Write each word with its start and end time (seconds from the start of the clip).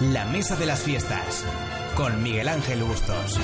La 0.00 0.24
Mesa 0.26 0.54
de 0.54 0.66
las 0.66 0.82
Fiestas 0.82 1.44
con 1.96 2.22
Miguel 2.22 2.48
Ángel 2.48 2.84
Bustos. 2.84 3.38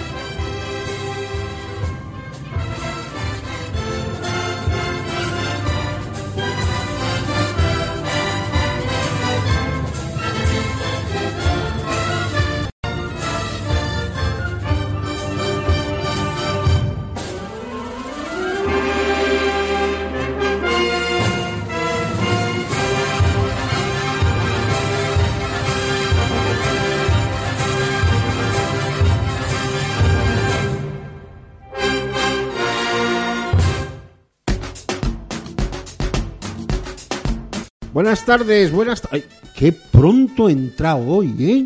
Buenas 37.95 38.27
tardes, 38.27 38.70
buenas 38.73 39.00
tardes. 39.03 39.27
Qué 39.55 39.70
pronto 39.70 40.48
he 40.48 40.53
entrado 40.53 41.06
hoy, 41.06 41.33
¿eh? 41.39 41.64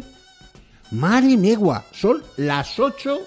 Mari 0.90 1.38
megua, 1.38 1.86
son 1.90 2.22
las 2.36 2.78
8 2.78 3.18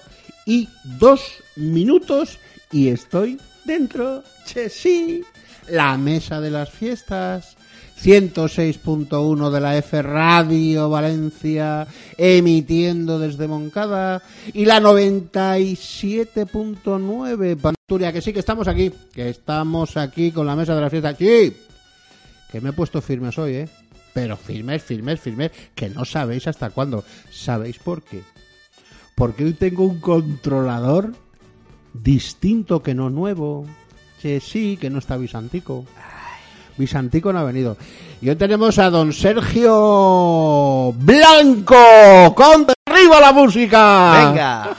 y 0.46 0.68
2 0.84 1.20
minutos 1.56 2.38
y 2.70 2.90
estoy 2.90 3.40
dentro. 3.64 4.22
Che, 4.46 4.68
sí, 4.68 5.24
la 5.66 5.98
mesa 5.98 6.40
de 6.40 6.52
las 6.52 6.70
fiestas. 6.70 7.56
106.1 8.00 9.50
de 9.50 9.60
la 9.60 9.76
F 9.78 10.00
Radio 10.02 10.88
Valencia, 10.90 11.88
emitiendo 12.16 13.18
desde 13.20 13.46
Moncada, 13.46 14.20
y 14.52 14.64
la 14.64 14.80
97.9 14.80 17.56
Panturia, 17.58 18.12
que 18.12 18.20
sí 18.20 18.32
que 18.32 18.40
estamos 18.40 18.66
aquí, 18.66 18.90
que 19.12 19.28
estamos 19.28 19.96
aquí 19.96 20.32
con 20.32 20.48
la 20.48 20.56
mesa 20.56 20.74
de 20.74 20.80
las 20.80 20.90
fiestas. 20.90 21.14
Sí, 21.16 21.56
que 22.52 22.60
me 22.60 22.68
he 22.68 22.72
puesto 22.74 23.00
firmes 23.00 23.38
hoy, 23.38 23.54
¿eh? 23.54 23.68
Pero 24.12 24.36
firmes, 24.36 24.82
firmes, 24.82 25.18
firmes, 25.18 25.50
que 25.74 25.88
no 25.88 26.04
sabéis 26.04 26.46
hasta 26.46 26.68
cuándo. 26.68 27.02
¿Sabéis 27.30 27.78
por 27.78 28.02
qué? 28.02 28.22
Porque 29.14 29.44
hoy 29.44 29.54
tengo 29.54 29.84
un 29.84 30.00
controlador 30.00 31.14
distinto 31.94 32.82
que 32.82 32.94
no 32.94 33.08
nuevo. 33.08 33.64
Que 34.20 34.38
sí, 34.38 34.76
que 34.78 34.90
no 34.90 34.98
está 34.98 35.16
Bisantico. 35.16 35.86
Bisantico 36.76 37.32
no 37.32 37.38
ha 37.38 37.44
venido. 37.44 37.78
Y 38.20 38.28
hoy 38.28 38.36
tenemos 38.36 38.78
a 38.78 38.90
don 38.90 39.14
Sergio 39.14 40.92
Blanco. 40.92 42.34
¡Con 42.34 42.66
arriba 42.86 43.18
la 43.18 43.32
música! 43.32 44.26
Venga. 44.28 44.76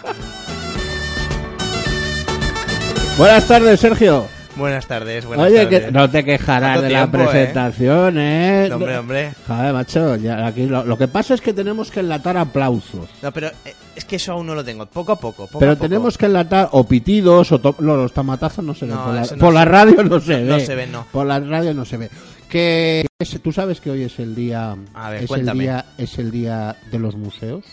Buenas 3.18 3.48
tardes, 3.48 3.80
Sergio. 3.80 4.33
Buenas 4.56 4.86
tardes, 4.86 5.26
buenas 5.26 5.48
Oye, 5.48 5.64
tardes. 5.64 5.86
que 5.86 5.92
no 5.92 6.10
te 6.12 6.24
quejarás 6.24 6.74
¿Cuánto 6.78 6.82
de 6.84 6.90
la 6.92 7.00
tiempo, 7.10 7.18
eh? 7.18 7.26
presentación, 7.32 8.18
¿eh? 8.20 8.68
No, 8.70 8.76
hombre, 8.76 8.98
hombre. 9.00 9.32
Joder, 9.48 9.74
macho, 9.74 10.16
ya 10.18 10.46
aquí 10.46 10.68
lo, 10.68 10.84
lo 10.86 10.96
que 10.96 11.08
pasa 11.08 11.34
es 11.34 11.42
que 11.42 11.54
tenemos 11.54 11.90
que 11.90 12.02
enlatar 12.02 12.38
aplausos. 12.38 13.10
No, 13.24 13.32
pero 13.32 13.48
eh, 13.66 13.74
es 13.96 14.06
que 14.06 14.18
eso 14.18 14.34
aún 14.34 14.46
no 14.46 14.54
lo 14.54 14.64
tengo. 14.64 14.86
Poco 14.86 15.14
a 15.14 15.16
poco. 15.20 15.48
poco 15.48 15.58
pero 15.60 15.72
a 15.72 15.76
poco. 15.76 15.88
tenemos 15.90 16.18
que 16.20 16.28
enlatar 16.28 16.70
o 16.72 16.84
pitidos 16.88 17.52
o 17.52 17.60
to- 17.60 17.76
no, 17.80 17.96
los 17.96 18.14
tamatazos 18.14 18.64
no 18.64 18.76
se 18.76 18.86
ven. 18.86 18.96
Por 18.96 19.14
la, 19.16 19.22
no 19.22 19.38
por 19.38 19.54
la 19.56 19.66
radio 19.66 20.04
no 20.04 20.20
se 20.20 20.36
ve. 20.36 20.44
no 20.44 20.60
se 20.60 20.76
ven, 20.76 20.92
no. 20.92 21.08
Por 21.12 21.26
la 21.26 21.40
radio 21.40 21.74
no 21.74 21.84
se 21.86 21.98
ve. 21.98 22.10
Que 22.48 23.08
tú 23.42 23.52
sabes 23.52 23.82
que 23.82 23.90
hoy 23.90 24.04
es 24.04 24.20
el 24.20 24.36
día 24.36 24.76
A 24.94 25.10
ver, 25.10 25.24
es 25.24 25.28
cuéntame. 25.28 25.64
el 25.64 25.70
día 25.72 25.86
es 25.98 26.20
el 26.20 26.30
día 26.30 26.76
de 26.92 27.00
los 27.00 27.16
museos. 27.16 27.64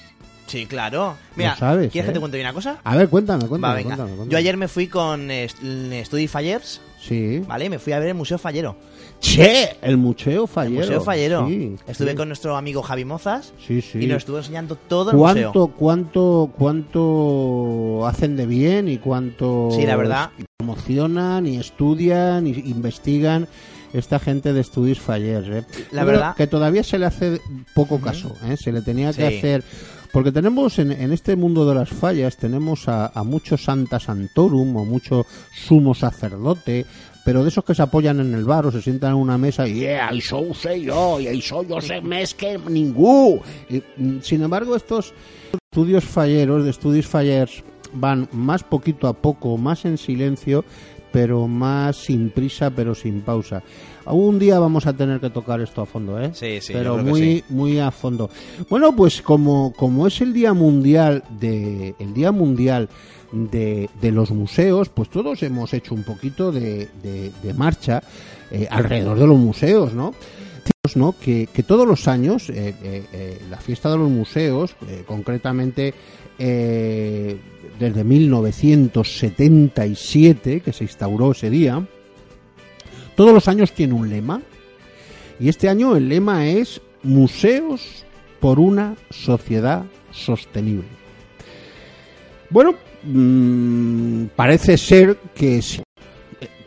Sí, 0.50 0.66
claro. 0.66 1.14
Mira, 1.36 1.54
sabes, 1.56 1.92
¿quieres 1.92 2.08
¿eh? 2.08 2.12
que 2.12 2.14
te 2.14 2.20
cuente 2.20 2.40
una 2.40 2.52
cosa? 2.52 2.78
A 2.82 2.96
ver, 2.96 3.08
cuéntame, 3.08 3.46
cuéntame, 3.46 3.72
Va, 3.72 3.76
venga. 3.76 3.88
cuéntame, 3.94 4.08
cuéntame. 4.16 4.32
Yo 4.32 4.38
ayer 4.38 4.56
me 4.56 4.66
fui 4.66 4.88
con 4.88 5.30
eh, 5.30 5.44
St- 5.44 6.04
Study 6.04 6.26
Fallers, 6.26 6.80
Sí. 7.00 7.38
¿vale? 7.46 7.70
Me 7.70 7.78
fui 7.78 7.92
a 7.92 7.98
ver 8.00 8.08
el 8.08 8.14
Museo 8.14 8.36
Fallero. 8.36 8.76
Che, 9.20 9.76
el 9.82 9.96
museo 9.98 10.42
El 10.44 10.48
fallero. 10.48 10.80
Museo 10.86 11.00
Fallero. 11.02 11.46
Sí, 11.46 11.76
Estuve 11.86 12.10
sí. 12.12 12.16
con 12.16 12.28
nuestro 12.28 12.56
amigo 12.56 12.82
Javi 12.82 13.04
Mozas 13.04 13.52
Sí, 13.66 13.80
sí. 13.82 13.98
y 14.02 14.06
nos 14.06 14.18
estuvo 14.18 14.38
enseñando 14.38 14.76
todo 14.76 15.10
el 15.12 15.16
museo. 15.18 15.52
¿Cuánto, 15.52 15.74
cuánto, 15.76 16.50
cuánto 16.56 18.06
hacen 18.06 18.36
de 18.36 18.46
bien 18.46 18.88
y 18.88 18.98
cuánto 18.98 19.68
Sí, 19.72 19.84
la 19.86 19.96
verdad. 19.96 20.30
promocionan 20.58 21.46
y 21.46 21.58
estudian 21.58 22.46
y 22.46 22.50
investigan 22.70 23.46
esta 23.92 24.18
gente 24.18 24.52
de 24.52 24.62
Studies 24.64 25.00
Fallers? 25.00 25.48
¿eh? 25.48 25.66
La 25.92 26.02
Yo 26.02 26.06
verdad- 26.06 26.34
que 26.36 26.46
todavía 26.46 26.82
se 26.82 26.98
le 26.98 27.06
hace 27.06 27.40
poco 27.74 28.00
caso, 28.00 28.34
¿eh? 28.48 28.56
se 28.56 28.72
le 28.72 28.82
tenía 28.82 29.12
que 29.12 29.28
Sí. 29.30 29.38
hacer 29.38 29.64
porque 30.12 30.32
tenemos 30.32 30.78
en, 30.78 30.92
en 30.92 31.12
este 31.12 31.36
mundo 31.36 31.68
de 31.68 31.74
las 31.74 31.88
fallas 31.88 32.36
tenemos 32.36 32.88
a, 32.88 33.06
a 33.06 33.22
mucho 33.24 33.56
Santa 33.56 34.00
Santorum 34.00 34.76
o 34.76 34.84
mucho 34.84 35.26
sumo 35.54 35.94
sacerdote 35.94 36.86
pero 37.24 37.42
de 37.42 37.50
esos 37.50 37.64
que 37.64 37.74
se 37.74 37.82
apoyan 37.82 38.20
en 38.20 38.34
el 38.34 38.44
bar 38.44 38.66
o 38.66 38.72
se 38.72 38.82
sientan 38.82 39.10
en 39.10 39.16
una 39.16 39.38
mesa 39.38 39.66
y 39.68 39.80
yeah, 39.80 40.10
ho 40.32 40.54
sé 40.54 40.80
yo, 40.80 41.20
y 41.20 41.26
això 41.26 41.66
yo 41.66 41.80
sé 41.80 42.00
más 42.00 42.34
que 42.34 42.58
ningú. 42.58 43.40
Mm, 43.96 44.20
sin 44.22 44.42
embargo, 44.42 44.74
estos 44.74 45.14
estudios 45.70 46.04
falleros, 46.04 46.64
de 46.64 46.70
estudios 46.70 47.06
fallers, 47.06 47.62
van 47.92 48.28
más 48.32 48.64
poquito 48.64 49.06
a 49.06 49.12
poco, 49.12 49.56
más 49.58 49.84
en 49.84 49.98
silencio, 49.98 50.64
pero 51.12 51.46
más 51.48 51.96
sin 51.96 52.30
prisa, 52.30 52.70
pero 52.70 52.94
sin 52.94 53.20
pausa. 53.20 53.62
Un 54.06 54.38
día 54.38 54.58
vamos 54.58 54.86
a 54.86 54.92
tener 54.92 55.20
que 55.20 55.30
tocar 55.30 55.60
esto 55.60 55.82
a 55.82 55.86
fondo, 55.86 56.20
¿eh? 56.20 56.30
Sí, 56.34 56.60
sí, 56.60 56.72
pero 56.72 56.96
yo 56.96 57.02
creo 57.02 57.04
que 57.04 57.10
muy, 57.10 57.20
sí. 57.20 57.44
muy 57.50 57.78
a 57.78 57.90
fondo. 57.90 58.30
Bueno, 58.68 58.94
pues 58.96 59.22
como, 59.22 59.72
como 59.76 60.06
es 60.06 60.20
el 60.20 60.32
día 60.32 60.52
mundial 60.54 61.22
de, 61.38 61.94
el 61.98 62.14
día 62.14 62.32
mundial 62.32 62.88
de, 63.32 63.88
de 64.00 64.10
los 64.12 64.30
museos, 64.30 64.88
pues 64.88 65.08
todos 65.10 65.42
hemos 65.42 65.72
hecho 65.74 65.94
un 65.94 66.02
poquito 66.02 66.50
de, 66.50 66.88
de- 67.02 67.30
de 67.42 67.54
marcha 67.54 68.02
eh, 68.50 68.66
alrededor 68.70 69.18
de 69.18 69.26
los 69.26 69.38
museos, 69.38 69.92
¿no? 69.94 70.12
Que, 71.20 71.46
que 71.52 71.62
todos 71.62 71.86
los 71.86 72.08
años 72.08 72.48
eh, 72.50 72.74
eh, 72.82 73.04
eh, 73.12 73.40
la 73.50 73.58
fiesta 73.58 73.90
de 73.90 73.98
los 73.98 74.08
museos, 74.10 74.74
concretamente 75.06 75.94
eh, 76.42 77.36
desde 77.78 78.02
1977, 78.02 80.62
que 80.62 80.72
se 80.72 80.84
instauró 80.84 81.32
ese 81.32 81.50
día, 81.50 81.86
todos 83.14 83.34
los 83.34 83.46
años 83.46 83.72
tiene 83.72 83.92
un 83.92 84.08
lema. 84.08 84.40
Y 85.38 85.50
este 85.50 85.68
año 85.68 85.96
el 85.96 86.08
lema 86.08 86.48
es 86.48 86.80
Museos 87.02 88.06
por 88.40 88.58
una 88.58 88.96
sociedad 89.10 89.84
sostenible. 90.10 90.88
Bueno, 92.48 92.74
mm, 93.02 94.28
parece 94.34 94.78
ser 94.78 95.18
que 95.34 95.62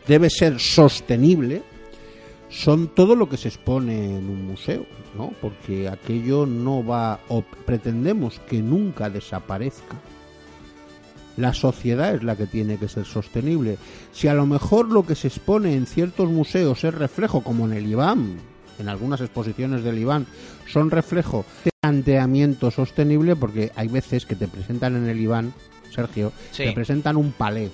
debe 0.06 0.30
ser 0.30 0.60
sostenible 0.60 1.62
son 2.54 2.86
todo 2.88 3.16
lo 3.16 3.28
que 3.28 3.36
se 3.36 3.48
expone 3.48 4.16
en 4.16 4.30
un 4.30 4.46
museo, 4.46 4.86
¿no? 5.16 5.32
Porque 5.40 5.88
aquello 5.88 6.46
no 6.46 6.84
va 6.86 7.18
o 7.28 7.42
pretendemos 7.42 8.38
que 8.40 8.62
nunca 8.62 9.10
desaparezca. 9.10 9.96
La 11.36 11.52
sociedad 11.52 12.14
es 12.14 12.22
la 12.22 12.36
que 12.36 12.46
tiene 12.46 12.78
que 12.78 12.88
ser 12.88 13.06
sostenible. 13.06 13.76
Si 14.12 14.28
a 14.28 14.34
lo 14.34 14.46
mejor 14.46 14.88
lo 14.88 15.04
que 15.04 15.16
se 15.16 15.26
expone 15.28 15.74
en 15.74 15.86
ciertos 15.86 16.30
museos 16.30 16.84
es 16.84 16.94
reflejo, 16.94 17.42
como 17.42 17.66
en 17.66 17.72
el 17.72 17.86
IBAM, 17.86 18.36
en 18.78 18.88
algunas 18.88 19.20
exposiciones 19.20 19.82
del 19.82 19.98
IBAN, 19.98 20.26
son 20.70 20.92
reflejo 20.92 21.44
de 21.64 21.72
planteamiento 21.80 22.70
sostenible, 22.70 23.34
porque 23.34 23.72
hay 23.74 23.88
veces 23.88 24.26
que 24.26 24.36
te 24.36 24.46
presentan 24.46 24.94
en 24.94 25.08
el 25.08 25.20
IBAN, 25.20 25.52
Sergio, 25.92 26.32
Sí. 26.52 26.64
te 26.64 26.72
presentan 26.72 27.16
un 27.16 27.32
palé. 27.32 27.70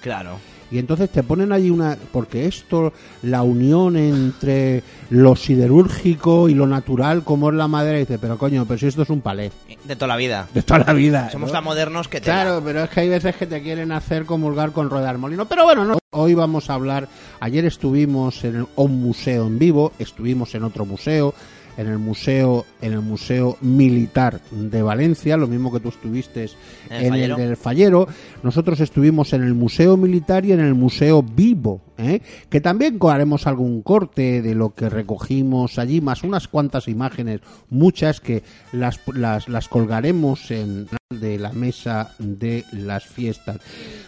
Claro. 0.00 0.38
Y 0.70 0.78
entonces 0.78 1.10
te 1.10 1.22
ponen 1.22 1.52
allí 1.52 1.70
una 1.70 1.96
porque 2.12 2.46
esto 2.46 2.92
la 3.22 3.42
unión 3.42 3.96
entre 3.96 4.82
lo 5.10 5.36
siderúrgico 5.36 6.48
y 6.48 6.54
lo 6.54 6.66
natural 6.66 7.22
como 7.22 7.50
es 7.50 7.54
la 7.54 7.68
madera 7.68 7.98
dice 7.98 8.18
pero 8.18 8.38
coño 8.38 8.64
pero 8.66 8.78
si 8.78 8.86
esto 8.86 9.02
es 9.02 9.10
un 9.10 9.20
palé 9.20 9.52
De 9.84 9.94
toda 9.94 10.08
la 10.08 10.16
vida. 10.16 10.48
de 10.52 10.62
toda 10.62 10.80
la 10.80 10.92
vida 10.92 11.30
Somos 11.30 11.48
¿no? 11.48 11.52
tan 11.52 11.64
modernos 11.64 12.08
que. 12.08 12.20
Claro, 12.20 12.62
pero 12.64 12.84
es 12.84 12.90
que 12.90 13.00
hay 13.00 13.08
veces 13.08 13.36
que 13.36 13.46
te 13.46 13.62
quieren 13.62 13.92
hacer 13.92 14.24
comulgar 14.24 14.72
con 14.72 14.92
al 14.92 15.18
molino. 15.18 15.46
Pero 15.46 15.64
bueno, 15.64 15.84
no. 15.84 15.98
hoy 16.10 16.34
vamos 16.34 16.70
a 16.70 16.74
hablar. 16.74 17.08
Ayer 17.40 17.64
estuvimos 17.64 18.42
en 18.44 18.66
un 18.76 19.00
museo 19.00 19.46
en 19.46 19.58
vivo, 19.58 19.92
estuvimos 19.98 20.54
en 20.54 20.64
otro 20.64 20.86
museo, 20.86 21.34
en 21.76 21.86
el 21.88 21.98
museo, 21.98 22.64
en 22.80 22.92
el 22.92 23.00
museo 23.00 23.56
militar 23.60 24.40
de 24.50 24.82
Valencia, 24.82 25.36
lo 25.36 25.46
mismo 25.46 25.72
que 25.72 25.80
tú 25.80 25.88
estuviste 25.88 26.48
¿En 26.90 26.96
el 26.96 27.04
en 27.04 27.04
el 27.04 27.10
Fallero? 27.10 27.36
del 27.36 27.56
Fallero. 27.56 28.08
Nosotros 28.42 28.80
estuvimos 28.80 29.32
en 29.32 29.42
el 29.42 29.54
museo 29.54 29.96
militar 29.96 30.44
y 30.44 30.52
en 30.52 30.60
el 30.60 30.74
museo 30.74 31.22
vivo, 31.22 31.82
¿eh? 31.98 32.20
que 32.48 32.60
también 32.60 32.98
haremos 33.08 33.46
algún 33.46 33.82
corte 33.82 34.42
de 34.42 34.54
lo 34.54 34.74
que 34.74 34.88
recogimos 34.88 35.78
allí, 35.78 36.00
más 36.00 36.22
unas 36.22 36.48
cuantas 36.48 36.88
imágenes, 36.88 37.40
muchas 37.70 38.20
que 38.20 38.42
las, 38.72 39.00
las, 39.14 39.48
las 39.48 39.68
colgaremos 39.68 40.50
en 40.50 40.88
de 41.08 41.38
la 41.38 41.52
mesa 41.52 42.14
de 42.18 42.64
las 42.72 43.06
fiestas. 43.06 43.58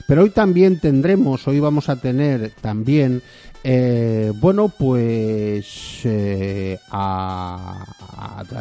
Pero 0.09 0.23
hoy 0.23 0.31
también 0.31 0.81
tendremos, 0.81 1.47
hoy 1.47 1.61
vamos 1.61 1.89
a 1.89 1.95
tener 1.97 2.51
también, 2.61 3.23
eh, 3.65 4.33
bueno, 4.37 4.69
pues 4.69 6.01
eh, 6.05 6.79
a, 6.91 7.85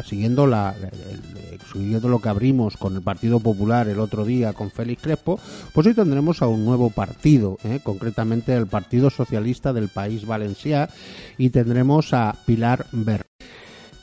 siguiendo 0.06 0.48
la, 0.48 0.76
el- 0.80 1.58
lo 2.04 2.20
que 2.20 2.30
abrimos 2.30 2.78
con 2.78 2.96
el 2.96 3.02
Partido 3.02 3.40
Popular 3.40 3.88
el 3.88 4.00
otro 4.00 4.26
día 4.26 4.54
con 4.54 4.72
Félix 4.72 5.02
Crespo, 5.02 5.40
pues 5.74 5.86
hoy 5.88 5.94
tendremos 5.94 6.42
a 6.42 6.48
un 6.48 6.66
nuevo 6.66 6.90
partido, 6.90 7.58
eh, 7.64 7.80
concretamente 7.84 8.54
el 8.54 8.68
Partido 8.68 9.10
Socialista 9.10 9.74
del 9.74 9.90
País 9.90 10.26
Valencià, 10.26 10.90
y 11.38 11.50
tendremos 11.50 12.14
a 12.14 12.36
Pilar 12.46 12.86
Ver. 12.92 13.27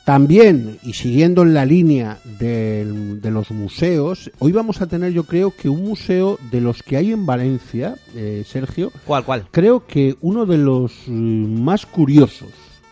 También, 0.05 0.79
y 0.83 0.93
siguiendo 0.93 1.43
en 1.43 1.55
la 1.55 1.65
línea 1.65 2.19
del- 2.39 3.23
de 3.23 3.31
los 3.31 3.51
museos, 3.51 4.31
hoy 4.39 4.53
vamos 4.53 4.83
a 4.83 4.87
tener 4.87 5.13
yo 5.13 5.25
creo 5.25 5.51
que 5.57 5.71
un 5.71 5.83
museo 5.83 6.39
de 6.51 6.61
los 6.61 6.83
que 6.83 6.99
hay 6.99 7.11
en 7.13 7.25
Valencia, 7.25 7.97
eh, 8.15 8.45
Sergio, 8.47 8.93
¿Cuál, 9.07 9.25
cuál? 9.25 9.47
creo 9.51 9.87
que 9.87 10.17
uno 10.21 10.45
de 10.45 10.59
los 10.59 10.93
eh, 11.07 11.11
más 11.11 11.87
curiosos 11.87 12.51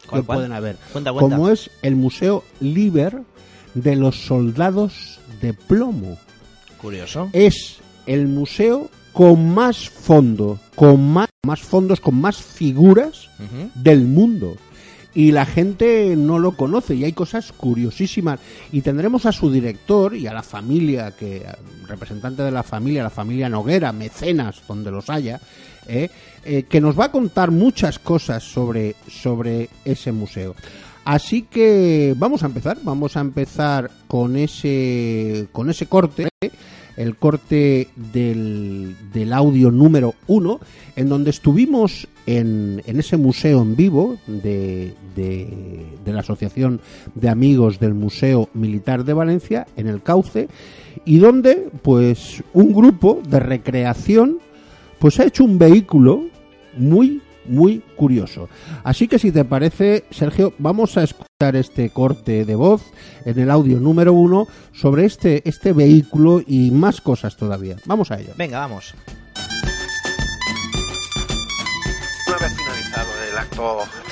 ¿Cuál, 0.08 0.22
que 0.22 0.26
cuál? 0.26 0.36
pueden 0.38 0.52
haber, 0.52 0.76
Cuenta, 0.90 1.12
cuenta. 1.12 1.36
como 1.36 1.50
es 1.50 1.70
el 1.82 1.96
Museo 1.96 2.44
Liber 2.60 3.20
de 3.74 3.96
los 3.96 4.16
Soldados 4.24 5.20
de 5.42 5.52
Plomo. 5.52 6.16
Curioso. 6.80 7.28
Es 7.34 7.76
el 8.06 8.26
museo 8.26 8.88
con 9.12 9.52
más 9.52 9.90
fondo, 9.90 10.58
con 10.74 11.12
más, 11.12 11.28
más 11.44 11.60
fondos, 11.60 12.00
con 12.00 12.14
más 12.18 12.36
figuras 12.38 13.28
del 13.74 14.06
mundo. 14.06 14.56
Y 15.14 15.32
la 15.32 15.44
gente 15.44 16.16
no 16.16 16.38
lo 16.38 16.52
conoce 16.56 16.94
y 16.94 17.04
hay 17.04 17.12
cosas 17.12 17.52
curiosísimas. 17.52 18.40
Y 18.72 18.80
tendremos 18.80 19.26
a 19.26 19.32
su 19.32 19.50
director 19.50 20.16
y 20.16 20.26
a 20.26 20.32
la 20.32 20.42
familia, 20.42 21.10
que 21.10 21.44
representante 21.86 22.42
de 22.42 22.50
la 22.50 22.62
familia, 22.62 23.02
la 23.02 23.10
familia 23.10 23.48
Noguera, 23.48 23.92
mecenas, 23.92 24.62
donde 24.66 24.90
los 24.90 25.10
haya, 25.10 25.40
eh, 25.86 26.08
eh, 26.44 26.64
que 26.64 26.80
nos 26.80 26.98
va 26.98 27.06
a 27.06 27.12
contar 27.12 27.50
muchas 27.50 27.98
cosas 27.98 28.42
sobre, 28.42 28.96
sobre 29.08 29.68
ese 29.84 30.12
museo. 30.12 30.54
Así 31.04 31.42
que 31.42 32.14
vamos 32.16 32.42
a 32.42 32.46
empezar, 32.46 32.78
vamos 32.82 33.16
a 33.16 33.20
empezar 33.20 33.90
con 34.06 34.36
ese, 34.36 35.48
con 35.52 35.68
ese 35.68 35.86
corte 35.86 36.28
el 36.96 37.16
corte 37.16 37.88
del, 37.96 38.96
del 39.12 39.32
audio 39.32 39.70
número 39.70 40.14
uno, 40.26 40.60
en 40.96 41.08
donde 41.08 41.30
estuvimos 41.30 42.08
en, 42.26 42.82
en 42.86 42.98
ese 42.98 43.16
museo 43.16 43.62
en 43.62 43.76
vivo 43.76 44.18
de, 44.26 44.94
de, 45.16 45.86
de 46.04 46.12
la 46.12 46.20
Asociación 46.20 46.80
de 47.14 47.28
Amigos 47.28 47.78
del 47.80 47.94
Museo 47.94 48.48
Militar 48.54 49.04
de 49.04 49.12
Valencia, 49.12 49.66
en 49.76 49.88
el 49.88 50.02
Cauce, 50.02 50.48
y 51.04 51.18
donde 51.18 51.68
pues 51.82 52.42
un 52.52 52.72
grupo 52.72 53.20
de 53.26 53.40
recreación 53.40 54.38
pues 54.98 55.18
ha 55.18 55.24
hecho 55.24 55.44
un 55.44 55.58
vehículo 55.58 56.24
muy 56.76 57.20
muy 57.46 57.82
curioso. 57.96 58.48
Así 58.84 59.08
que 59.08 59.18
si 59.18 59.32
te 59.32 59.44
parece, 59.44 60.04
Sergio, 60.10 60.52
vamos 60.58 60.96
a 60.96 61.02
escuchar 61.02 61.56
este 61.56 61.90
corte 61.90 62.44
de 62.44 62.54
voz 62.54 62.82
en 63.24 63.38
el 63.38 63.50
audio 63.50 63.80
número 63.80 64.12
uno 64.12 64.46
sobre 64.72 65.04
este, 65.04 65.48
este 65.48 65.72
vehículo 65.72 66.42
y 66.46 66.70
más 66.70 67.00
cosas 67.00 67.36
todavía. 67.36 67.76
Vamos 67.86 68.10
a 68.10 68.20
ello. 68.20 68.32
Venga, 68.36 68.58
vamos. 68.58 68.94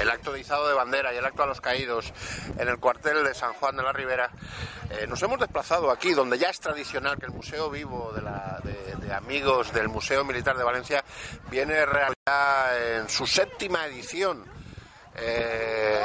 El 0.00 0.10
acto, 0.10 0.32
de 0.32 0.40
izado 0.40 0.68
de 0.68 0.74
bandera 0.74 1.12
y 1.14 1.16
el 1.16 1.24
acto 1.24 1.42
a 1.42 1.46
los 1.46 1.60
caídos 1.60 2.12
en 2.58 2.68
el 2.68 2.78
cuartel 2.78 3.24
de 3.24 3.34
San 3.34 3.52
Juan 3.54 3.76
de 3.76 3.82
la 3.82 3.92
Ribera, 3.92 4.30
eh, 4.90 5.06
nos 5.06 5.22
hemos 5.22 5.38
desplazado 5.38 5.90
aquí, 5.90 6.12
donde 6.12 6.38
ya 6.38 6.50
es 6.50 6.60
tradicional 6.60 7.18
que 7.18 7.26
el 7.26 7.32
Museo 7.32 7.70
Vivo 7.70 8.12
de 8.12 9.12
Amigos 9.12 9.72
del 9.72 9.88
Museo 9.88 10.24
Militar 10.24 10.56
de 10.56 10.64
Valencia 10.64 11.04
viene 11.50 11.84
realidad 11.84 12.98
en 12.98 13.08
su 13.08 13.26
séptima 13.26 13.86
edición. 13.86 14.44
eh, 15.16 16.02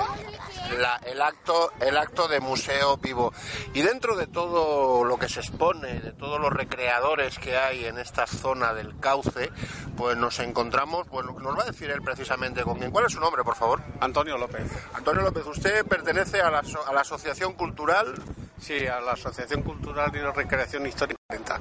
la- 0.77 0.99
el 1.05 1.21
acto 1.21 1.71
el 1.79 1.97
acto 1.97 2.27
de 2.27 2.39
museo 2.39 2.97
vivo. 2.97 3.33
Y 3.73 3.81
dentro 3.81 4.15
de 4.15 4.27
todo 4.27 5.03
lo 5.03 5.17
que 5.17 5.29
se 5.29 5.39
expone 5.41 5.99
de 5.99 6.11
todos 6.13 6.39
los 6.39 6.51
recreadores 6.51 7.37
que 7.39 7.57
hay 7.57 7.85
en 7.85 7.97
esta 7.97 8.27
zona 8.27 8.73
del 8.73 8.99
cauce 8.99 9.51
pues 9.97 10.17
nos 10.17 10.39
encontramos 10.39 11.07
bueno 11.09 11.35
nos 11.39 11.57
va 11.57 11.63
a 11.63 11.65
decir 11.65 11.89
él 11.91 12.01
precisamente 12.01 12.63
con 12.63 12.77
quién. 12.79 12.91
Cuál 12.91 13.05
es 13.05 13.13
su 13.13 13.19
nombre 13.19 13.43
por 13.43 13.55
favor 13.55 13.81
Antonio 13.99 14.37
López. 14.37 14.63
Antonio 14.93 15.21
López 15.21 15.45
usted 15.45 15.85
pertenece 15.85 16.41
a 16.41 16.49
la, 16.51 16.59
a 16.87 16.93
la 16.93 17.01
asociación 17.01 17.53
cultural 17.53 18.13
Sí, 18.57 18.87
a 18.87 19.01
la 19.01 19.11
Asociación 19.11 19.63
Cultural 19.63 20.09
y 20.15 20.19
de 20.19 20.31
Recreación 20.31 20.87
Histórica. 20.87 21.19
40. 21.27 21.59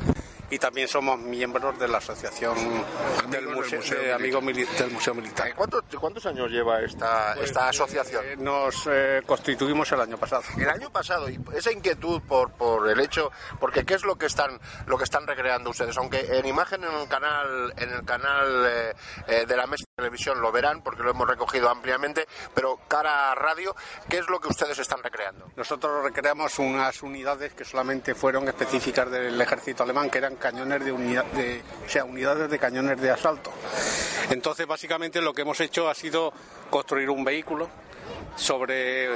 Y 0.51 0.59
también 0.59 0.87
somos 0.89 1.19
miembros 1.19 1.79
de 1.79 1.89
la 1.89 1.99
Asociación 1.99 2.55
del 3.31 3.45
del 3.47 3.55
Museo, 3.57 3.81
de 3.81 3.87
Militar. 3.89 4.15
Amigos 4.15 4.43
Mili- 4.45 4.69
del 4.79 4.91
Museo 4.91 5.15
Militar. 5.15 5.49
Eh, 5.49 5.53
¿cuántos, 5.57 5.83
cuántos 5.99 6.27
años 6.27 6.51
lleva 6.51 6.81
esta, 6.83 7.35
esta 7.35 7.69
asociación 7.69 8.25
Eh, 8.25 8.37
Nos 8.37 8.87
eh, 8.91 9.23
constituimos 9.27 9.91
el 9.93 10.01
año 10.01 10.17
pasado. 10.19 10.43
El 10.57 10.69
año 10.69 10.91
pasado, 10.91 11.29
y 11.29 11.41
esa 11.55 11.73
inquietud 11.73 12.23
por, 12.23 12.53
por 12.53 12.89
el 12.89 13.01
hecho, 13.01 13.33
porque 13.59 13.85
qué 13.85 13.95
es 13.95 14.05
lo 14.05 14.17
que 14.17 14.27
están 14.27 14.61
lo 14.87 14.99
que 14.99 15.05
están 15.05 15.27
recreando 15.27 15.71
ustedes, 15.71 15.97
aunque 15.97 16.21
en 16.39 16.47
imagen 16.47 16.85
en 16.85 16.93
el 16.95 17.09
canal 17.09 17.73
en 17.77 17.91
el 17.91 18.05
canal 18.05 18.67
eh, 19.29 19.47
de 19.47 19.57
la 19.57 19.67
mesa 19.67 19.85
de 19.89 20.03
televisión 20.03 20.41
lo 20.41 20.53
verán 20.53 20.83
porque 20.83 21.03
lo 21.03 21.11
hemos 21.11 21.27
recogido 21.29 21.69
ampliamente, 21.71 22.27
pero 22.55 22.79
cara 22.87 23.33
a 23.33 23.35
radio, 23.35 23.75
¿qué 24.09 24.19
es 24.19 24.29
lo 24.29 24.41
que 24.41 24.49
ustedes 24.49 24.79
están 24.79 25.03
recreando? 25.03 25.51
Nosotros 25.57 26.05
recreamos 26.05 26.59
unas 26.59 27.03
unidades 27.03 27.55
que 27.55 27.65
solamente 27.65 28.15
fueron 28.15 28.47
específicas 28.49 29.11
del 29.11 29.41
ejército 29.41 29.83
alemán, 29.83 30.11
que 30.11 30.19
eran 30.19 30.34
cañones 30.37 30.85
de 30.85 30.93
unidad, 30.93 31.25
o 31.87 31.89
sea, 31.89 32.05
unidades 32.05 32.51
de 32.51 32.59
cañones 32.59 33.01
de 33.01 33.11
asalto. 33.11 33.53
Entonces, 34.31 34.67
básicamente 34.67 35.21
lo 35.21 35.33
que 35.33 35.43
hemos 35.43 35.61
hecho 35.61 35.89
ha 35.89 35.95
sido 35.95 36.33
construir 36.71 37.11
un 37.11 37.25
vehículo 37.25 37.69
sobre 38.37 39.09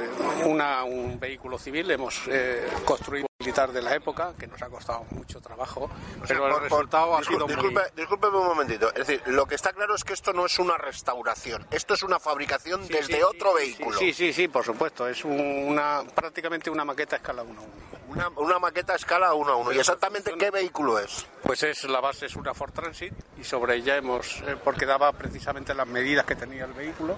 una- 0.45 0.83
un 0.83 1.19
vehículo 1.19 1.57
civil. 1.57 1.89
Hemos 1.91 2.21
eh, 2.27 2.67
construido 2.85 3.25
un 3.25 3.45
militar 3.45 3.71
de 3.71 3.81
la 3.81 3.95
época, 3.95 4.33
que 4.39 4.47
nos 4.47 4.61
ha 4.61 4.67
costado 4.67 5.05
mucho 5.11 5.39
trabajo, 5.41 5.89
pero 6.27 6.45
el 6.45 6.51
Por- 6.51 6.61
por- 6.61 6.63
resultado 6.71 7.15
ha 7.15 7.21
discul- 7.21 7.27
sido 7.33 7.47
muy... 7.47 7.55
disculpe, 7.55 7.81
discúlpeme 7.95 8.37
un 8.37 8.47
momentito. 8.47 8.89
Es 8.89 9.07
decir, 9.07 9.21
lo 9.27 9.45
que 9.45 9.55
está 9.55 9.71
claro 9.73 9.95
es 9.95 10.03
que 10.03 10.13
esto 10.13 10.33
no 10.33 10.45
es 10.45 10.59
una 10.59 10.77
restauración, 10.77 11.65
esto 11.71 11.93
es 11.93 12.03
una 12.03 12.19
fabricación 12.19 12.83
Sí, 12.85 12.93
desde 12.93 13.15
sí, 13.17 13.21
otro 13.23 13.51
sí, 13.51 13.63
vehículo. 13.63 13.97
Sí, 13.99 14.13
sí, 14.13 14.33
sí, 14.33 14.47
por 14.47 14.63
supuesto. 14.65 15.07
Es 15.07 15.23
una 15.25 16.03
prácticamente 16.15 16.69
una 16.69 16.85
maqueta 16.85 17.15
a 17.15 17.19
escala 17.19 17.43
1 17.43 17.61
Una, 18.09 18.27
una 18.29 18.57
maqueta 18.59 18.93
a 18.93 18.95
escala 18.95 19.33
1 19.33 19.51
a 19.51 19.55
1. 19.55 19.71
¿Y 19.73 19.79
exactamente 19.79 20.33
qué 20.37 20.49
vehículo 20.49 20.97
es? 20.99 21.25
Pues 21.43 21.61
es 21.63 21.83
la 21.85 21.99
base 22.01 22.25
es 22.25 22.35
una 22.35 22.53
Ford 22.53 22.71
Transit 22.73 23.13
y 23.39 23.43
sobre 23.43 23.75
ella 23.75 23.95
hemos 23.97 24.41
eh, 24.47 24.55
porque 24.63 24.85
daba 24.87 25.11
precisamente 25.13 25.73
las 25.75 25.87
medidas 25.87 26.25
que 26.25 26.35
tenía 26.35 26.65
el 26.65 26.73
vehículo 26.73 27.17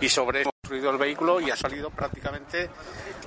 y 0.00 0.08
sobre 0.08 0.44
construido 0.64 0.90
el 0.90 0.96
vehículo 0.96 1.42
y 1.42 1.50
ha 1.50 1.56
salido 1.56 1.90
prácticamente 1.90 2.70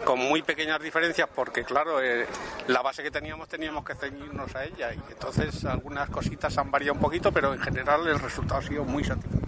con 0.03 0.17
muy 0.17 0.41
pequeñas 0.41 0.81
diferencias 0.81 1.29
porque 1.35 1.63
claro 1.63 2.01
eh, 2.01 2.25
la 2.65 2.81
base 2.81 3.03
que 3.03 3.11
teníamos 3.11 3.47
teníamos 3.47 3.85
que 3.85 3.93
ceñirnos 3.93 4.55
a 4.55 4.65
ella 4.65 4.91
y 4.91 5.11
entonces 5.11 5.63
algunas 5.65 6.09
cositas 6.09 6.57
han 6.57 6.71
variado 6.71 6.95
un 6.95 6.99
poquito 6.99 7.31
pero 7.31 7.53
en 7.53 7.59
general 7.59 8.07
el 8.07 8.17
resultado 8.17 8.59
ha 8.59 8.63
sido 8.63 8.83
muy 8.85 9.03
satisfactorio. 9.03 9.47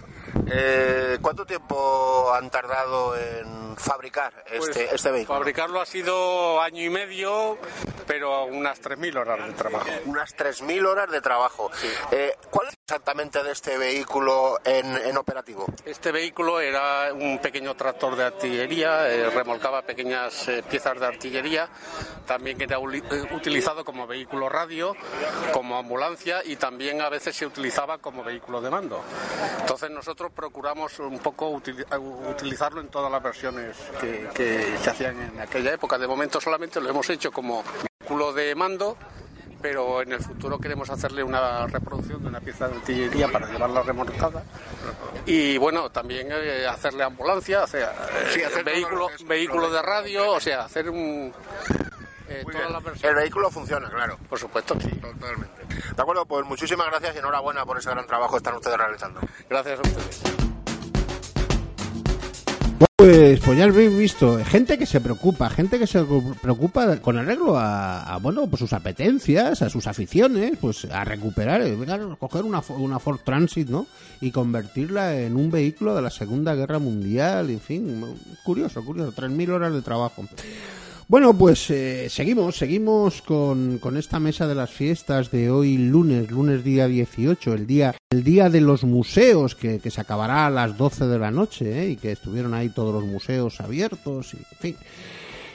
Eh, 0.52 1.18
¿Cuánto 1.20 1.44
tiempo 1.44 2.32
han 2.32 2.48
tardado 2.50 3.16
en 3.16 3.76
fabricar 3.76 4.32
Pues, 4.48 4.68
este, 4.68 4.94
este 4.94 5.10
vehículo? 5.10 5.38
Fabricarlo 5.38 5.80
ha 5.80 5.86
sido 5.86 6.60
año 6.60 6.82
y 6.82 6.90
medio, 6.90 7.58
pero 8.06 8.44
unas 8.44 8.80
3.000 8.80 9.16
horas 9.16 9.46
de 9.46 9.52
trabajo. 9.54 9.88
Unas 10.06 10.36
3.000 10.36 10.86
horas 10.86 11.10
de 11.10 11.20
trabajo. 11.20 11.70
Eh, 12.10 12.34
¿Cuál 12.50 12.68
es 12.68 12.79
exactamente 12.90 13.40
de 13.44 13.52
este 13.52 13.78
vehículo 13.78 14.58
en, 14.64 14.96
en 14.96 15.16
operativo? 15.16 15.64
Este 15.84 16.10
vehículo 16.10 16.60
era 16.60 17.12
un 17.12 17.38
pequeño 17.38 17.76
tractor 17.76 18.16
de 18.16 18.24
artillería, 18.24 19.08
eh, 19.08 19.30
remolcaba 19.30 19.82
pequeñas 19.82 20.48
eh, 20.48 20.64
piezas 20.68 20.98
de 20.98 21.06
artillería, 21.06 21.68
también 22.26 22.60
era 22.60 22.78
eh, 22.78 23.28
utilizado 23.30 23.84
como 23.84 24.08
vehículo 24.08 24.48
radio, 24.48 24.96
como 25.52 25.78
ambulancia 25.78 26.42
y 26.44 26.56
también 26.56 27.00
a 27.00 27.08
veces 27.08 27.36
se 27.36 27.46
utilizaba 27.46 27.98
como 27.98 28.24
vehículo 28.24 28.60
de 28.60 28.70
mando. 28.70 29.04
Entonces 29.60 29.88
nosotros 29.92 30.32
procuramos 30.34 30.98
un 30.98 31.20
poco 31.20 31.48
utili- 31.52 31.86
eh, 31.88 31.96
utilizarlo 31.96 32.80
en 32.80 32.88
todas 32.88 33.12
las 33.12 33.22
versiones 33.22 33.76
que, 34.00 34.28
que 34.34 34.76
se 34.82 34.90
hacían 34.90 35.16
en 35.22 35.40
aquella 35.40 35.72
época. 35.74 35.96
De 35.96 36.08
momento 36.08 36.40
solamente 36.40 36.80
lo 36.80 36.90
hemos 36.90 37.08
hecho 37.08 37.30
como 37.30 37.62
vehículo 38.00 38.32
de 38.32 38.52
mando 38.56 38.96
pero 39.60 40.02
en 40.02 40.12
el 40.12 40.20
futuro 40.20 40.58
queremos 40.58 40.88
hacerle 40.90 41.22
una 41.22 41.66
reproducción 41.66 42.22
de 42.22 42.28
una 42.28 42.40
pieza 42.40 42.68
de 42.68 42.76
artillería 42.76 43.28
para 43.28 43.50
llevarla 43.50 43.82
remolcada 43.82 44.42
y 45.26 45.58
bueno 45.58 45.90
también 45.90 46.28
eh, 46.30 46.66
hacerle 46.66 47.04
ambulancia 47.04 47.64
o 47.64 47.66
sea 47.66 47.90
eh, 47.90 48.30
Sí, 48.34 48.42
hacer 48.42 48.64
vehículo 48.64 49.10
es 49.10 49.26
vehículo 49.26 49.70
de 49.70 49.82
radio 49.82 50.32
o 50.32 50.40
sea 50.40 50.64
hacer 50.64 50.88
un 50.90 51.32
eh, 52.28 52.44
bien. 52.46 52.72
las 52.72 53.02
El 53.04 53.14
vehículo 53.16 53.50
funciona, 53.50 53.88
claro. 53.90 54.16
por 54.28 54.38
supuesto 54.38 54.74
sí 54.80 54.88
Totalmente. 55.00 55.60
De 55.96 56.02
acuerdo, 56.02 56.24
pues 56.26 56.46
muchísimas 56.46 56.86
gracias 56.86 57.16
y 57.16 57.18
enhorabuena 57.18 57.64
por 57.66 57.76
ese 57.78 57.90
gran 57.90 58.06
trabajo 58.06 58.32
que 58.32 58.36
están 58.38 58.54
ustedes 58.54 58.76
realizando. 58.76 59.20
gracias 59.48 59.78
a 59.78 59.82
ustedes 59.82 60.49
Pues, 63.00 63.40
pues 63.40 63.56
ya 63.56 63.64
habéis 63.64 63.96
visto, 63.96 64.44
gente 64.44 64.76
que 64.76 64.84
se 64.84 65.00
preocupa, 65.00 65.48
gente 65.48 65.78
que 65.78 65.86
se 65.86 66.04
preocupa 66.42 66.98
con 66.98 67.16
arreglo 67.16 67.56
a, 67.56 68.02
a, 68.02 68.18
bueno, 68.18 68.46
pues 68.46 68.60
sus 68.60 68.74
apetencias, 68.74 69.62
a 69.62 69.70
sus 69.70 69.86
aficiones, 69.86 70.58
pues 70.60 70.84
a 70.84 71.02
recuperar, 71.02 71.62
eh, 71.62 71.74
venga, 71.76 71.98
coger 72.16 72.42
una, 72.42 72.62
una 72.68 72.98
Ford 72.98 73.20
Transit, 73.24 73.70
¿no? 73.70 73.86
Y 74.20 74.30
convertirla 74.30 75.18
en 75.18 75.36
un 75.36 75.50
vehículo 75.50 75.94
de 75.94 76.02
la 76.02 76.10
Segunda 76.10 76.54
Guerra 76.54 76.78
Mundial, 76.78 77.48
en 77.48 77.60
fin, 77.60 78.04
curioso, 78.44 78.84
curioso, 78.84 79.12
3.000 79.12 79.48
horas 79.50 79.72
de 79.72 79.80
trabajo. 79.80 80.26
Bueno, 81.10 81.34
pues 81.36 81.68
eh, 81.70 82.08
seguimos, 82.08 82.56
seguimos 82.56 83.20
con, 83.20 83.78
con 83.78 83.96
esta 83.96 84.20
mesa 84.20 84.46
de 84.46 84.54
las 84.54 84.70
fiestas 84.70 85.32
de 85.32 85.50
hoy 85.50 85.76
lunes, 85.76 86.30
lunes 86.30 86.62
día 86.62 86.86
18, 86.86 87.52
el 87.52 87.66
día, 87.66 87.96
el 88.10 88.22
día 88.22 88.48
de 88.48 88.60
los 88.60 88.84
museos 88.84 89.56
que, 89.56 89.80
que 89.80 89.90
se 89.90 90.00
acabará 90.00 90.46
a 90.46 90.50
las 90.50 90.78
12 90.78 91.08
de 91.08 91.18
la 91.18 91.32
noche 91.32 91.82
¿eh? 91.82 91.90
y 91.90 91.96
que 91.96 92.12
estuvieron 92.12 92.54
ahí 92.54 92.68
todos 92.68 92.94
los 92.94 93.02
museos 93.02 93.60
abiertos 93.60 94.34
y 94.34 94.36
en 94.36 94.58
fin. 94.60 94.76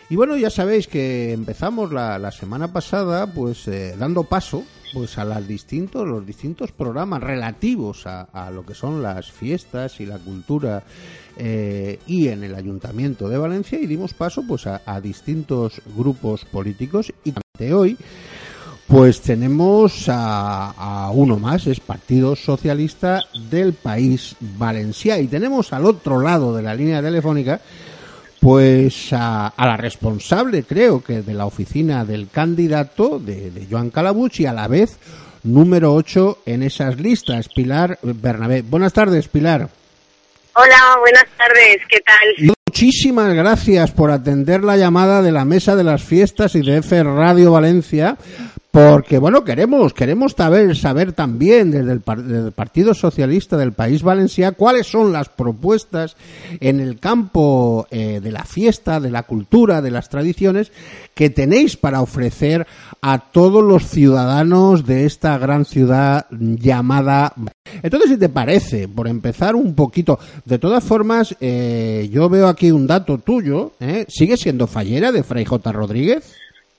Y 0.10 0.18
bueno, 0.18 0.36
ya 0.36 0.50
sabéis 0.50 0.88
que 0.88 1.32
empezamos 1.32 1.94
la, 1.94 2.20
la 2.20 2.34
semana 2.34 2.74
pasada 2.74 3.26
pues 3.26 3.66
eh, 3.70 3.96
dando 3.98 4.26
paso 4.26 4.66
pues 4.94 5.18
a 5.18 5.26
las 5.26 5.48
distintos, 5.48 6.08
los 6.08 6.26
distintos 6.26 6.72
programas 6.72 7.22
relativos 7.22 8.06
a, 8.06 8.50
lo 8.52 8.66
que 8.66 8.74
son 8.74 9.02
las 9.02 9.32
fiestas 9.32 10.00
y 10.00 10.06
la 10.06 10.18
cultura 10.18 10.84
eh, 11.38 12.00
y 12.08 12.28
en 12.30 12.44
el 12.44 12.56
Ayuntamiento 12.56 13.28
de 13.28 13.38
Valencia 13.38 13.80
y 13.80 13.88
dimos 13.88 14.14
paso 14.14 14.44
pues 14.48 14.68
a, 14.68 15.02
distintos 15.02 15.82
grupos 15.96 16.46
políticos. 16.46 17.14
Y 17.24 17.34
de 17.58 17.74
hoy 17.74 17.98
pues 18.88 19.22
tenemos 19.22 20.08
a, 20.10 20.72
a 20.72 21.10
uno 21.10 21.40
más, 21.40 21.66
es 21.66 21.80
Partido 21.80 22.36
Socialista 22.36 23.24
del 23.50 23.74
País 23.74 24.36
Valencià 24.40 25.20
y 25.20 25.28
tenemos 25.28 25.74
al 25.74 25.86
otro 25.86 26.22
lado 26.22 26.56
de 26.56 26.62
la 26.62 26.76
línea 26.76 27.02
telefónica 27.02 27.62
pues 28.46 29.12
a, 29.12 29.48
a 29.48 29.66
la 29.66 29.76
responsable, 29.76 30.62
creo 30.62 31.04
que 31.04 31.24
de 31.24 31.34
la 31.34 31.48
oficina 31.48 32.06
del 32.06 32.30
candidato 32.30 33.18
de, 33.18 33.50
de 33.50 33.66
Joan 33.68 33.90
Calabuch 33.90 34.40
y 34.40 34.46
a 34.46 34.54
la 34.54 34.68
vez 34.68 35.00
número 35.42 35.96
8 35.96 36.44
en 36.46 36.62
esas 36.62 37.00
listas, 37.00 37.50
Pilar 37.50 37.98
Bernabé. 38.04 38.62
Buenas 38.62 38.94
tardes, 38.94 39.30
Pilar. 39.30 39.68
Hola, 40.54 40.78
buenas 41.00 41.26
tardes, 41.36 41.78
¿qué 41.90 42.00
tal? 42.02 42.56
Muchísimas 42.68 43.34
gracias 43.34 43.90
por 43.90 44.12
atender 44.12 44.64
la 44.64 44.78
llamada 44.78 45.24
de 45.24 45.32
la 45.32 45.44
mesa 45.44 45.76
de 45.76 45.84
las 45.84 46.04
fiestas 46.04 46.54
y 46.54 46.62
de 46.62 46.78
F 46.78 47.02
Radio 47.02 47.52
Valencia, 47.52 48.16
porque 48.76 49.20
bueno, 49.20 49.46
queremos 49.46 49.94
queremos 49.94 50.34
saber, 50.34 50.76
saber 50.76 51.14
también 51.14 51.72
desde 51.72 51.94
el, 51.94 52.52
Partido 52.52 52.94
Socialista 52.94 53.56
del 53.56 53.72
País 53.72 54.04
Valencia 54.04 54.52
cuáles 54.52 54.88
son 54.88 55.14
las 55.14 55.30
propuestas 55.30 56.18
en 56.60 56.82
el 56.82 57.00
campo 57.00 57.88
eh, 57.90 58.20
de 58.22 58.32
la 58.34 58.44
fiesta, 58.44 59.00
de 59.00 59.12
la 59.12 59.24
cultura, 59.24 59.82
de 59.82 59.92
las 59.92 60.10
tradiciones 60.10 60.74
que 61.14 61.30
tenéis 61.30 61.78
para 61.78 62.02
ofrecer 62.02 62.68
a 63.02 63.20
todos 63.20 63.64
los 63.64 63.88
ciudadanos 63.88 64.86
de 64.86 65.06
esta 65.06 65.38
gran 65.38 65.64
ciudad 65.64 66.26
llamada 66.30 67.32
entonces, 67.82 68.12
si 68.12 68.18
te 68.18 68.30
parece, 68.30 68.88
por 68.88 69.08
empezar 69.08 69.56
un 69.56 69.74
poquito, 69.74 70.20
de 70.46 70.60
todas 70.60 70.84
formas, 70.84 71.36
eh, 71.42 72.08
yo 72.12 72.30
veo 72.30 72.48
aquí 72.48 72.72
un 72.72 72.88
dato 72.88 73.18
tuyo, 73.18 73.74
¿eh? 73.80 74.06
¿sigue 74.08 74.38
siendo 74.38 74.68
fallera 74.68 75.12
de 75.12 75.24
Fray 75.24 75.46
J. 75.46 75.72
Rodríguez? 75.72 76.36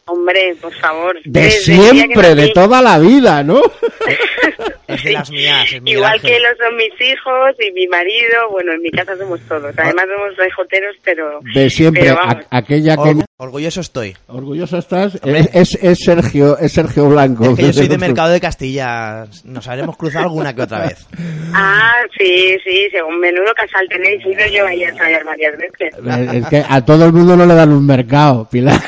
Hombre, 0.08 0.54
por 0.60 0.72
favor. 0.74 1.18
De 1.24 1.50
siempre, 1.50 2.36
de 2.36 2.52
toda 2.52 2.80
la 2.80 2.98
vida, 2.98 3.42
¿no? 3.42 3.60
Es 4.96 5.04
de 5.04 5.12
las 5.12 5.30
mías, 5.30 5.64
es 5.72 5.82
Miguel 5.82 5.98
Igual 5.98 6.12
Ángel. 6.14 6.30
que 6.30 6.40
lo 6.40 6.48
son 6.56 6.76
mis 6.76 7.00
hijos 7.00 7.50
y 7.60 7.72
mi 7.72 7.86
marido, 7.88 8.50
bueno, 8.50 8.72
en 8.72 8.82
mi 8.82 8.90
casa 8.90 9.16
somos 9.16 9.40
todos. 9.48 9.74
Además 9.76 10.04
somos 10.14 10.36
rejoteros, 10.36 10.96
pero... 11.04 11.40
De 11.54 11.70
siempre, 11.70 12.02
pero 12.02 12.16
vamos. 12.16 12.44
a- 12.50 12.56
aquella 12.58 12.96
que... 12.96 13.02
Orgu- 13.02 13.24
orgulloso 13.38 13.80
estoy. 13.80 14.16
Orgulloso 14.28 14.78
estás, 14.78 15.14
es, 15.24 15.48
es, 15.54 15.78
es 15.82 15.98
Sergio, 16.04 16.58
es 16.58 16.72
Sergio 16.72 17.08
Blanco. 17.08 17.44
Es 17.50 17.56
que 17.56 17.62
yo 17.66 17.72
soy 17.74 17.88
de 17.88 17.98
Mercado 17.98 18.30
de 18.30 18.40
Castilla. 18.40 19.26
Nos 19.44 19.68
habremos 19.68 19.96
cruzado 19.96 20.24
alguna 20.24 20.54
que 20.54 20.62
otra 20.62 20.86
vez. 20.86 21.06
Ah, 21.54 21.92
sí, 22.18 22.56
sí, 22.64 22.88
según 22.90 23.18
menudo 23.20 23.52
casal 23.54 23.86
tenéis, 23.88 24.24
ido 24.26 24.46
yo 24.54 24.66
ahí 24.66 24.82
a 24.84 24.88
ensayar 24.88 25.24
varias 25.24 25.52
veces. 25.58 25.94
Es 26.34 26.46
que 26.48 26.64
a 26.68 26.84
todo 26.84 27.04
el 27.06 27.12
mundo 27.12 27.36
no 27.36 27.46
le 27.46 27.54
dan 27.54 27.72
un 27.72 27.86
mercado, 27.86 28.48
Pilar. 28.50 28.80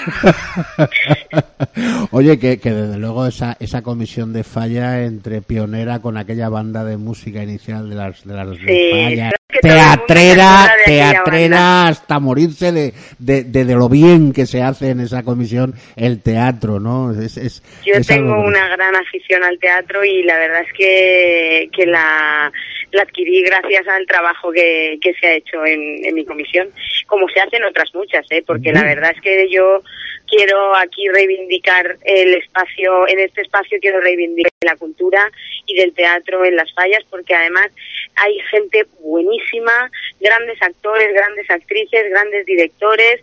Oye, 2.10 2.38
que, 2.38 2.58
que 2.58 2.70
desde 2.72 2.98
luego 2.98 3.26
esa, 3.26 3.56
esa 3.60 3.82
comisión 3.82 4.32
de 4.32 4.44
falla 4.44 5.02
entre 5.04 5.42
pionera 5.42 5.97
con 6.00 6.16
aquella 6.16 6.48
banda 6.48 6.84
de 6.84 6.96
música 6.96 7.42
inicial 7.42 7.88
de 7.88 7.96
las 7.96 8.26
de 8.26 8.34
las 8.34 8.50
de 8.50 8.56
Sí, 8.56 9.38
que 9.50 9.60
teatrera, 9.60 10.68
de 10.84 10.92
teatrera 10.92 11.88
hasta 11.88 12.18
morirse 12.20 12.70
de, 12.70 12.92
de, 13.18 13.44
de, 13.44 13.64
lo 13.74 13.88
bien 13.88 14.34
que 14.34 14.44
se 14.44 14.62
hace 14.62 14.90
en 14.90 15.00
esa 15.00 15.22
comisión 15.22 15.74
el 15.96 16.22
teatro, 16.22 16.80
¿no? 16.80 17.12
Es, 17.12 17.38
es, 17.38 17.62
Yo 17.84 17.94
algo 17.94 18.06
tengo 18.06 18.40
una 18.42 18.68
gran 18.68 18.94
afición 18.94 19.42
al 19.42 19.58
teatro 19.58 20.04
y 20.04 20.22
la 20.22 20.38
verdad 20.38 20.60
es 20.66 20.72
que, 20.74 21.70
que 21.74 21.86
la, 21.86 22.52
la 22.92 23.02
adquirí 23.02 23.42
gracias 23.42 23.88
al 23.88 24.06
trabajo 24.06 24.52
que, 24.52 24.98
que 25.00 25.14
se 25.14 25.26
ha 25.26 25.34
hecho 25.36 25.64
en, 25.64 26.04
en 26.04 26.14
mi 26.14 26.26
comisión, 26.26 26.68
como 27.06 27.26
se 27.28 27.40
hacen 27.40 27.64
otras 27.64 27.94
muchas, 27.94 28.26
¿eh? 28.30 28.42
porque 28.46 28.70
la 28.72 28.84
verdad 28.84 29.12
es 29.14 29.20
que 29.22 29.48
yo 29.50 29.82
quiero 30.28 30.76
aquí 30.76 31.08
reivindicar 31.08 31.96
el 32.04 32.34
espacio, 32.34 33.08
en 33.08 33.18
este 33.20 33.42
espacio 33.42 33.78
quiero 33.80 34.00
reivindicar 34.00 34.52
la 34.60 34.76
cultura 34.76 35.30
y 35.66 35.74
del 35.74 35.92
teatro 35.92 36.44
en 36.44 36.56
las 36.56 36.72
fallas, 36.74 37.04
porque 37.10 37.34
además 37.34 37.70
hay 38.16 38.38
gente 38.50 38.86
buenísima, 39.00 39.90
grandes 40.20 40.60
actores, 40.62 41.12
grandes 41.12 41.50
actrices, 41.50 42.10
grandes 42.10 42.46
directores 42.46 43.20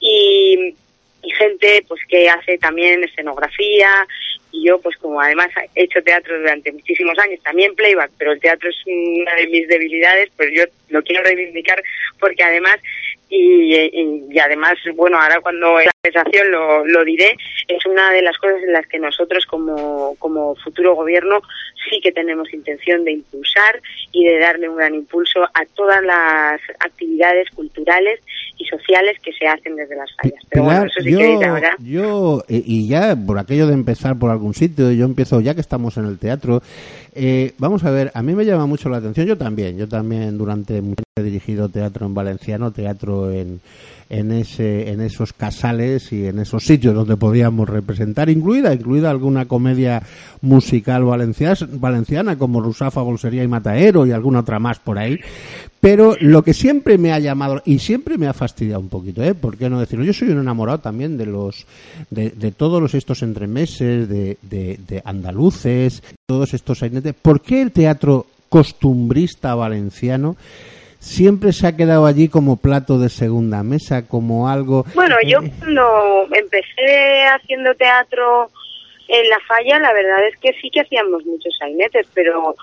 y, 0.00 0.74
gente 1.36 1.84
pues 1.86 2.00
que 2.08 2.28
hace 2.30 2.56
también 2.56 3.04
escenografía. 3.04 4.06
Y 4.50 4.66
yo 4.66 4.80
pues 4.80 4.96
como 4.96 5.20
además 5.20 5.48
he 5.74 5.84
hecho 5.84 6.02
teatro 6.02 6.38
durante 6.38 6.72
muchísimos 6.72 7.18
años 7.18 7.38
también 7.42 7.74
playback 7.74 8.10
pero 8.16 8.32
el 8.32 8.40
teatro 8.40 8.70
es 8.70 8.76
una 8.86 9.34
de 9.34 9.46
mis 9.48 9.68
debilidades 9.68 10.30
pues 10.38 10.48
yo 10.54 10.64
lo 10.88 11.02
quiero 11.02 11.22
reivindicar 11.22 11.82
porque 12.18 12.42
además 12.42 12.80
y, 13.30 13.74
y- 13.74 14.24
y 14.30 14.38
además 14.38 14.74
bueno 14.96 15.18
ahora 15.20 15.40
cuando 15.40 15.78
la 15.78 15.90
conversación 16.02 16.50
lo, 16.50 16.86
lo 16.86 17.04
diré 17.04 17.36
es 17.68 17.84
una 17.86 18.10
de 18.12 18.22
las 18.22 18.36
cosas 18.38 18.62
en 18.62 18.72
las 18.72 18.86
que 18.86 18.98
nosotros 18.98 19.44
como 19.46 20.14
como 20.18 20.54
futuro 20.56 20.94
gobierno 20.94 21.40
sí 21.90 22.00
que 22.02 22.12
tenemos 22.12 22.52
intención 22.52 23.04
de 23.04 23.12
impulsar 23.12 23.80
y 24.12 24.24
de 24.24 24.38
darle 24.38 24.68
un 24.68 24.76
gran 24.76 24.94
impulso 24.94 25.42
a 25.44 25.64
todas 25.74 26.02
las 26.02 26.60
actividades 26.80 27.48
culturales 27.50 28.20
y 28.56 28.64
sociales 28.64 29.16
que 29.22 29.32
se 29.32 29.46
hacen 29.46 29.76
desde 29.76 29.94
las 29.96 30.10
fallas. 30.16 30.42
Pero 30.50 30.64
bueno, 30.64 30.80
Pilar, 30.80 30.90
eso 30.90 31.00
sí 31.02 31.12
yo, 31.40 31.48
ahora. 31.48 31.76
yo 31.78 32.42
eh, 32.48 32.62
y 32.64 32.88
ya 32.88 33.14
por 33.14 33.38
aquello 33.38 33.66
de 33.68 33.74
empezar 33.74 34.18
por 34.18 34.30
algún 34.30 34.52
sitio, 34.54 34.90
yo 34.92 35.04
empiezo 35.04 35.40
ya 35.40 35.54
que 35.54 35.60
estamos 35.60 35.96
en 35.96 36.06
el 36.06 36.18
teatro. 36.18 36.60
Eh, 37.14 37.54
vamos 37.58 37.84
a 37.84 37.90
ver, 37.90 38.10
a 38.14 38.22
mí 38.22 38.34
me 38.34 38.44
llama 38.44 38.66
mucho 38.66 38.88
la 38.88 38.98
atención. 38.98 39.26
Yo 39.26 39.36
también, 39.36 39.76
yo 39.76 39.88
también 39.88 40.38
durante 40.38 40.80
mucho 40.82 41.02
he 41.16 41.22
dirigido 41.22 41.68
teatro 41.68 42.06
en 42.06 42.14
valenciano, 42.14 42.72
teatro 42.72 43.30
en 43.30 43.60
en 44.10 44.32
ese 44.32 44.90
en 44.90 45.00
esos 45.00 45.32
casales 45.32 46.12
y 46.12 46.26
en 46.26 46.38
esos 46.38 46.64
sitios 46.64 46.94
donde 46.94 47.16
podíamos 47.16 47.68
representar, 47.68 48.30
incluida 48.30 48.72
incluida 48.72 49.10
alguna 49.10 49.46
comedia 49.46 50.02
musical 50.40 51.04
valenciana, 51.04 52.36
como 52.38 52.60
Rusafa, 52.60 53.02
Bolsería 53.02 53.44
y 53.44 53.48
Mataero 53.48 54.06
y 54.06 54.12
alguna 54.12 54.40
otra 54.40 54.58
más 54.58 54.78
por 54.78 54.98
ahí. 54.98 55.18
Pero 55.80 56.16
lo 56.20 56.42
que 56.42 56.54
siempre 56.54 56.98
me 56.98 57.12
ha 57.12 57.18
llamado 57.20 57.62
y 57.64 57.78
siempre 57.78 58.18
me 58.18 58.26
ha 58.26 58.32
fastidiado 58.32 58.80
un 58.80 58.88
poquito, 58.88 59.22
¿eh? 59.22 59.34
¿Por 59.34 59.56
qué 59.56 59.70
no 59.70 59.78
decirlo? 59.78 60.04
Yo 60.04 60.12
soy 60.12 60.30
un 60.30 60.40
enamorado 60.40 60.78
también 60.78 61.16
de 61.16 61.26
los 61.26 61.66
de, 62.10 62.30
de 62.30 62.50
todos 62.50 62.82
los 62.82 62.94
estos 62.94 63.22
entremeses, 63.22 64.08
de, 64.08 64.38
de, 64.42 64.80
de 64.88 65.02
andaluces, 65.04 66.02
todos 66.26 66.54
estos 66.54 66.78
sainetes. 66.78 67.14
¿Por 67.14 67.40
qué 67.42 67.62
el 67.62 67.70
teatro 67.70 68.26
costumbrista 68.48 69.54
valenciano 69.54 70.36
siempre 70.98 71.52
se 71.52 71.66
ha 71.66 71.76
quedado 71.76 72.06
allí 72.06 72.28
como 72.28 72.56
plato 72.56 72.98
de 72.98 73.08
segunda 73.08 73.62
mesa, 73.62 74.06
como 74.06 74.48
algo... 74.48 74.84
Bueno, 74.94 75.16
yo 75.26 75.40
cuando 75.58 76.26
empecé 76.32 77.24
haciendo 77.24 77.74
teatro 77.74 78.50
en 79.08 79.28
La 79.28 79.38
Falla, 79.46 79.78
la 79.78 79.92
verdad 79.92 80.26
es 80.28 80.38
que 80.38 80.52
sí 80.60 80.70
que 80.70 80.80
hacíamos 80.80 81.24
muchos 81.24 81.56
sainetes, 81.58 82.06
pero 82.14 82.54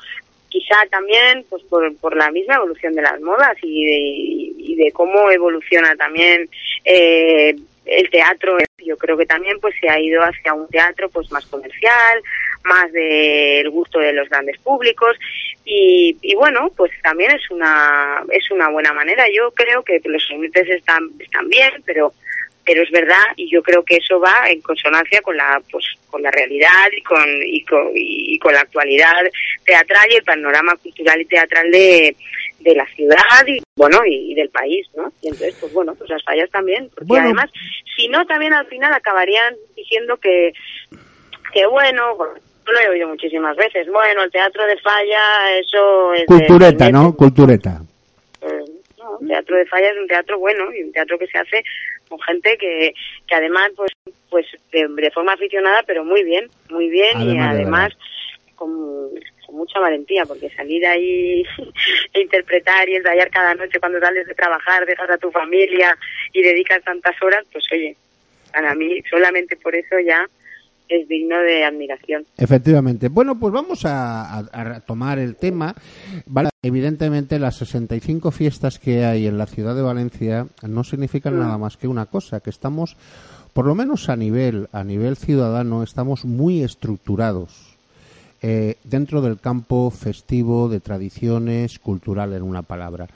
quizá 0.50 0.76
también 0.90 1.46
pues 1.50 1.64
por, 1.64 1.96
por 1.98 2.16
la 2.16 2.32
misma 2.32 2.56
evolución 2.56 2.94
de 2.94 3.02
las 3.02 3.20
modas 3.22 3.58
y 3.62 3.86
de, 3.86 4.64
y 4.72 4.76
de 4.76 4.92
cómo 4.92 5.32
evoluciona 5.32 5.96
también 5.96 6.50
eh, 6.84 7.56
el 7.86 8.10
teatro. 8.10 8.58
Yo 8.86 8.98
creo 8.98 9.18
que 9.18 9.26
también 9.26 9.60
pues 9.60 9.74
se 9.82 9.90
ha 9.90 10.00
ido 10.00 10.22
hacia 10.22 10.54
un 10.54 10.68
teatro 10.68 11.10
pues 11.10 11.32
más 11.32 11.46
comercial 11.48 12.22
más 12.66 12.92
del 12.92 13.70
gusto 13.70 14.00
de 14.00 14.14
los 14.14 14.28
grandes 14.30 14.58
públicos 14.60 15.16
y, 15.66 16.16
y 16.22 16.36
bueno 16.36 16.70
pues 16.78 16.92
también 17.02 17.32
es 17.32 17.50
una 17.50 18.24
es 18.30 18.50
una 18.52 18.70
buena 18.70 18.94
manera 18.94 19.26
yo 19.36 19.52
creo 19.52 19.84
que 19.84 20.00
los 20.06 20.26
sainetes 20.28 20.70
están 20.70 21.10
están 21.20 21.50
bien 21.50 21.72
pero 21.86 22.14
pero 22.66 22.82
es 22.84 22.92
verdad 22.92 23.24
y 23.36 23.50
yo 23.50 23.62
creo 23.62 23.84
que 23.84 23.98
eso 23.98 24.20
va 24.20 24.48
en 24.48 24.62
consonancia 24.62 25.22
con 25.22 25.36
la 25.38 25.62
pues 25.72 25.86
con 26.10 26.22
la 26.22 26.32
realidad 26.32 26.88
y 26.96 27.02
con 27.02 27.26
y 27.44 27.64
con, 27.66 27.92
y 27.96 28.38
con 28.40 28.54
la 28.54 28.62
actualidad 28.62 29.14
teatral 29.66 30.08
y 30.12 30.16
el 30.16 30.24
panorama 30.24 30.76
cultural 30.78 31.20
y 31.22 31.26
teatral 31.26 31.70
de, 31.72 32.16
de 32.60 32.76
la 32.76 32.86
ciudad 32.96 33.46
y 33.48 33.62
bueno 33.76 34.06
y, 34.06 34.32
y 34.32 34.36
del 34.36 34.50
país 34.50 34.88
no 34.96 35.12
y 35.22 35.28
entonces 35.28 35.56
pues 35.60 35.74
bueno 35.74 35.96
pues 35.96 36.10
las 36.10 36.24
fallas 36.24 36.50
también 36.52 36.90
porque 36.90 37.06
Bueno. 37.08 37.26
además 37.26 37.52
si 37.98 38.08
no 38.08 38.26
también 38.26 38.54
al 38.54 38.68
final 38.68 38.94
acabarían 38.94 39.56
diciendo 39.76 40.18
que 40.18 40.54
que 41.54 41.66
bueno, 41.68 42.18
lo 42.72 42.80
he 42.80 42.90
oído 42.90 43.08
muchísimas 43.08 43.56
veces 43.56 43.88
bueno 43.88 44.24
el 44.24 44.32
teatro 44.32 44.66
de 44.66 44.78
falla 44.78 45.58
eso 45.60 46.14
es 46.14 46.26
Cultureta. 46.26 46.90
¿no? 46.90 47.16
Cultureta. 47.16 47.82
Eh, 48.42 48.66
no, 48.98 49.18
un 49.20 49.28
teatro 49.28 49.58
de 49.58 49.66
falla 49.66 49.90
es 49.90 49.98
un 49.98 50.08
teatro 50.08 50.40
bueno 50.40 50.74
y 50.74 50.84
un 50.84 50.92
teatro 50.92 51.18
que 51.18 51.28
se 51.28 51.38
hace 51.38 51.64
con 52.08 52.20
gente 52.22 52.58
que, 52.58 52.94
que 53.28 53.36
además 53.36 53.72
pues 53.76 53.92
pues 54.30 54.46
de, 54.72 54.88
de 54.88 55.12
forma 55.12 55.34
aficionada 55.34 55.84
pero 55.84 56.04
muy 56.04 56.24
bien 56.24 56.50
muy 56.70 56.90
bien 56.90 57.22
y 57.22 57.38
Además 57.38 57.54
de 57.54 57.62
además 57.62 57.94
con, 58.56 58.72
con 59.46 59.56
mucha 59.56 59.80
valentía 59.80 60.26
porque 60.26 60.50
salir 60.50 60.86
ahí 60.86 61.44
e 62.14 62.22
interpretar 62.22 62.88
y 62.90 62.96
ensayar 62.96 63.30
cada 63.30 63.54
noche 63.56 63.80
cuando 63.80 64.00
sales 64.00 64.28
de 64.28 64.34
trabajar 64.34 64.86
dejas 64.86 65.10
a 65.10 65.18
tu 65.18 65.32
familia 65.32 65.98
y 66.34 66.42
dedicas 66.42 66.84
tantas 66.84 67.22
horas 67.22 67.46
pues 67.52 67.66
oye 67.72 67.96
para 68.52 68.74
mí 68.74 69.02
solamente 69.10 69.58
por 69.58 69.76
eso 69.76 70.00
ya 70.00 70.26
es 70.90 71.08
digno 71.08 71.38
de 71.40 71.64
admiración 71.66 72.24
Efectivamente. 72.38 73.10
Bueno, 73.10 73.40
pues 73.40 73.54
vamos 73.54 73.86
a, 73.86 74.24
a- 74.40 74.40
a 74.52 74.64
retomar 74.64 75.20
el 75.20 75.36
tema. 75.36 75.76
Vale, 76.26 76.50
Evidentemente, 76.62 77.38
las 77.38 77.58
65 77.58 78.32
fiestas 78.32 78.80
que 78.80 79.06
hay 79.06 79.28
en 79.28 79.38
la 79.38 79.46
ciudad 79.46 79.76
de 79.76 79.84
Valencia 79.84 80.48
no 80.68 80.84
significan 80.84 81.38
nada 81.38 81.58
más 81.60 81.78
que 81.78 81.88
una 81.88 82.08
cosa, 82.08 82.40
que 82.40 82.50
estamos, 82.50 82.98
por 83.54 83.66
lo 83.68 83.76
menos 83.76 84.10
a 84.10 84.16
nivel, 84.16 84.68
a 84.72 84.84
nivel 84.84 85.16
ciudadano, 85.16 85.84
estamos 85.84 86.26
muy 86.26 86.64
estructurados 86.64 87.76
eh, 88.42 88.78
dentro 88.84 89.22
del 89.22 89.40
campo 89.40 89.92
festivo 89.92 90.68
de 90.68 90.80
tradiciones, 90.80 91.78
cultural 91.80 92.34
en 92.34 92.42
una 92.42 92.64
palabra. 92.64 93.08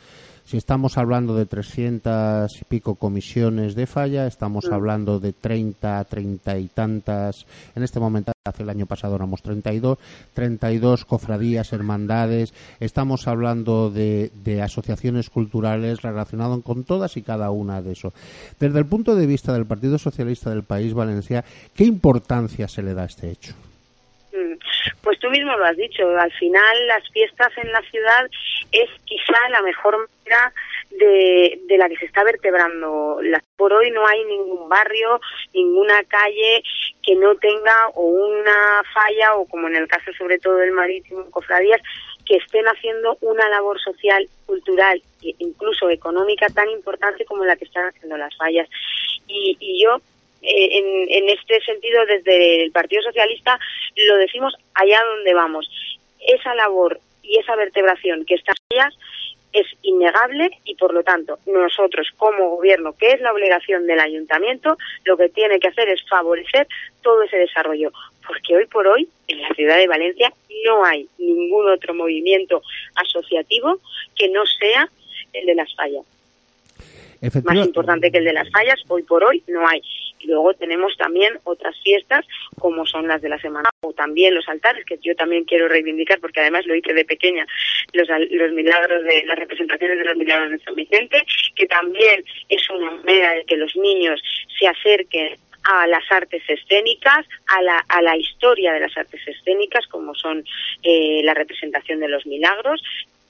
Si 0.49 0.57
estamos 0.57 0.97
hablando 0.97 1.35
de 1.35 1.45
300 1.45 2.59
y 2.59 2.65
pico 2.65 2.95
comisiones 2.95 3.75
de 3.75 3.85
falla, 3.85 4.25
estamos 4.25 4.65
hablando 4.71 5.19
de 5.19 5.31
30, 5.31 6.03
30 6.05 6.57
y 6.57 6.65
tantas. 6.69 7.45
En 7.75 7.83
este 7.83 7.99
momento, 7.99 8.31
hace 8.43 8.63
el 8.63 8.71
año 8.71 8.87
pasado 8.87 9.15
éramos 9.15 9.43
32, 9.43 9.99
32 10.33 11.05
cofradías, 11.05 11.71
hermandades. 11.71 12.55
Estamos 12.79 13.27
hablando 13.27 13.91
de, 13.91 14.31
de 14.43 14.63
asociaciones 14.63 15.29
culturales 15.29 16.01
relacionadas 16.01 16.63
con 16.63 16.83
todas 16.83 17.15
y 17.15 17.21
cada 17.21 17.51
una 17.51 17.83
de 17.83 17.91
eso. 17.91 18.11
Desde 18.59 18.79
el 18.79 18.87
punto 18.87 19.15
de 19.15 19.27
vista 19.27 19.53
del 19.53 19.67
Partido 19.67 19.99
Socialista 19.99 20.49
del 20.49 20.63
País 20.63 20.95
Valencia, 20.95 21.45
¿qué 21.75 21.83
importancia 21.83 22.67
se 22.67 22.81
le 22.81 22.95
da 22.95 23.03
a 23.03 23.05
este 23.05 23.29
hecho? 23.29 23.53
Pues 25.09 25.21
tú 25.21 25.31
mismo 25.31 25.57
lo 25.57 25.65
has 25.65 25.75
dicho, 25.75 26.07
al 26.07 26.31
final 26.33 26.85
las 26.85 27.09
fiestas 27.09 27.51
en 27.57 27.71
la 27.71 27.81
ciudad 27.81 28.29
es 28.71 28.87
quizá 29.05 29.49
la 29.49 29.63
mejor 29.63 29.97
manera 29.97 30.53
de, 30.91 31.59
de 31.65 31.77
la 31.79 31.89
que 31.89 31.97
se 31.97 32.05
está 32.05 32.23
vertebrando. 32.23 33.19
Por 33.57 33.73
hoy 33.73 33.89
no 33.89 34.05
hay 34.05 34.23
ningún 34.25 34.69
barrio, 34.69 35.19
ninguna 35.51 36.03
calle 36.03 36.61
que 37.01 37.15
no 37.15 37.33
tenga 37.37 37.87
o 37.95 38.03
una 38.03 38.83
falla 38.93 39.33
o 39.33 39.47
como 39.47 39.67
en 39.67 39.77
el 39.77 39.87
caso 39.87 40.13
sobre 40.15 40.37
todo 40.37 40.57
del 40.57 40.73
marítimo, 40.73 41.25
cofradías, 41.31 41.81
que 42.23 42.35
estén 42.35 42.67
haciendo 42.67 43.17
una 43.21 43.49
labor 43.49 43.81
social, 43.81 44.29
cultural 44.45 45.01
e 45.23 45.33
incluso 45.39 45.89
económica 45.89 46.45
tan 46.53 46.69
importante 46.69 47.25
como 47.25 47.45
la 47.45 47.55
que 47.55 47.65
están 47.65 47.87
haciendo 47.87 48.15
las 48.15 48.37
fallas. 48.37 48.69
Y, 49.27 49.57
y 49.59 49.83
yo 49.83 49.99
eh, 50.41 50.77
en, 50.77 51.09
en 51.09 51.29
este 51.29 51.61
sentido, 51.61 52.05
desde 52.05 52.63
el 52.63 52.71
Partido 52.71 53.01
Socialista, 53.03 53.59
lo 54.07 54.17
decimos 54.17 54.53
allá 54.73 54.99
donde 55.15 55.33
vamos. 55.33 55.69
Esa 56.19 56.55
labor 56.55 56.99
y 57.23 57.37
esa 57.37 57.55
vertebración 57.55 58.25
que 58.25 58.35
están 58.35 58.55
ellas 58.69 58.93
es 59.51 59.65
innegable 59.81 60.51
y, 60.63 60.75
por 60.75 60.93
lo 60.93 61.03
tanto, 61.03 61.39
nosotros 61.47 62.07
como 62.17 62.49
gobierno, 62.55 62.95
que 62.95 63.11
es 63.11 63.21
la 63.21 63.33
obligación 63.33 63.87
del 63.87 63.99
ayuntamiento, 63.99 64.77
lo 65.05 65.17
que 65.17 65.29
tiene 65.29 65.59
que 65.59 65.69
hacer 65.69 65.89
es 65.89 66.07
favorecer 66.07 66.67
todo 67.01 67.23
ese 67.23 67.37
desarrollo. 67.37 67.91
Porque 68.27 68.55
hoy 68.55 68.67
por 68.67 68.87
hoy, 68.87 69.09
en 69.27 69.41
la 69.41 69.49
ciudad 69.55 69.77
de 69.77 69.87
Valencia, 69.87 70.31
no 70.65 70.85
hay 70.85 71.07
ningún 71.17 71.69
otro 71.69 71.95
movimiento 71.95 72.61
asociativo 72.95 73.79
que 74.15 74.29
no 74.29 74.45
sea 74.45 74.87
el 75.33 75.45
de 75.47 75.55
las 75.55 75.73
fallas 75.73 76.05
más 77.21 77.55
importante 77.55 78.11
que 78.11 78.19
el 78.19 78.25
de 78.25 78.33
las 78.33 78.49
fallas, 78.49 78.79
hoy 78.87 79.03
por 79.03 79.23
hoy 79.23 79.43
no 79.47 79.67
hay. 79.67 79.81
Y 80.19 80.27
luego 80.27 80.53
tenemos 80.53 80.95
también 80.97 81.39
otras 81.43 81.75
fiestas 81.81 82.25
como 82.57 82.85
son 82.85 83.07
las 83.07 83.21
de 83.21 83.29
la 83.29 83.39
semana 83.39 83.69
o 83.81 83.93
también 83.93 84.35
los 84.35 84.47
altares, 84.49 84.85
que 84.85 84.97
yo 85.01 85.15
también 85.15 85.45
quiero 85.45 85.67
reivindicar 85.67 86.19
porque 86.19 86.41
además 86.41 86.65
lo 86.65 86.75
hice 86.75 86.93
de 86.93 87.05
pequeña, 87.05 87.47
los, 87.93 88.07
los 88.31 88.51
milagros 88.51 89.03
de 89.03 89.23
las 89.25 89.39
representaciones 89.39 89.97
de 89.97 90.05
los 90.05 90.17
milagros 90.17 90.51
de 90.51 90.59
San 90.59 90.75
Vicente, 90.75 91.23
que 91.55 91.65
también 91.65 92.23
es 92.49 92.69
una 92.69 92.91
manera 92.91 93.33
de 93.33 93.45
que 93.45 93.57
los 93.57 93.75
niños 93.75 94.21
se 94.59 94.67
acerquen 94.67 95.37
a 95.63 95.87
las 95.87 96.09
artes 96.11 96.43
escénicas, 96.47 97.25
a 97.47 97.61
la, 97.61 97.85
a 97.87 98.01
la 98.01 98.17
historia 98.17 98.73
de 98.73 98.79
las 98.81 98.97
artes 98.97 99.21
escénicas, 99.27 99.85
como 99.87 100.15
son 100.15 100.43
eh, 100.83 101.21
la 101.23 101.33
representación 101.33 101.99
de 101.99 102.07
los 102.07 102.25
milagros, 102.25 102.81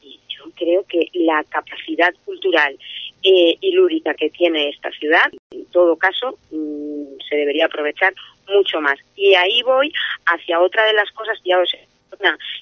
y 0.01 0.19
yo 0.27 0.45
creo 0.55 0.85
que 0.87 1.07
la 1.13 1.43
capacidad 1.43 2.13
cultural 2.25 2.77
eh, 3.23 3.57
y 3.59 3.75
que 4.17 4.29
tiene 4.29 4.69
esta 4.69 4.91
ciudad, 4.91 5.31
en 5.51 5.65
todo 5.65 5.97
caso, 5.97 6.37
mm, 6.51 7.19
se 7.27 7.35
debería 7.35 7.65
aprovechar 7.65 8.13
mucho 8.47 8.81
más. 8.81 8.97
Y 9.15 9.35
ahí 9.35 9.61
voy 9.63 9.91
hacia 10.25 10.59
otra 10.59 10.85
de 10.85 10.93
las 10.93 11.11
cosas, 11.11 11.39
ya 11.43 11.59
os 11.59 11.75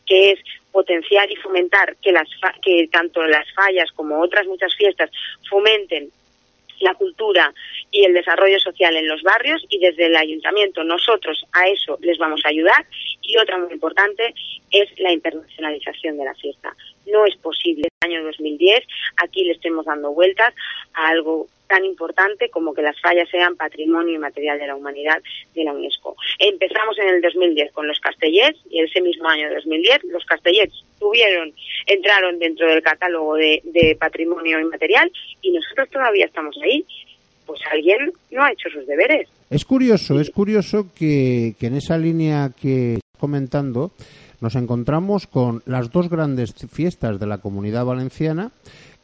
que 0.05 0.31
es 0.31 0.39
potenciar 0.71 1.31
y 1.31 1.35
fomentar 1.37 1.95
que, 1.97 2.11
las 2.11 2.27
que 2.61 2.87
tanto 2.91 3.23
las 3.23 3.51
fallas 3.53 3.91
como 3.95 4.19
otras 4.21 4.45
muchas 4.45 4.75
fiestas 4.75 5.09
fomenten 5.49 6.11
la 6.79 6.93
cultura 6.93 7.51
y 7.89 8.05
el 8.05 8.13
desarrollo 8.13 8.59
social 8.59 8.95
en 8.95 9.07
los 9.07 9.23
barrios 9.23 9.65
y 9.69 9.79
desde 9.79 10.05
el 10.05 10.15
ayuntamiento 10.15 10.83
nosotros 10.83 11.43
a 11.53 11.67
eso 11.67 11.97
les 12.01 12.17
vamos 12.19 12.41
a 12.45 12.49
ayudar 12.49 12.85
y 13.27 13.37
otra 13.37 13.57
muy 13.57 13.73
importante 13.73 14.33
es 14.71 14.89
la 14.99 15.11
internacionalización 15.11 16.17
de 16.17 16.25
la 16.25 16.33
fiesta. 16.33 16.75
No 17.05 17.25
es 17.25 17.35
posible 17.35 17.87
en 18.01 18.11
el 18.11 18.17
año 18.17 18.25
2010 18.27 18.83
aquí 19.17 19.43
le 19.43 19.53
estemos 19.53 19.85
dando 19.85 20.11
vueltas 20.11 20.53
a 20.93 21.09
algo 21.09 21.47
tan 21.67 21.83
importante 21.85 22.49
como 22.49 22.73
que 22.73 22.81
las 22.81 22.99
fallas 23.01 23.29
sean 23.29 23.57
patrimonio 23.57 24.15
inmaterial 24.15 24.57
de 24.57 24.67
la 24.67 24.75
humanidad 24.75 25.21
de 25.53 25.63
la 25.63 25.73
UNESCO. 25.73 26.15
Empezamos 26.39 26.97
en 26.97 27.09
el 27.09 27.21
2010 27.21 27.73
con 27.73 27.87
los 27.87 27.99
castellets 27.99 28.57
y 28.69 28.81
ese 28.81 29.01
mismo 29.01 29.27
año 29.27 29.53
2010 29.53 30.05
los 30.05 30.25
castellets 30.25 30.85
tuvieron, 30.97 31.53
entraron 31.85 32.39
dentro 32.39 32.67
del 32.67 32.81
catálogo 32.81 33.35
de, 33.35 33.61
de 33.65 33.97
patrimonio 33.99 34.59
inmaterial 34.59 35.11
y 35.41 35.51
nosotros 35.51 35.89
todavía 35.89 36.25
estamos 36.25 36.57
ahí. 36.63 36.85
Pues 37.47 37.59
alguien 37.71 38.11
no 38.31 38.43
ha 38.43 38.51
hecho 38.51 38.69
sus 38.69 38.85
deberes. 38.85 39.27
Es 39.49 39.65
curioso, 39.65 40.19
es 40.19 40.29
curioso 40.29 40.87
que, 40.93 41.55
que 41.59 41.67
en 41.67 41.75
esa 41.75 41.97
línea 41.97 42.51
que 42.59 42.95
estás 42.95 43.19
comentando 43.19 43.91
nos 44.39 44.55
encontramos 44.55 45.25
con 45.25 45.63
las 45.65 45.91
dos 45.91 46.09
grandes 46.09 46.53
fiestas 46.69 47.19
de 47.19 47.25
la 47.25 47.39
comunidad 47.39 47.85
valenciana 47.85 48.51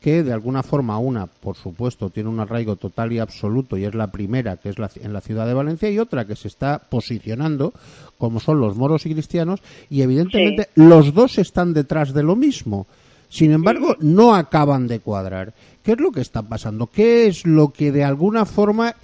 que 0.03 0.21
de 0.21 0.33
alguna 0.33 0.63
forma 0.63 0.99
una, 0.99 1.27
por 1.27 1.55
supuesto, 1.55 2.09
tiene 2.09 2.27
un 2.27 2.41
arraigo 2.41 2.75
total 2.75 3.13
y 3.13 3.19
absoluto 3.19 3.77
y 3.77 3.85
es 3.85 3.95
la 3.95 4.11
primera, 4.11 4.57
que 4.57 4.67
es 4.67 4.77
la, 4.77 4.91
en 5.01 5.13
la 5.13 5.21
ciudad 5.21 5.47
de 5.47 5.53
Valencia, 5.53 5.89
y 5.89 5.97
otra 5.97 6.25
que 6.25 6.35
se 6.35 6.49
está 6.49 6.77
posicionando, 6.77 7.71
como 8.17 8.41
son 8.41 8.59
los 8.59 8.75
moros 8.75 9.05
y 9.05 9.13
cristianos, 9.13 9.61
y 9.89 10.01
evidentemente 10.01 10.67
los 10.75 11.13
dos 11.13 11.37
están 11.37 11.73
detrás 11.73 12.13
de 12.13 12.21
lo 12.21 12.35
mismo. 12.35 12.85
Sin 13.33 13.51
embargo, 13.51 13.97
no 13.99 14.35
acaban 14.35 14.87
de 14.87 14.99
cuadrar. 14.99 15.53
¿Qué 15.83 15.93
es 15.93 15.99
lo 15.99 16.11
que 16.11 16.21
está 16.21 16.43
pasando? 16.43 16.85
¿Qué 16.85 17.25
es 17.25 17.47
lo 17.47 17.73
que 17.73 17.91
de 17.91 18.03
alguna 18.03 18.45
forma 18.45 18.95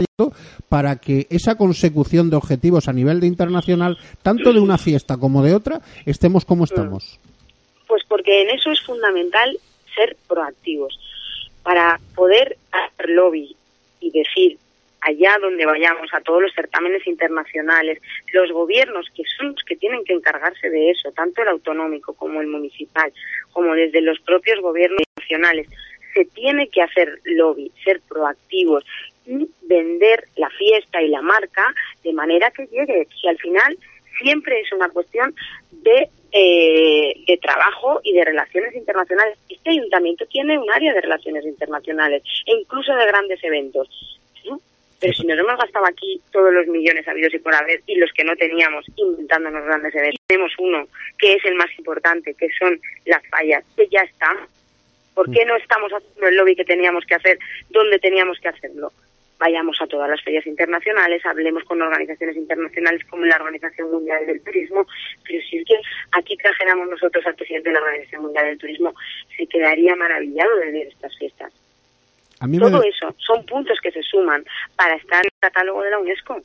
para 0.69 0.97
que 0.97 1.25
esa 1.31 1.55
consecución 1.55 2.29
de 2.29 2.35
objetivos 2.35 2.87
a 2.87 2.93
nivel 2.93 3.21
de 3.21 3.25
internacional, 3.25 3.97
tanto 4.21 4.53
de 4.53 4.59
una 4.59 4.77
fiesta 4.77 5.17
como 5.17 5.41
de 5.41 5.55
otra, 5.55 5.81
estemos 6.05 6.45
como 6.45 6.65
estamos? 6.65 7.19
Pues 7.87 8.03
porque 8.07 8.43
en 8.43 8.51
eso 8.51 8.69
es 8.69 8.79
fundamental 8.81 9.57
ser 9.95 10.15
proactivos. 10.27 10.99
Para 11.63 11.99
poder 12.13 12.55
hacer 12.71 13.09
lobby 13.09 13.55
y 13.99 14.11
decir 14.11 14.59
allá 15.01 15.37
donde 15.41 15.65
vayamos, 15.65 16.13
a 16.13 16.21
todos 16.21 16.41
los 16.41 16.53
certámenes 16.53 17.05
internacionales, 17.07 18.01
los 18.33 18.51
gobiernos 18.51 19.07
que 19.15 19.23
son 19.37 19.53
los 19.53 19.63
que 19.63 19.75
tienen 19.75 20.03
que 20.03 20.13
encargarse 20.13 20.69
de 20.69 20.91
eso, 20.91 21.11
tanto 21.11 21.41
el 21.41 21.49
autonómico 21.49 22.13
como 22.13 22.41
el 22.41 22.47
municipal, 22.47 23.11
como 23.51 23.73
desde 23.73 24.01
los 24.01 24.19
propios 24.19 24.59
gobiernos 24.61 25.01
nacionales, 25.17 25.67
se 26.13 26.25
tiene 26.25 26.67
que 26.69 26.81
hacer 26.81 27.19
lobby, 27.23 27.71
ser 27.83 28.01
proactivos 28.07 28.83
y 29.25 29.47
vender 29.61 30.25
la 30.37 30.49
fiesta 30.49 31.01
y 31.01 31.09
la 31.09 31.21
marca 31.21 31.73
de 32.03 32.13
manera 32.13 32.51
que 32.51 32.65
llegue. 32.67 33.07
Si 33.21 33.27
al 33.27 33.37
final 33.37 33.77
siempre 34.19 34.59
es 34.59 34.71
una 34.73 34.89
cuestión 34.89 35.33
de, 35.71 36.09
eh, 36.31 37.13
de 37.27 37.37
trabajo 37.37 38.01
y 38.03 38.13
de 38.13 38.25
relaciones 38.25 38.75
internacionales. 38.75 39.37
Este 39.49 39.71
ayuntamiento 39.71 40.25
tiene 40.27 40.57
un 40.57 40.69
área 40.71 40.93
de 40.93 41.01
relaciones 41.01 41.45
internacionales 41.45 42.23
e 42.45 42.53
incluso 42.53 42.93
de 42.93 43.05
grandes 43.05 43.43
eventos. 43.43 43.87
Pero 44.99 45.13
si 45.13 45.25
nos 45.25 45.39
hemos 45.39 45.57
gastado 45.57 45.85
aquí 45.85 46.21
todos 46.31 46.53
los 46.53 46.67
millones 46.67 47.07
habidos 47.07 47.33
y 47.33 47.39
por 47.39 47.55
haber 47.55 47.81
y 47.87 47.95
los 47.95 48.11
que 48.11 48.23
no 48.23 48.35
teníamos 48.35 48.85
inventándonos 48.97 49.63
grandes 49.63 49.95
eventos, 49.95 50.19
tenemos 50.27 50.51
uno 50.57 50.87
que 51.17 51.33
es 51.33 51.45
el 51.45 51.55
más 51.55 51.69
importante, 51.77 52.33
que 52.33 52.49
son 52.59 52.79
las 53.05 53.25
fallas, 53.29 53.63
que 53.77 53.87
ya 53.87 54.01
está. 54.01 54.35
¿Por 55.13 55.31
qué 55.31 55.45
no 55.45 55.55
estamos 55.55 55.91
haciendo 55.91 56.27
el 56.27 56.35
lobby 56.35 56.55
que 56.55 56.65
teníamos 56.65 57.05
que 57.05 57.15
hacer 57.15 57.39
donde 57.69 57.99
teníamos 57.99 58.39
que 58.39 58.49
hacerlo? 58.49 58.91
Vayamos 59.37 59.81
a 59.81 59.87
todas 59.87 60.09
las 60.09 60.21
ferias 60.21 60.45
internacionales, 60.45 61.25
hablemos 61.25 61.63
con 61.63 61.81
organizaciones 61.81 62.35
internacionales 62.35 63.01
como 63.09 63.25
la 63.25 63.37
Organización 63.37 63.89
Mundial 63.89 64.25
del 64.25 64.43
Turismo, 64.43 64.85
pero 65.25 65.41
si 65.49 65.57
es 65.57 65.65
que 65.65 65.75
aquí 66.11 66.35
trajéramos 66.35 66.89
nosotros 66.89 67.25
al 67.25 67.35
presidente 67.35 67.69
de 67.69 67.73
la 67.75 67.81
Organización 67.81 68.23
Mundial 68.23 68.45
del 68.47 68.57
Turismo, 68.57 68.93
se 69.37 69.47
quedaría 69.47 69.95
maravillado 69.95 70.57
de 70.57 70.71
ver 70.71 70.87
estas 70.87 71.17
fiestas. 71.17 71.53
Todo 72.39 72.83
eso 72.83 73.15
son 73.17 73.45
puntos 73.45 73.79
que 73.81 73.91
se 73.91 74.01
suman 74.03 74.43
para 74.75 74.95
estar 74.95 75.19
en 75.19 75.31
el 75.33 75.39
catálogo 75.39 75.83
de 75.83 75.91
la 75.91 75.99
UNESCO. 75.99 76.41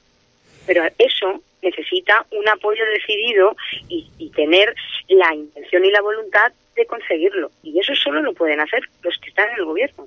Pero 0.66 0.84
eso 0.98 1.40
necesita 1.62 2.26
un 2.30 2.48
apoyo 2.48 2.84
decidido 2.86 3.56
y, 3.88 4.08
y 4.18 4.30
tener 4.30 4.74
la 5.08 5.34
intención 5.34 5.84
y 5.84 5.90
la 5.90 6.00
voluntad 6.00 6.52
de 6.74 6.86
conseguirlo. 6.86 7.50
Y 7.62 7.78
eso 7.78 7.94
solo 7.94 8.22
lo 8.22 8.32
pueden 8.34 8.60
hacer 8.60 8.82
los 9.02 9.16
que 9.18 9.28
están 9.28 9.50
en 9.50 9.58
el 9.58 9.64
gobierno 9.64 10.06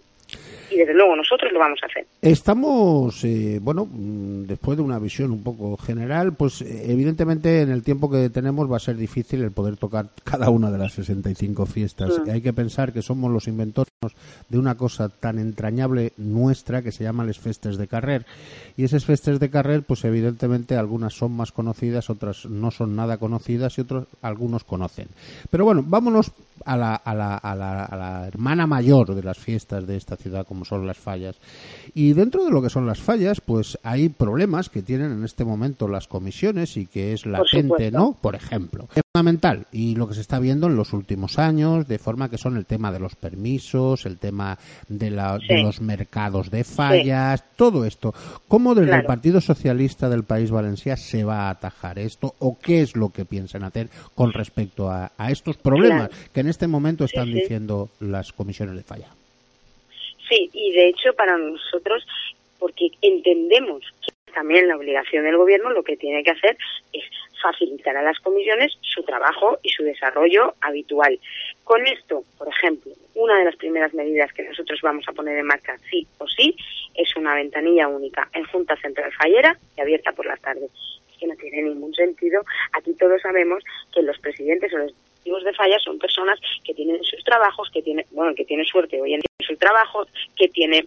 y 0.69 0.77
desde 0.77 0.93
luego 0.93 1.15
nosotros 1.15 1.51
lo 1.51 1.60
vamos 1.60 1.80
a 1.84 1.86
hacer. 1.86 2.06
Estamos, 2.21 3.23
eh, 3.23 3.60
bueno, 3.62 3.86
mm, 3.86 4.43
después 4.43 4.77
de 4.77 4.84
una 4.84 4.99
visión 4.99 5.32
un 5.32 5.43
poco 5.43 5.77
general, 5.77 6.34
pues 6.34 6.62
eh, 6.62 6.91
evidentemente 6.91 7.62
en 7.62 7.69
el 7.69 7.84
tiempo 7.84 8.10
que 8.10 8.30
tenemos 8.30 8.71
va 8.71 8.77
a 8.77 8.82
ser 8.82 8.97
difícil 8.97 9.41
el 9.43 9.51
poder 9.51 9.77
tocar 9.77 10.08
cada 10.23 10.49
una 10.49 10.71
de 10.71 10.77
las 10.77 10.93
65 10.93 11.65
fiestas. 11.65 12.19
Mm. 12.25 12.30
Hay 12.30 12.41
que 12.41 12.53
pensar 12.53 12.93
que 12.93 13.01
somos 13.01 13.32
los 13.32 13.47
inventores 13.47 13.91
de 14.49 14.58
una 14.58 14.75
cosa 14.75 15.10
tan 15.10 15.39
entrañable 15.39 16.13
nuestra 16.17 16.82
que 16.82 16.91
se 16.91 17.03
llama 17.03 17.25
les 17.25 17.39
festes 17.39 17.77
de 17.77 17.88
carrer. 17.88 18.25
Y 18.75 18.84
esas 18.84 19.06
festes 19.06 19.39
de 19.39 19.49
carrer, 19.49 19.84
pues 19.84 20.06
evidentemente 20.06 20.75
algunas 20.75 21.13
son 21.13 21.32
más 21.32 21.51
conocidas, 21.51 22.10
otras 22.10 22.45
no 22.45 22.71
son 22.71 22.95
nada 22.95 23.17
conocidas 23.17 23.77
y 23.77 23.82
otros 23.82 24.08
algunos 24.21 24.63
conocen. 24.63 25.08
Pero 25.49 25.65
bueno, 25.65 25.84
vámonos 25.86 26.32
a 26.65 26.77
la, 26.77 26.95
a 26.95 27.13
la, 27.13 27.38
a 27.38 27.56
la, 27.56 27.86
a 27.86 27.95
la 27.95 28.27
hermana 28.27 28.67
mayor 28.67 29.15
de 29.15 29.23
las 29.23 29.38
fiestas 29.38 29.88
de 29.88 29.97
esta 29.97 30.15
ciudad 30.15 30.45
como 30.45 30.57
son 30.65 30.88
las 30.88 30.98
fallas. 30.98 31.38
Y 31.93 32.13
dentro 32.13 32.46
de 32.46 32.52
lo 32.52 32.62
que 32.62 32.70
son 32.70 32.86
las 32.86 33.00
fallas, 33.00 33.41
pues 33.41 33.78
hay 33.84 34.10
problemas 34.10 34.70
que 34.70 34.82
tienen 34.82 35.12
en 35.12 35.24
este 35.24 35.46
momento 35.46 35.88
las 35.88 36.08
comisiones 36.08 36.78
y 36.78 36.86
que 36.86 37.13
es 37.13 37.26
la 37.26 37.43
gente, 37.50 37.91
¿no? 37.91 38.17
Por 38.20 38.36
ejemplo, 38.36 38.88
es 38.96 39.02
fundamental 39.13 39.65
y 39.72 39.96
lo 39.96 40.08
que 40.08 40.15
se 40.15 40.22
está 40.22 40.39
viendo 40.39 40.67
en 40.67 40.76
los 40.76 40.93
últimos 40.93 41.39
años, 41.39 41.88
de 41.88 42.00
forma 42.00 42.30
que 42.30 42.38
son 42.38 42.58
el 42.58 42.65
tema 42.65 42.91
de 42.91 43.00
los 43.00 43.15
permisos, 43.15 44.06
el 44.06 44.17
tema 44.17 44.58
de, 44.88 45.12
la, 45.12 45.38
de 45.38 45.63
los 45.63 45.82
mercados 45.82 46.52
de 46.52 46.63
fallas, 46.63 47.43
todo 47.56 47.86
esto. 47.86 48.13
¿Cómo 48.48 48.76
desde 48.76 48.96
el 48.96 49.06
Partido 49.06 49.41
Socialista 49.41 50.10
del 50.10 50.24
País 50.24 50.52
Valencia 50.52 50.98
se 50.98 51.24
va 51.24 51.48
a 51.48 51.50
atajar 51.52 52.00
esto 52.00 52.36
o 52.39 52.58
qué 52.60 52.82
es 52.82 52.96
lo 52.96 53.10
que 53.10 53.26
piensan 53.26 53.63
hacer 53.63 53.89
con 54.15 54.34
respecto 54.34 54.89
a, 54.89 55.12
estos 55.30 55.58
problemas 55.58 56.10
que 56.34 56.41
en 56.41 56.48
este 56.48 56.67
momento 56.67 57.06
están 57.06 57.32
diciendo 57.32 57.89
las 58.00 58.32
comisiones 58.34 58.76
de 58.76 58.84
falla? 58.84 59.08
Sí, 60.28 60.50
y 60.54 60.74
de 60.74 60.90
hecho 60.90 61.13
para 61.13 61.38
nosotros, 61.38 62.06
porque 62.60 62.90
entendemos 63.02 63.84
que 64.02 64.34
también 64.34 64.68
la 64.68 64.76
obligación 64.76 65.24
del 65.24 65.38
gobierno 65.38 65.72
lo 65.72 65.84
que 65.84 65.98
tiene 65.98 66.24
que 66.24 66.32
hacer 66.32 66.58
es 66.94 67.04
facilitar 67.42 67.96
a 67.98 68.02
las 68.02 68.20
comisiones 68.20 68.78
su 68.82 69.04
trabajo 69.04 69.58
y 69.63 69.70
su 69.70 69.84
desarrollo 69.84 70.54
habitual. 70.62 71.20
Con 71.63 71.86
esto, 71.88 72.24
por 72.38 72.48
ejemplo, 72.48 72.92
una 73.16 73.38
de 73.40 73.46
las 73.46 73.56
primeras 73.56 73.94
medidas 73.94 74.32
que 74.34 74.44
nosotros 74.44 74.80
vamos 74.82 75.06
a 75.08 75.13
poner 75.13 75.38
en 75.38 75.46
marcha, 75.46 75.76
sí 75.90 76.08
o 76.18 76.28
sí, 76.28 76.56
es 76.96 77.16
una 77.16 77.36
ventanilla 77.36 77.88
única 77.88 78.30
en 78.34 78.44
Junta 78.46 78.76
Central 78.78 79.12
Fallera 79.13 79.58
y 79.76 79.82
abierta 79.82 80.12
por 80.12 80.26
las 80.26 80.42
tardes. 80.42 80.72
Es 81.12 81.18
que 81.18 81.28
no 81.28 81.36
tiene 81.36 81.63
ningún 81.63 81.94
sentido. 81.94 82.44
Aquí 82.74 82.94
todos 82.94 83.22
sabemos 83.22 83.63
que 83.94 84.02
los 84.02 84.20
presidentes 84.20 84.74
o 84.74 84.78
los 84.78 84.94
directivos 85.28 85.44
de 85.44 85.54
falla 85.54 85.78
son 85.80 86.00
personas 86.00 86.40
que 86.63 86.74
tienen 86.74 87.04
sus 87.04 87.24
trabajos, 87.24 87.70
que 87.72 87.82
tienen, 87.82 88.06
bueno, 88.12 88.34
que 88.36 88.46
tienen 88.46 88.66
suerte 88.66 89.00
hoy 89.02 89.13
en 89.13 89.20
día 89.20 89.48
su 89.48 89.58
trabajo, 89.58 90.08
que 90.36 90.48
tiene 90.50 90.86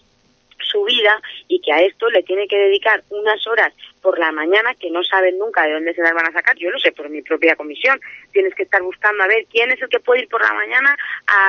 su 0.62 0.84
vida 0.84 1.20
y 1.48 1.60
que 1.60 1.72
a 1.72 1.80
esto 1.80 2.08
le 2.10 2.22
tiene 2.22 2.46
que 2.46 2.56
dedicar 2.56 3.02
unas 3.10 3.44
horas 3.46 3.72
por 4.02 4.18
la 4.18 4.30
mañana 4.30 4.74
que 4.74 4.90
no 4.90 5.02
saben 5.02 5.38
nunca 5.38 5.64
de 5.64 5.72
dónde 5.72 5.94
se 5.94 6.02
las 6.02 6.12
van 6.12 6.26
a 6.26 6.32
sacar. 6.32 6.56
Yo 6.56 6.70
lo 6.70 6.78
sé 6.78 6.92
por 6.92 7.08
mi 7.08 7.22
propia 7.22 7.56
comisión. 7.56 7.98
Tienes 8.32 8.54
que 8.54 8.64
estar 8.64 8.82
buscando 8.82 9.22
a 9.22 9.26
ver 9.26 9.46
quién 9.50 9.70
es 9.70 9.80
el 9.82 9.88
que 9.88 10.00
puede 10.00 10.22
ir 10.22 10.28
por 10.28 10.42
la 10.42 10.52
mañana 10.52 10.96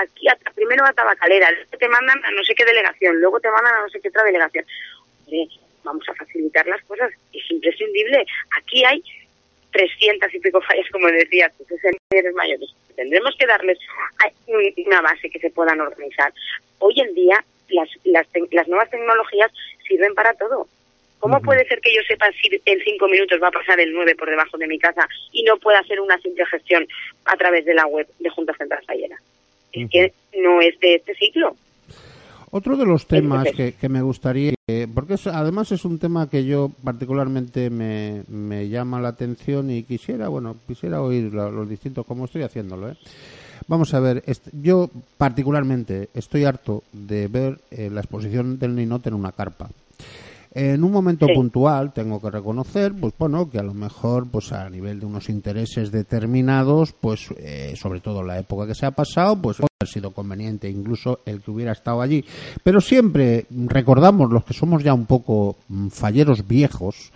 aquí, 0.02 0.28
a, 0.28 0.38
primero 0.56 0.86
a 0.86 0.94
Tabacalera, 0.94 1.52
luego 1.52 1.78
te 1.78 1.88
mandan 1.88 2.24
a 2.24 2.32
no 2.32 2.44
sé 2.44 2.56
qué 2.56 2.66
delegación, 2.66 3.20
luego 3.20 3.40
te 3.40 3.52
mandan 3.52 3.76
a 3.76 3.82
no 3.82 3.90
sé 3.90 4.00
qué 4.02 4.10
otra 4.10 4.24
delegación. 4.24 4.66
vamos 5.84 6.08
a 6.10 6.16
facilitar 6.16 6.66
las 6.68 6.82
cosas. 6.84 7.12
Es 7.34 7.52
imprescindible. 7.52 8.26
Aquí 8.58 8.84
hay 8.86 9.04
300 9.72 10.34
y 10.34 10.40
pico 10.40 10.62
fallas, 10.62 10.90
como 10.92 11.08
decías, 11.08 11.52
en 12.12 12.36
mayores. 12.36 12.70
Tendremos 12.96 13.36
que 13.38 13.46
darles 13.46 13.80
una 14.86 15.02
base 15.02 15.30
que 15.30 15.40
se 15.40 15.50
puedan 15.50 15.80
organizar. 15.80 16.34
Hoy 16.80 17.00
en 17.00 17.14
día 17.14 17.44
las, 17.70 17.90
las, 18.04 18.28
las 18.52 18.68
nuevas 18.68 18.90
tecnologías 18.90 19.52
sirven 19.88 20.14
para 20.14 20.34
todo. 20.34 20.68
¿Cómo 21.20 21.40
puede 21.40 21.68
ser 21.68 21.82
que 21.82 21.94
yo 21.94 22.02
sepa 22.08 22.32
si 22.32 22.50
en 22.66 22.80
cinco 22.84 23.08
minutos 23.08 23.40
va 23.42 23.50
a 23.50 23.52
pasar 23.52 23.80
el 23.80 23.94
9 23.94 24.16
por 24.16 24.28
debajo 24.28 24.58
de 24.58 24.66
mi 24.66 24.80
casa 24.80 25.08
y 25.32 25.44
no 25.44 25.58
pueda 25.58 25.80
hacer 25.80 26.00
una 26.00 26.18
simple 26.20 26.46
gestión 26.48 26.88
a 27.26 27.38
través 27.38 27.64
de 27.66 27.76
la 27.76 27.86
web 27.86 28.08
de 28.18 28.30
Junta 28.30 28.56
Central 28.58 28.84
Fallera? 28.88 29.18
Es 29.72 29.90
que 29.90 30.14
no 30.40 30.62
es 30.62 30.80
de 30.80 30.96
este 30.96 31.14
ciclo. 31.14 31.56
Otro 32.52 32.76
de 32.76 32.86
los 32.86 33.08
temas 33.08 33.48
que, 33.56 33.74
que 33.74 33.90
me 33.90 34.02
gustaría, 34.02 34.54
porque 34.94 35.16
además 35.32 35.72
es 35.72 35.86
un 35.86 36.00
tema 36.00 36.30
que 36.30 36.46
yo 36.46 36.70
particularmente 36.84 37.70
me, 37.70 38.24
me, 38.28 38.68
llama 38.68 39.00
la 39.00 39.10
atención 39.10 39.72
y 39.72 39.84
quisiera, 39.84 40.28
bueno, 40.28 40.58
quisiera 40.68 41.02
oír 41.02 41.34
los 41.34 41.70
distintos, 41.70 42.06
como 42.06 42.26
estoy 42.26 42.44
haciéndolo, 42.44 42.90
¿eh? 42.90 42.98
Vamos 43.68 43.94
a 43.94 44.02
ver, 44.02 44.24
yo 44.52 44.90
particularmente 45.18 46.10
estoy 46.14 46.44
harto 46.44 46.84
de 46.92 47.28
ver 47.28 47.62
eh, 47.72 47.90
la 47.90 48.02
exposición 48.02 48.60
del 48.60 48.76
Ninot 48.76 49.08
en 49.08 49.14
una 49.14 49.32
carpa. 49.32 49.70
En 50.54 50.84
un 50.84 50.92
momento 50.92 51.28
puntual 51.34 51.94
tengo 51.94 52.20
que 52.20 52.30
reconocer, 52.30 52.94
pues 52.94 53.14
bueno, 53.18 53.50
que 53.50 53.58
a 53.58 53.64
lo 53.64 53.74
mejor, 53.74 54.30
pues 54.30 54.52
a 54.52 54.70
nivel 54.70 55.00
de 55.00 55.06
unos 55.06 55.30
intereses 55.30 55.92
determinados, 55.92 56.92
pues 56.92 57.30
eh, 57.38 57.74
sobre 57.78 58.02
todo 58.02 58.22
la 58.22 58.38
época 58.38 58.68
que 58.68 58.76
se 58.76 58.86
ha 58.86 58.92
pasado, 58.92 59.42
pues 59.42 59.60
haber 59.60 59.88
sido 59.88 60.12
conveniente 60.12 60.70
incluso 60.70 61.20
el 61.26 61.42
que 61.42 61.52
hubiera 61.52 61.72
estado 61.72 62.02
allí. 62.02 62.26
Pero 62.64 62.82
siempre 62.82 63.46
recordamos 63.50 64.30
los 64.30 64.44
que 64.44 64.54
somos 64.54 64.84
ya 64.84 64.94
un 64.94 65.06
poco 65.06 65.56
mm, 65.70 65.88
falleros 65.88 66.46
viejos, 66.46 67.14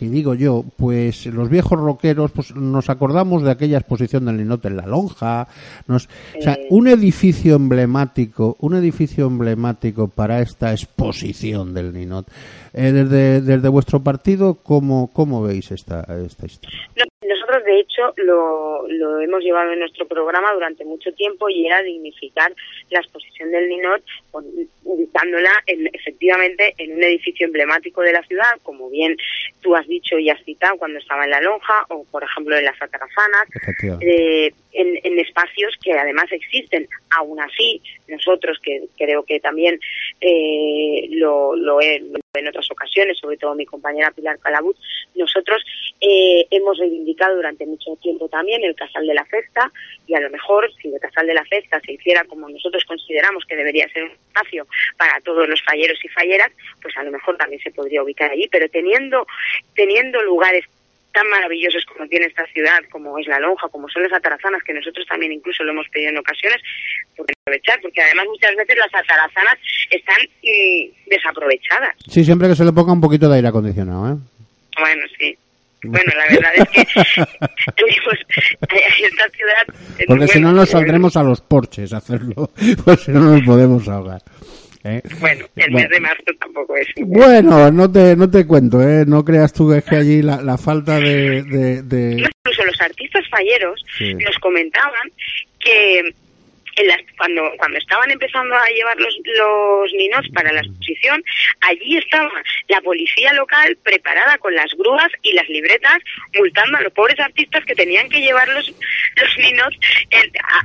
que 0.00 0.08
digo 0.08 0.32
yo, 0.32 0.64
pues 0.78 1.26
los 1.26 1.50
viejos 1.50 1.78
rockeros, 1.78 2.30
pues 2.30 2.54
nos 2.56 2.88
acordamos 2.88 3.42
de 3.42 3.50
aquella 3.50 3.76
exposición 3.76 4.24
del 4.24 4.38
Linot 4.38 4.64
en 4.64 4.78
la 4.78 4.86
Lonja, 4.86 5.46
nos, 5.86 6.06
o 6.38 6.40
sea, 6.40 6.56
un 6.70 6.88
edificio 6.88 7.56
emblemático, 7.56 8.56
un 8.60 8.76
edificio 8.76 9.26
emblemático 9.26 10.08
para 10.08 10.40
esta 10.40 10.72
exposición 10.72 11.74
del 11.74 11.92
Ninot. 11.92 12.26
Eh, 12.72 12.92
desde, 12.92 13.42
desde 13.42 13.68
vuestro 13.68 14.02
partido, 14.02 14.54
¿cómo, 14.54 15.10
cómo 15.12 15.42
veis 15.42 15.70
esta, 15.70 16.00
esta 16.24 16.46
historia? 16.46 16.78
Nosotros, 17.30 17.64
de 17.64 17.78
hecho, 17.78 18.12
lo, 18.16 18.86
lo 18.88 19.20
hemos 19.20 19.40
llevado 19.42 19.72
en 19.72 19.78
nuestro 19.78 20.04
programa 20.06 20.52
durante 20.52 20.84
mucho 20.84 21.12
tiempo 21.12 21.48
y 21.48 21.64
era 21.64 21.80
dignificar 21.80 22.52
la 22.90 22.98
exposición 22.98 23.52
del 23.52 23.68
Ninot, 23.68 24.02
ubicándola 24.82 25.50
en, 25.66 25.88
efectivamente 25.92 26.74
en 26.78 26.94
un 26.94 27.04
edificio 27.04 27.46
emblemático 27.46 28.02
de 28.02 28.12
la 28.12 28.22
ciudad, 28.24 28.58
como 28.64 28.90
bien 28.90 29.16
tú 29.60 29.76
has 29.76 29.86
dicho 29.86 30.18
y 30.18 30.28
has 30.28 30.42
citado 30.44 30.76
cuando 30.76 30.98
estaba 30.98 31.22
en 31.22 31.30
la 31.30 31.40
lonja 31.40 31.86
o, 31.90 32.04
por 32.10 32.24
ejemplo, 32.24 32.56
en 32.56 32.64
las 32.64 32.82
atarazanas, 32.82 33.46
eh, 34.00 34.52
en, 34.72 34.98
en, 35.04 35.18
espacios 35.20 35.76
que 35.80 35.92
además 35.92 36.26
existen. 36.32 36.88
Aún 37.10 37.40
así, 37.40 37.80
nosotros, 38.08 38.58
que 38.60 38.82
creo 38.98 39.22
que 39.22 39.38
también 39.38 39.78
eh, 40.20 41.06
lo, 41.10 41.54
lo, 41.54 41.80
he, 41.80 42.02
en 42.38 42.46
otras 42.46 42.70
ocasiones, 42.70 43.18
sobre 43.18 43.36
todo 43.36 43.54
mi 43.54 43.66
compañera 43.66 44.12
Pilar 44.12 44.38
Calabut, 44.38 44.76
nosotros 45.16 45.64
eh, 46.00 46.46
hemos 46.50 46.78
reivindicado 46.78 47.34
durante 47.34 47.66
mucho 47.66 47.96
tiempo 47.96 48.28
también 48.28 48.62
el 48.62 48.76
Casal 48.76 49.06
de 49.06 49.14
la 49.14 49.24
Festa 49.24 49.70
y 50.06 50.14
a 50.14 50.20
lo 50.20 50.30
mejor 50.30 50.72
si 50.80 50.88
el 50.88 51.00
Casal 51.00 51.26
de 51.26 51.34
la 51.34 51.44
Festa 51.44 51.80
se 51.80 51.92
hiciera 51.92 52.24
como 52.24 52.48
nosotros 52.48 52.84
consideramos 52.84 53.44
que 53.46 53.56
debería 53.56 53.88
ser 53.88 54.04
un 54.04 54.10
espacio 54.12 54.66
para 54.96 55.20
todos 55.22 55.48
los 55.48 55.60
falleros 55.62 55.98
y 56.04 56.08
falleras, 56.08 56.52
pues 56.80 56.96
a 56.96 57.02
lo 57.02 57.10
mejor 57.10 57.36
también 57.36 57.60
se 57.62 57.72
podría 57.72 58.02
ubicar 58.02 58.30
allí, 58.30 58.46
pero 58.48 58.68
teniendo, 58.68 59.26
teniendo 59.74 60.22
lugares 60.22 60.64
tan 61.12 61.28
maravillosos 61.28 61.84
como 61.86 62.08
tiene 62.08 62.26
esta 62.26 62.46
ciudad, 62.46 62.80
como 62.90 63.18
es 63.18 63.26
la 63.26 63.38
lonja, 63.38 63.68
como 63.68 63.88
son 63.88 64.02
las 64.02 64.12
atarazanas, 64.12 64.62
que 64.62 64.72
nosotros 64.72 65.06
también 65.06 65.32
incluso 65.32 65.62
lo 65.64 65.72
hemos 65.72 65.88
pedido 65.88 66.10
en 66.10 66.18
ocasiones, 66.18 66.60
porque 67.16 67.32
aprovechar, 67.42 67.80
porque 67.80 68.02
además 68.02 68.26
muchas 68.26 68.54
veces 68.56 68.76
las 68.76 68.94
atarazanas 68.94 69.56
están 69.90 70.20
mm, 70.42 71.10
desaprovechadas. 71.10 71.96
Sí, 72.08 72.24
siempre 72.24 72.48
que 72.48 72.56
se 72.56 72.64
le 72.64 72.72
ponga 72.72 72.92
un 72.92 73.00
poquito 73.00 73.28
de 73.28 73.36
aire 73.36 73.48
acondicionado, 73.48 74.14
¿eh? 74.14 74.18
Bueno, 74.78 75.02
sí. 75.18 75.36
Bueno, 75.82 76.12
la 76.14 76.34
verdad 76.34 76.52
es 76.56 76.68
que 76.68 76.80
esta 79.06 79.28
ciudad... 79.30 79.66
Porque 80.06 80.28
si 80.28 80.40
no 80.40 80.52
nos 80.52 80.70
saldremos 80.70 81.16
a 81.16 81.22
los 81.22 81.40
porches 81.40 81.92
a 81.92 81.98
hacerlo, 81.98 82.50
pues 82.84 83.00
si 83.00 83.12
no 83.12 83.20
nos 83.20 83.42
podemos 83.42 83.86
ahogar. 83.88 84.22
¿Eh? 84.84 85.02
Bueno, 85.20 85.46
el 85.56 85.72
mes 85.72 85.88
de 85.88 86.00
marzo 86.00 86.24
tampoco 86.38 86.76
es. 86.76 86.88
Bueno, 87.06 87.70
no 87.70 87.90
te, 87.90 88.16
no 88.16 88.30
te 88.30 88.46
cuento, 88.46 88.82
¿eh? 88.82 89.04
No 89.06 89.24
creas 89.24 89.52
tú 89.52 89.70
que 89.70 89.78
es 89.78 89.84
que 89.84 89.96
allí 89.96 90.22
la, 90.22 90.42
la 90.42 90.58
falta 90.58 90.98
de, 90.98 91.42
de, 91.42 91.82
de... 91.82 92.12
Incluso 92.12 92.64
los 92.64 92.80
artistas 92.80 93.24
falleros 93.30 93.84
nos 94.00 94.38
comentaban 94.38 95.10
que 95.58 96.14
cuando, 97.16 97.52
cuando 97.58 97.78
estaban 97.78 98.10
empezando 98.10 98.54
a 98.54 98.68
llevar 98.68 98.96
los, 98.98 99.16
los 99.24 99.92
ninos 99.92 100.26
para 100.34 100.52
la 100.52 100.60
exposición, 100.60 101.22
allí 101.60 101.98
estaba 101.98 102.30
la 102.68 102.80
policía 102.80 103.32
local 103.34 103.76
preparada 103.82 104.38
con 104.38 104.54
las 104.54 104.72
grúas 104.74 105.10
y 105.22 105.32
las 105.32 105.48
libretas 105.48 105.98
multando 106.34 106.78
a 106.78 106.82
los 106.82 106.92
pobres 106.92 107.18
artistas 107.20 107.64
que 107.64 107.74
tenían 107.74 108.08
que 108.08 108.20
llevar 108.20 108.48
los, 108.48 108.68
los 108.68 109.38
ninos 109.38 109.74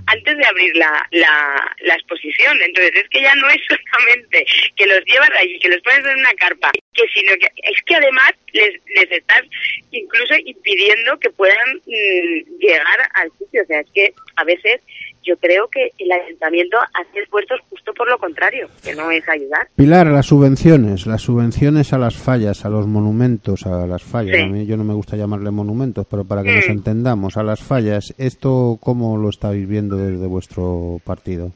antes 0.08 0.38
de 0.38 0.46
abrir 0.46 0.76
la, 0.76 1.08
la, 1.12 1.76
la 1.82 1.96
exposición. 1.96 2.62
Entonces 2.62 3.04
es 3.04 3.10
que 3.10 3.22
ya 3.22 3.36
no 3.36 3.50
es 3.50 3.62
solamente 3.68 4.46
que 4.76 4.86
los 4.86 5.04
llevas 5.06 5.32
allí, 5.40 5.60
que 5.60 5.70
los 5.70 5.82
pones 5.82 6.06
en 6.06 6.20
una 6.20 6.34
carpa, 6.34 6.72
que 6.94 7.04
sino 7.14 7.34
que 7.38 7.48
es 7.64 7.82
que 7.86 7.96
además 7.96 8.32
les, 8.54 8.80
les 8.96 9.12
estás 9.12 9.44
incluso 9.92 10.36
impidiendo 10.46 11.20
que 11.20 11.30
puedan 11.30 11.76
mm, 11.86 12.60
llegar 12.60 13.10
al 13.16 13.32
sitio. 13.38 13.64
O 13.64 13.66
sea, 13.66 13.82
es 13.82 13.88
que 13.94 14.14
a 14.38 14.44
veces 14.44 14.82
yo 15.26 15.36
creo 15.38 15.68
que 15.68 15.92
el 15.98 16.12
ayuntamiento 16.12 16.78
hace 16.94 17.20
esfuerzos 17.20 17.60
justo 17.70 17.94
por 17.94 18.10
lo 18.10 18.18
contrario, 18.18 18.70
que 18.84 18.94
no 18.94 19.10
es 19.12 19.28
ayudar. 19.28 19.68
Pilar, 19.76 20.08
las 20.08 20.28
subvenciones, 20.28 21.06
las 21.08 21.22
subvenciones 21.22 21.94
a 21.94 21.98
las 21.98 22.16
fallas, 22.16 22.66
a 22.66 22.70
los 22.70 22.88
monumentos, 22.88 23.66
a 23.66 23.88
las 23.88 24.04
fallas. 24.04 24.44
A 24.44 24.48
mí 24.48 24.66
yo 24.66 24.78
no 24.78 24.84
me 24.84 24.94
gusta 24.94 25.18
llamarle 25.18 25.52
monumentos, 25.52 26.06
pero 26.10 26.26
para 26.26 26.44
que 26.44 26.56
nos 26.56 26.68
mm. 26.68 26.72
entendamos, 26.72 27.38
a 27.38 27.44
las 27.44 27.62
fallas, 27.62 28.14
¿esto 28.18 28.78
cómo 28.82 29.18
lo 29.18 29.30
estáis 29.30 29.68
viendo 29.68 29.98
desde 29.98 30.28
vuestro 30.28 31.00
partido? 31.04 31.52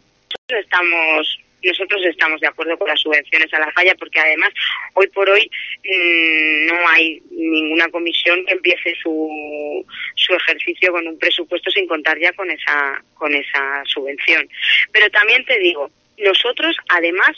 Estamos 0.47 1.39
nosotros 1.63 2.01
estamos 2.05 2.39
de 2.41 2.47
acuerdo 2.47 2.77
con 2.77 2.87
las 2.87 2.99
subvenciones 2.99 3.53
a 3.53 3.59
la 3.59 3.71
falla 3.71 3.95
porque 3.95 4.19
además 4.19 4.49
hoy 4.93 5.07
por 5.07 5.29
hoy 5.29 5.49
mm, 5.83 6.67
no 6.67 6.87
hay 6.89 7.21
ninguna 7.31 7.89
comisión 7.89 8.45
que 8.45 8.53
empiece 8.53 8.95
su, 9.01 9.85
su 10.15 10.33
ejercicio 10.33 10.91
con 10.91 11.07
un 11.07 11.19
presupuesto 11.19 11.71
sin 11.71 11.87
contar 11.87 12.17
ya 12.19 12.31
con 12.33 12.49
esa 12.49 13.01
con 13.15 13.33
esa 13.33 13.83
subvención. 13.85 14.47
Pero 14.91 15.09
también 15.09 15.43
te 15.45 15.59
digo 15.59 15.91
nosotros 16.17 16.77
además 16.89 17.35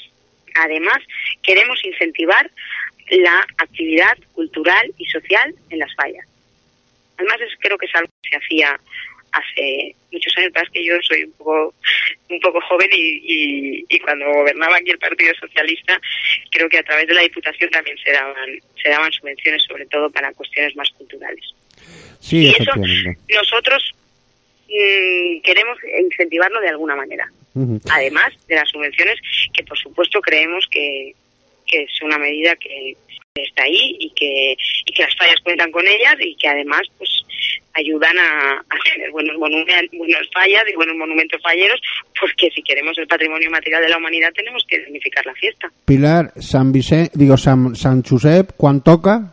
además 0.56 1.00
queremos 1.42 1.84
incentivar 1.84 2.50
la 3.10 3.46
actividad 3.58 4.18
cultural 4.34 4.92
y 4.98 5.06
social 5.06 5.54
en 5.70 5.80
las 5.80 5.94
fallas. 5.96 6.26
Además 7.18 7.38
creo 7.60 7.78
que 7.78 7.86
es 7.86 7.96
algo 7.96 8.10
que 8.24 8.30
se 8.30 8.38
hacía 8.38 8.80
hace 9.32 9.96
muchos 10.12 10.38
años, 10.38 10.52
es 10.56 10.70
que 10.70 10.84
yo 10.84 10.94
soy 11.02 11.24
un 11.24 11.32
poco 11.34 11.74
un 12.30 12.40
poco 12.40 12.62
joven 12.62 12.90
y, 12.94 13.86
y, 13.90 14.00
cuando 14.00 14.26
gobernaba 14.26 14.78
aquí 14.78 14.92
el 14.92 15.00
Partido 15.00 15.34
Socialista, 15.36 16.00
creo 16.50 16.70
que 16.70 16.78
a 16.78 16.84
través 16.84 17.08
de 17.08 17.14
la 17.14 17.22
Diputación 17.22 17.70
también 17.70 17.98
se 17.98 18.12
daban 18.12 18.60
se 18.82 18.90
daban 18.90 19.12
subvenciones, 19.12 19.64
sobre 19.64 19.86
todo 19.88 20.10
para 20.10 20.34
cuestiones 20.34 20.76
más 20.76 20.90
culturales. 20.92 21.44
Sí, 22.20 22.46
y 22.46 22.50
eso 22.50 22.72
nosotros 22.76 23.96
mm, 24.68 25.42
queremos 25.42 25.78
incentivarlo 26.00 26.60
de 26.62 26.70
alguna 26.70 26.96
manera. 26.96 27.30
Además 27.92 28.32
de 28.48 28.56
las 28.56 28.70
subvenciones, 28.70 29.20
que 29.54 29.64
por 29.64 29.78
supuesto 29.78 30.22
creemos 30.22 30.66
que, 30.72 31.14
que 31.68 31.84
es 31.84 32.02
una 32.02 32.18
medida 32.18 32.56
que 32.56 32.96
está 33.36 33.64
ahí 33.64 33.96
y 34.00 34.10
que, 34.12 34.58
y 34.86 34.94
que 34.94 35.04
las 35.04 35.16
fallas 35.16 35.40
cuentan 35.44 35.72
con 35.72 35.88
ellas 35.88 36.16
y 36.20 36.36
que 36.36 36.48
además 36.50 36.82
pues 36.98 37.10
ayudan 37.74 38.18
a, 38.20 38.56
a 38.58 38.94
tener 38.94 39.10
buenos, 39.12 39.38
buenas 39.38 40.28
fallas 40.34 40.64
y 40.70 40.76
buenos 40.76 40.98
monumentos 40.98 41.42
falleros, 41.42 41.80
porque 42.20 42.50
si 42.54 42.62
queremos 42.62 42.98
el 42.98 43.08
patrimonio 43.08 43.50
material 43.50 43.84
de 43.84 43.90
la 43.90 43.98
humanidad 43.98 44.34
tenemos 44.36 44.66
que 44.68 44.80
dignificar 44.80 45.26
la 45.26 45.34
fiesta. 45.36 45.72
Pilar, 45.86 46.34
San 46.38 46.74
Vicente, 46.74 47.12
digo 47.14 47.38
San, 47.38 47.76
San 47.76 48.04
Josep, 48.04 48.52
¿cuánto 48.58 48.96
toca? 48.96 49.32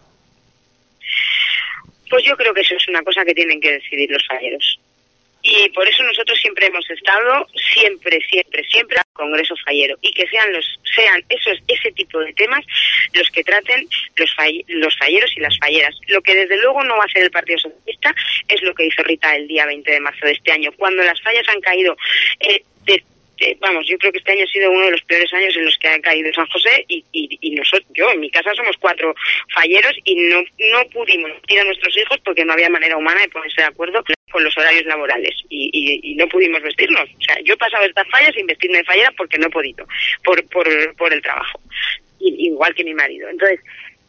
Pues 2.09 2.25
yo 2.25 2.37
creo 2.37 2.55
que 2.55 2.61
eso 2.61 2.77
es 2.77 2.89
una 2.89 3.03
cosa 3.03 3.25
que 3.25 3.35
tienen 3.35 3.61
que 3.61 3.73
decidir 3.73 4.11
los 4.11 4.25
falleros 4.27 4.79
y 5.42 5.68
por 5.70 5.87
eso 5.87 6.03
nosotros 6.03 6.38
siempre 6.40 6.66
hemos 6.66 6.88
estado 6.90 7.46
siempre 7.72 8.18
siempre 8.29 8.64
siempre 8.64 8.98
al 8.98 9.05
Congreso 9.12 9.55
Fallero. 9.64 9.96
Y 10.01 10.12
que 10.12 10.27
sean 10.29 10.53
los 10.53 10.66
sean 10.94 11.22
esos 11.29 11.59
ese 11.68 11.92
tipo 11.92 12.18
de 12.20 12.33
temas 12.33 12.64
los 13.12 13.31
que 13.31 13.44
traten 13.44 13.88
los 14.16 14.31
los 14.68 14.98
falleros 14.98 15.37
y 15.37 15.40
las 15.40 15.57
falleras. 15.59 15.94
Lo 16.09 16.20
que 16.22 16.35
desde 16.35 16.61
luego 16.61 16.83
no 16.85 16.96
va 16.96 17.05
a 17.05 17.09
ser 17.09 17.22
el 17.22 17.31
Partido 17.31 17.59
Socialista 17.59 18.14
es 18.48 18.62
lo 18.62 18.74
que 18.74 18.87
hizo 18.87 19.03
Rita 19.03 19.35
el 19.37 19.46
día 19.48 19.66
20 19.66 19.90
de 19.90 20.01
marzo 20.01 20.27
de 20.27 20.33
este 20.33 20.53
año 20.53 20.72
cuando 20.72 21.03
las 21.03 21.20
fallas 21.22 21.48
han 21.48 21.61
caído 21.61 21.96
eh, 22.40 22.62
vamos, 23.61 23.87
yo 23.87 23.98
creo 23.98 24.12
que 24.12 24.18
este 24.18 24.33
año 24.33 24.44
ha 24.44 24.53
sido 24.53 24.70
uno 24.70 24.85
de 24.85 24.92
los 24.92 25.03
peores 25.03 25.33
años 25.33 25.57
en 25.57 25.64
los 25.64 25.77
que 25.79 25.88
ha 25.88 26.01
caído 26.01 26.33
San 26.33 26.46
José 26.46 26.85
y, 26.88 27.05
y, 27.12 27.51
nosotros, 27.53 27.88
yo 27.94 28.11
en 28.11 28.20
mi 28.20 28.31
casa 28.31 28.55
somos 28.55 28.77
cuatro 28.79 29.14
falleros 29.55 29.92
y 30.05 30.16
no, 30.29 30.42
no 30.42 30.85
pudimos 30.90 31.31
ir 31.48 31.61
a 31.61 31.64
nuestros 31.64 31.96
hijos 31.96 32.18
porque 32.24 32.44
no 32.44 32.53
había 32.53 32.68
manera 32.68 32.96
humana 32.96 33.20
de 33.20 33.29
ponerse 33.29 33.62
de 33.62 33.68
acuerdo 33.68 34.05
con 34.31 34.44
los 34.44 34.57
horarios 34.57 34.85
laborales 34.87 35.35
y, 35.48 35.70
y, 36.03 36.14
no 36.16 36.29
pudimos 36.29 36.62
vestirnos. 36.62 37.09
O 37.18 37.22
sea, 37.22 37.37
yo 37.44 37.55
he 37.55 37.57
pasado 37.57 37.85
estas 37.85 38.09
fallas 38.09 38.35
sin 38.35 38.46
vestirme 38.46 38.79
de 38.79 38.85
fallera 38.85 39.12
porque 39.16 39.38
no 39.38 39.46
he 39.46 39.51
podido, 39.51 39.87
por, 40.24 40.46
por, 40.48 40.96
por 40.96 41.12
el 41.12 41.22
trabajo, 41.22 41.61
igual 42.20 42.74
que 42.74 42.85
mi 42.85 42.94
marido. 42.94 43.29
Entonces, 43.29 43.61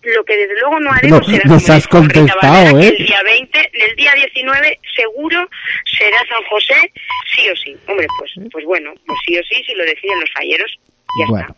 lo 0.02 0.24
que 0.24 0.38
desde 0.38 0.60
luego 0.60 0.80
no 0.80 0.92
haremos 0.92 1.26
será 1.26 1.44
nos 1.46 1.70
has 1.70 1.88
contestado, 1.88 2.80
¿eh? 2.80 2.88
el 2.88 3.06
día 3.06 3.22
20, 3.24 3.72
el 3.74 3.96
día 3.96 4.14
19 4.14 4.80
seguro 4.96 5.50
será 5.98 6.18
San 6.28 6.44
José, 6.50 6.92
sí 7.36 7.50
o 7.50 7.56
sí. 7.56 7.78
Hombre, 7.88 8.08
pues 8.18 8.32
pues 8.52 8.66
bueno, 8.66 8.94
pues 9.06 9.20
sí 9.26 9.38
o 9.38 9.44
sí, 9.44 9.64
si 9.66 9.74
lo 9.74 9.84
deciden 9.84 10.20
los 10.20 10.32
falleros, 10.32 10.80
ya 11.20 11.26
está. 11.26 11.56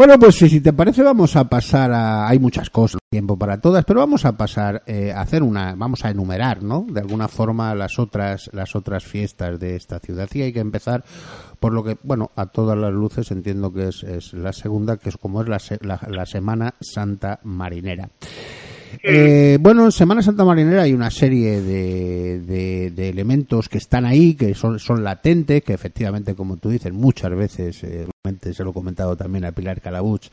Bueno, 0.00 0.18
pues 0.18 0.36
si 0.36 0.62
te 0.62 0.72
parece 0.72 1.02
vamos 1.02 1.36
a 1.36 1.44
pasar 1.44 1.92
a... 1.92 2.26
Hay 2.26 2.38
muchas 2.38 2.70
cosas, 2.70 3.02
tiempo 3.10 3.38
para 3.38 3.60
todas, 3.60 3.84
pero 3.84 4.00
vamos 4.00 4.24
a 4.24 4.34
pasar 4.34 4.82
eh, 4.86 5.12
a 5.12 5.20
hacer 5.20 5.42
una... 5.42 5.74
Vamos 5.74 6.06
a 6.06 6.10
enumerar, 6.10 6.62
¿no? 6.62 6.86
De 6.88 7.00
alguna 7.00 7.28
forma 7.28 7.74
las 7.74 7.98
otras, 7.98 8.48
las 8.54 8.74
otras 8.74 9.04
fiestas 9.04 9.60
de 9.60 9.76
esta 9.76 9.98
ciudad. 9.98 10.26
Y 10.32 10.40
hay 10.40 10.54
que 10.54 10.60
empezar 10.60 11.04
por 11.60 11.74
lo 11.74 11.84
que, 11.84 11.98
bueno, 12.02 12.30
a 12.34 12.46
todas 12.46 12.78
las 12.78 12.94
luces 12.94 13.30
entiendo 13.30 13.74
que 13.74 13.88
es, 13.88 14.02
es 14.02 14.32
la 14.32 14.54
segunda, 14.54 14.96
que 14.96 15.10
es 15.10 15.18
como 15.18 15.42
es 15.42 15.48
la, 15.50 15.60
la, 15.82 16.00
la 16.08 16.24
Semana 16.24 16.76
Santa 16.80 17.38
Marinera. 17.42 18.08
Eh, 19.02 19.58
bueno, 19.60 19.84
en 19.84 19.92
Semana 19.92 20.22
Santa 20.22 20.44
Marinera 20.44 20.82
hay 20.82 20.92
una 20.92 21.10
serie 21.10 21.60
de, 21.60 22.40
de, 22.90 23.08
elementos 23.08 23.68
que 23.68 23.78
están 23.78 24.04
ahí, 24.04 24.34
que 24.34 24.54
son, 24.54 24.78
son 24.78 25.02
latentes, 25.02 25.62
que 25.62 25.72
efectivamente, 25.72 26.34
como 26.34 26.56
tú 26.56 26.70
dices, 26.70 26.92
muchas 26.92 27.34
veces, 27.34 27.82
eh, 27.84 28.06
se 28.52 28.64
lo 28.64 28.70
he 28.70 28.74
comentado 28.74 29.16
también 29.16 29.44
a 29.44 29.52
Pilar 29.52 29.80
Calabuch, 29.80 30.26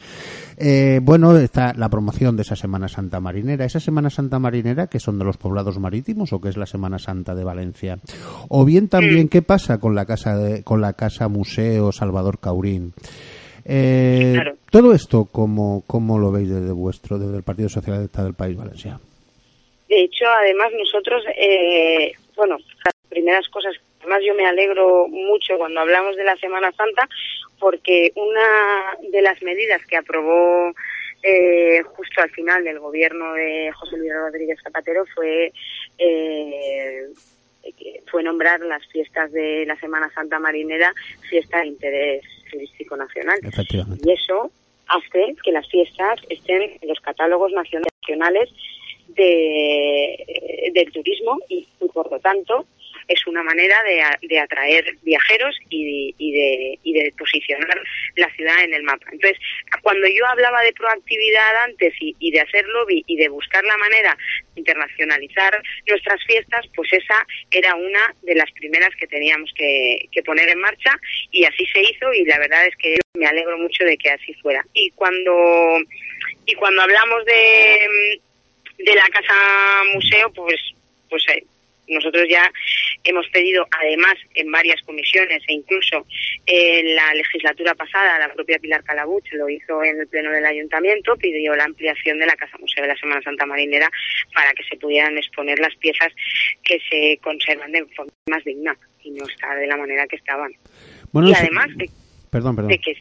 eh, 0.57 0.99
bueno, 1.01 1.35
está 1.37 1.73
la 1.73 1.89
promoción 1.89 2.35
de 2.35 2.41
esa 2.41 2.55
Semana 2.55 2.87
Santa 2.87 3.19
Marinera. 3.19 3.65
Esa 3.65 3.79
Semana 3.79 4.09
Santa 4.09 4.39
Marinera, 4.39 4.87
que 4.87 4.99
son 4.99 5.17
de 5.17 5.25
los 5.25 5.37
poblados 5.37 5.79
marítimos 5.79 6.33
o 6.33 6.41
que 6.41 6.49
es 6.49 6.57
la 6.57 6.65
Semana 6.65 6.99
Santa 6.99 7.35
de 7.35 7.43
Valencia. 7.43 7.99
O 8.49 8.65
bien 8.65 8.87
también, 8.87 9.29
¿qué 9.29 9.41
pasa 9.41 9.77
con 9.79 9.95
la 9.95 10.05
casa, 10.05 10.37
de, 10.37 10.63
con 10.63 10.81
la 10.81 10.93
casa 10.93 11.27
Museo 11.27 11.91
Salvador 11.91 12.39
Caurín? 12.39 12.93
Eh, 13.69 14.37
Todo 14.71 14.93
esto, 14.93 15.27
¿cómo, 15.29 15.83
¿cómo 15.87 16.17
lo 16.17 16.31
veis 16.31 16.49
desde 16.49 16.71
vuestro, 16.71 17.19
desde 17.19 17.37
el 17.37 17.43
Partido 17.43 17.67
Socialista 17.67 18.23
del 18.23 18.33
País 18.33 18.55
Valenciano? 18.55 19.01
De 19.89 20.03
hecho, 20.03 20.25
además 20.25 20.71
nosotros, 20.77 21.23
eh, 21.35 22.13
bueno, 22.35 22.57
las 22.57 22.93
primeras 23.09 23.47
cosas, 23.49 23.73
además 23.99 24.21
yo 24.25 24.33
me 24.35 24.45
alegro 24.45 25.07
mucho 25.09 25.57
cuando 25.57 25.81
hablamos 25.81 26.15
de 26.15 26.23
la 26.23 26.37
Semana 26.37 26.71
Santa, 26.71 27.09
porque 27.59 28.11
una 28.15 28.97
de 29.11 29.21
las 29.21 29.41
medidas 29.41 29.81
que 29.85 29.97
aprobó 29.97 30.73
eh, 31.23 31.81
justo 31.83 32.21
al 32.21 32.29
final 32.29 32.63
del 32.63 32.79
gobierno 32.79 33.33
de 33.33 33.71
José 33.73 33.97
Luis 33.97 34.13
Rodríguez 34.13 34.59
Zapatero 34.63 35.05
fue 35.13 35.51
eh, 35.97 37.07
fue 38.09 38.23
nombrar 38.23 38.59
las 38.61 38.85
fiestas 38.87 39.31
de 39.31 39.65
la 39.65 39.79
Semana 39.79 40.11
Santa 40.13 40.39
Marinera 40.39 40.93
fiesta 41.29 41.59
de 41.59 41.67
interés 41.67 42.23
turístico 42.51 42.95
nacional. 42.95 43.39
Efectivamente. 43.43 44.03
Y 44.07 44.13
eso 44.13 44.51
hace 44.87 45.35
que 45.43 45.51
las 45.51 45.67
fiestas 45.69 46.19
estén 46.29 46.61
en 46.81 46.87
los 46.87 46.99
catálogos 46.99 47.51
nacionales 47.51 48.49
de, 49.09 50.71
del 50.73 50.91
turismo 50.91 51.39
y, 51.49 51.67
y, 51.81 51.87
por 51.89 52.11
lo 52.11 52.19
tanto 52.19 52.65
es 53.07 53.25
una 53.27 53.43
manera 53.43 53.81
de, 53.83 54.27
de 54.27 54.39
atraer 54.39 54.95
viajeros 55.01 55.57
y, 55.69 56.13
y, 56.17 56.31
de, 56.33 56.79
y 56.83 56.93
de 56.93 57.13
posicionar 57.17 57.81
la 58.15 58.29
ciudad 58.31 58.63
en 58.63 58.73
el 58.73 58.83
mapa. 58.83 59.07
Entonces, 59.11 59.39
cuando 59.81 60.07
yo 60.07 60.25
hablaba 60.27 60.61
de 60.61 60.73
proactividad 60.73 61.63
antes 61.63 61.93
y, 61.99 62.31
de 62.31 62.41
hacer 62.41 62.65
lobby 62.67 63.03
y 63.07 63.17
de 63.17 63.29
buscar 63.29 63.63
la 63.63 63.77
manera 63.77 64.17
de 64.53 64.59
internacionalizar 64.61 65.61
nuestras 65.87 66.23
fiestas, 66.25 66.65
pues 66.75 66.91
esa 66.93 67.25
era 67.51 67.75
una 67.75 68.13
de 68.23 68.35
las 68.35 68.51
primeras 68.51 68.93
que 68.95 69.07
teníamos 69.07 69.51
que, 69.55 70.07
que 70.11 70.23
poner 70.23 70.49
en 70.49 70.59
marcha 70.59 70.91
y 71.31 71.45
así 71.45 71.65
se 71.67 71.81
hizo 71.81 72.13
y 72.13 72.25
la 72.25 72.39
verdad 72.39 72.65
es 72.65 72.75
que 72.75 72.97
me 73.13 73.27
alegro 73.27 73.57
mucho 73.57 73.83
de 73.83 73.97
que 73.97 74.09
así 74.09 74.33
fuera. 74.35 74.65
Y 74.73 74.91
cuando 74.91 75.79
y 76.45 76.53
cuando 76.55 76.81
hablamos 76.81 77.25
de 77.25 78.19
de 78.77 78.95
la 78.95 79.07
casa 79.09 79.33
museo, 79.93 80.31
pues 80.33 80.59
pues 81.09 81.23
eh, 81.29 81.43
nosotros 81.87 82.25
ya 82.29 82.51
hemos 83.03 83.27
pedido, 83.29 83.67
además, 83.71 84.15
en 84.35 84.51
varias 84.51 84.81
comisiones 84.81 85.41
e 85.47 85.53
incluso 85.53 86.05
en 86.45 86.95
la 86.95 87.13
legislatura 87.13 87.75
pasada, 87.75 88.19
la 88.19 88.33
propia 88.33 88.59
Pilar 88.59 88.83
Calabuch 88.83 89.25
lo 89.33 89.49
hizo 89.49 89.83
en 89.83 89.99
el 89.99 90.07
pleno 90.07 90.31
del 90.31 90.45
ayuntamiento, 90.45 91.15
pidió 91.15 91.55
la 91.55 91.65
ampliación 91.65 92.19
de 92.19 92.25
la 92.25 92.35
Casa 92.35 92.57
Museo 92.57 92.83
de 92.83 92.89
la 92.89 92.97
Semana 92.97 93.21
Santa 93.21 93.45
Marinera 93.45 93.89
para 94.33 94.51
que 94.53 94.63
se 94.63 94.77
pudieran 94.77 95.17
exponer 95.17 95.59
las 95.59 95.75
piezas 95.75 96.13
que 96.63 96.79
se 96.89 97.19
conservan 97.21 97.71
de 97.71 97.85
forma 97.87 98.11
más 98.29 98.43
digna 98.43 98.77
y 99.03 99.11
no 99.11 99.25
estar 99.25 99.57
de 99.57 99.67
la 99.67 99.77
manera 99.77 100.05
que 100.07 100.17
estaban. 100.17 100.51
Bueno, 101.11 101.29
y 101.29 101.33
además 101.33 101.67
de, 101.77 101.89
Perdón, 102.29 102.55
perdón. 102.55 102.71
de 102.71 102.79
que 102.79 102.93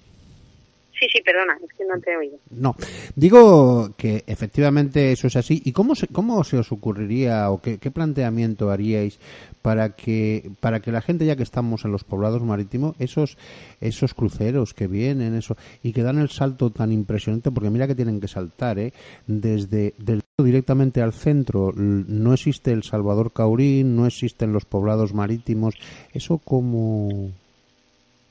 Sí, 0.98 1.06
sí, 1.12 1.20
perdona, 1.22 1.59
es 1.62 1.76
que 1.76 1.85
no 1.85 2.00
te 2.00 2.11
he 2.11 2.16
oído. 2.16 2.38
No, 2.50 2.74
digo 3.14 3.94
que 3.98 4.24
efectivamente 4.26 5.12
eso 5.12 5.26
es 5.26 5.37
así. 5.37 5.61
¿Y 5.62 5.72
cómo 5.72 5.94
se, 5.94 6.06
cómo 6.06 6.42
se 6.42 6.56
os 6.56 6.72
ocurriría 6.72 7.50
o 7.50 7.61
qué, 7.61 7.78
qué, 7.78 7.90
planteamiento 7.90 8.70
haríais 8.70 9.20
para 9.66 9.96
que 9.96 10.44
para 10.61 10.79
que 10.79 10.92
la 10.92 11.02
gente 11.02 11.26
ya 11.26 11.35
que 11.35 11.42
estamos 11.42 11.85
en 11.85 11.90
los 11.90 12.05
poblados 12.05 12.40
marítimos, 12.40 12.94
esos 13.00 13.37
esos 13.81 14.14
cruceros 14.14 14.74
que 14.74 14.87
vienen, 14.87 15.35
eso 15.35 15.57
y 15.83 15.92
que 15.92 16.05
dan 16.05 16.20
el 16.20 16.31
salto 16.31 16.70
tan 16.70 16.92
impresionante, 16.92 17.50
porque 17.50 17.70
mira 17.70 17.88
que 17.88 17.96
tienen 17.96 18.20
que 18.20 18.29
saltar, 18.29 18.79
¿eh? 18.79 18.92
Desde 19.26 19.92
del 19.98 20.22
directamente 20.38 21.02
al 21.02 21.12
centro 21.12 21.72
no 21.74 22.33
existe 22.33 22.70
el 22.70 22.85
Salvador 22.85 23.33
Caurín, 23.33 23.96
no 23.96 24.07
existen 24.07 24.52
los 24.52 24.66
poblados 24.66 25.14
marítimos. 25.14 25.74
Eso 26.14 26.38
como 26.38 27.33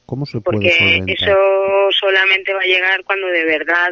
¿Cómo 0.06 0.26
se 0.26 0.39
puede 0.39 0.60
Porque 0.60 0.71
solventar? 0.71 1.17
eso 1.17 1.38
solamente 2.00 2.54
va 2.54 2.62
a 2.62 2.65
llegar 2.65 3.04
cuando 3.04 3.28
de 3.28 3.43
verdad 3.43 3.91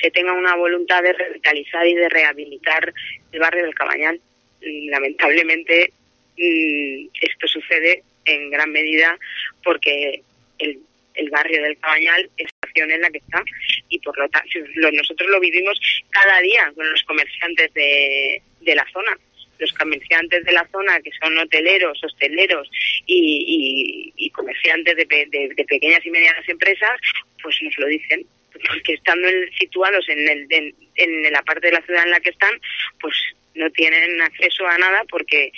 se 0.00 0.12
tenga 0.12 0.32
una 0.32 0.54
voluntad 0.54 1.02
de 1.02 1.12
revitalizar 1.12 1.84
y 1.88 1.96
de 1.96 2.08
rehabilitar 2.08 2.94
el 3.32 3.40
barrio 3.40 3.64
del 3.64 3.74
Cabañal. 3.74 4.20
Lamentablemente 4.60 5.92
esto 6.38 7.48
sucede 7.48 8.02
en 8.24 8.50
gran 8.50 8.70
medida 8.70 9.18
porque 9.64 10.22
el, 10.58 10.78
el 11.18 11.30
barrio 11.30 11.62
del 11.62 11.78
Cabañal 11.78 12.30
es 12.36 12.44
la 12.44 12.68
situación 12.68 12.90
en 12.92 13.00
la 13.00 13.10
que 13.10 13.18
está 13.18 13.42
y 13.88 13.98
por 13.98 14.16
lo 14.18 14.28
tanto 14.28 14.58
nosotros 14.92 15.28
lo 15.30 15.40
vivimos 15.40 15.78
cada 16.10 16.40
día 16.40 16.72
con 16.74 16.90
los 16.90 17.02
comerciantes 17.02 17.72
de, 17.74 18.42
la 18.62 18.86
zona 18.92 19.18
los 19.58 19.72
comerciantes 19.72 20.44
de 20.44 20.52
la 20.52 20.64
zona, 20.70 21.00
que 21.00 21.10
son 21.20 21.36
hoteleros, 21.36 21.98
hosteleros 22.04 22.70
y, 23.06 24.12
y, 24.16 24.30
comerciantes 24.30 24.94
de, 24.94 25.04
de, 25.04 25.48
de, 25.52 25.64
pequeñas 25.64 26.06
y 26.06 26.10
medianas 26.10 26.48
empresas, 26.48 27.00
pues 27.42 27.60
nos 27.62 27.76
lo 27.76 27.88
dicen. 27.88 28.24
Porque 28.52 28.94
estando 28.94 29.26
en, 29.26 29.52
situados 29.58 30.08
en, 30.08 30.28
el, 30.28 30.46
en, 30.50 30.74
en 30.94 31.32
la 31.32 31.42
parte 31.42 31.66
de 31.66 31.72
la 31.72 31.82
ciudad 31.82 32.04
en 32.04 32.12
la 32.12 32.20
que 32.20 32.30
están, 32.30 32.52
pues 33.00 33.16
no 33.56 33.68
tienen 33.70 34.22
acceso 34.22 34.64
a 34.64 34.78
nada 34.78 35.04
porque 35.10 35.50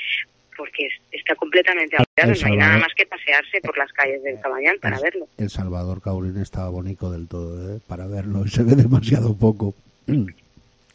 porque 0.61 0.89
está 1.11 1.35
completamente 1.37 1.97
abierto, 1.97 2.47
no 2.47 2.53
hay 2.53 2.59
nada 2.59 2.77
más 2.77 2.93
que 2.95 3.07
pasearse 3.07 3.63
por 3.63 3.79
las 3.79 3.91
calles 3.93 4.23
del 4.23 4.39
Cabañal 4.41 4.79
para 4.79 4.97
el, 4.97 5.03
verlo. 5.03 5.27
El 5.39 5.49
Salvador 5.49 6.03
Caurín 6.03 6.37
estaba 6.37 6.69
bonito 6.69 7.11
del 7.11 7.29
todo, 7.29 7.77
¿eh? 7.77 7.81
para 7.87 8.07
verlo, 8.07 8.47
se 8.47 8.63
ve 8.63 8.75
demasiado 8.77 9.35
poco. 9.35 9.75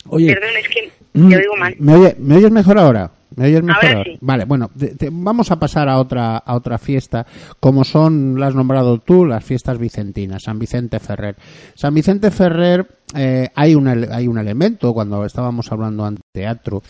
Oye, 0.10 0.36
Perdón, 0.36 0.56
es 0.58 0.70
que 0.70 0.92
te 1.14 1.38
oigo 1.38 1.56
mal. 1.56 1.76
¿Me, 1.80 1.96
oye, 1.96 2.16
¿Me 2.20 2.36
oyes 2.36 2.52
mejor 2.52 2.78
ahora? 2.78 3.10
¿Me 3.36 3.48
oyes 3.48 3.64
mejor 3.64 3.86
ahora? 3.86 3.98
ahora? 3.98 4.12
Sí. 4.12 4.18
Vale, 4.22 4.46
bueno, 4.46 4.70
te, 4.78 4.96
te, 4.96 5.10
vamos 5.12 5.52
a 5.52 5.60
pasar 5.60 5.90
a 5.90 6.00
otra, 6.00 6.38
a 6.38 6.56
otra 6.56 6.78
fiesta, 6.78 7.26
como 7.60 7.84
son, 7.84 8.40
las 8.40 8.50
has 8.50 8.56
nombrado 8.56 9.00
tú, 9.00 9.26
las 9.26 9.44
fiestas 9.44 9.78
vicentinas, 9.78 10.44
San 10.44 10.60
Vicente 10.60 11.00
Ferrer. 11.00 11.36
San 11.76 11.94
Vicente 11.94 12.32
Ferrer, 12.32 12.88
eh, 13.14 13.50
hay, 13.54 13.76
un, 13.76 13.88
hay 13.88 14.28
un 14.28 14.38
elemento, 14.38 14.94
cuando 14.94 15.26
estábamos 15.26 15.72
hablando 15.72 16.10
de 16.10 16.18
teatro, 16.32 16.82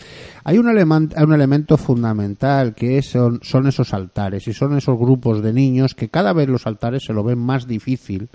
hay 0.44 0.58
un, 0.58 0.68
element, 0.68 1.16
hay 1.16 1.24
un 1.24 1.34
elemento 1.34 1.76
fundamental 1.76 2.74
que 2.74 3.02
son, 3.02 3.40
son 3.42 3.66
esos 3.66 3.92
altares 3.92 4.46
y 4.46 4.52
son 4.52 4.76
esos 4.76 4.98
grupos 4.98 5.42
de 5.42 5.52
niños 5.52 5.94
que 5.94 6.08
cada 6.08 6.32
vez 6.32 6.48
los 6.48 6.66
altares 6.66 7.04
se 7.04 7.12
lo 7.12 7.24
ven 7.24 7.38
más 7.38 7.66
difícil 7.66 8.28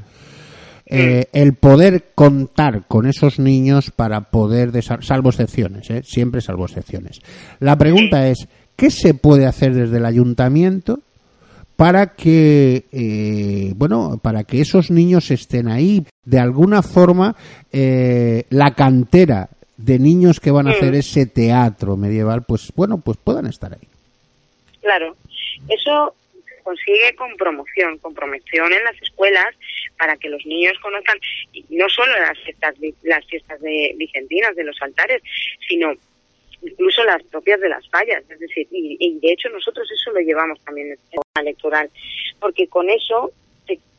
eh, 0.93 1.27
el 1.31 1.53
poder 1.53 2.07
contar 2.15 2.83
con 2.87 3.07
esos 3.07 3.39
niños 3.39 3.91
para 3.91 4.29
poder, 4.29 4.71
salvo 4.83 5.29
excepciones, 5.29 5.89
¿eh? 5.89 6.01
siempre 6.03 6.41
salvo 6.41 6.65
excepciones. 6.65 7.21
La 7.59 7.77
pregunta 7.77 8.27
es, 8.27 8.47
¿qué 8.75 8.91
se 8.91 9.13
puede 9.13 9.45
hacer 9.45 9.73
desde 9.73 9.97
el 9.97 10.05
ayuntamiento 10.05 10.99
para 11.77 12.07
que, 12.07 12.85
eh, 12.91 13.73
bueno, 13.77 14.19
para 14.21 14.43
que 14.43 14.59
esos 14.59 14.91
niños 14.91 15.31
estén 15.31 15.69
ahí? 15.69 16.05
De 16.25 16.39
alguna 16.39 16.81
forma, 16.81 17.37
eh, 17.71 18.43
la 18.49 18.73
cantera 18.75 19.47
de 19.77 19.97
niños 19.97 20.41
que 20.41 20.51
van 20.51 20.67
a 20.67 20.71
hacer 20.71 20.93
ese 20.93 21.25
teatro 21.25 21.95
medieval, 21.95 22.43
pues 22.43 22.71
bueno, 22.75 22.97
pues 22.97 23.17
puedan 23.17 23.47
estar 23.47 23.73
ahí. 23.73 23.87
Claro, 24.81 25.15
eso 25.69 26.13
consigue 26.61 27.15
con 27.15 27.35
promoción, 27.35 27.97
con 27.99 28.13
promoción 28.13 28.71
en 28.73 28.83
las 28.83 29.01
escuelas 29.01 29.55
para 29.97 30.17
que 30.17 30.29
los 30.29 30.45
niños 30.45 30.77
conozcan 30.79 31.17
no 31.69 31.89
solo 31.89 32.13
las 32.19 32.37
fiestas, 32.39 32.75
las 33.03 33.25
fiestas 33.25 33.61
de 33.61 33.93
vicentinas, 33.97 34.55
de 34.55 34.63
los 34.63 34.81
altares, 34.81 35.21
sino 35.67 35.93
incluso 36.61 37.03
las 37.03 37.23
propias 37.23 37.59
de 37.59 37.69
las 37.69 37.87
fallas, 37.89 38.23
es 38.29 38.39
decir, 38.39 38.67
y, 38.71 38.97
y 38.99 39.19
de 39.19 39.33
hecho 39.33 39.49
nosotros 39.49 39.89
eso 39.91 40.11
lo 40.11 40.19
llevamos 40.19 40.59
también 40.63 40.87
en 40.91 40.93
el 40.93 41.41
electoral, 41.41 41.89
porque 42.39 42.67
con 42.67 42.89
eso 42.89 43.31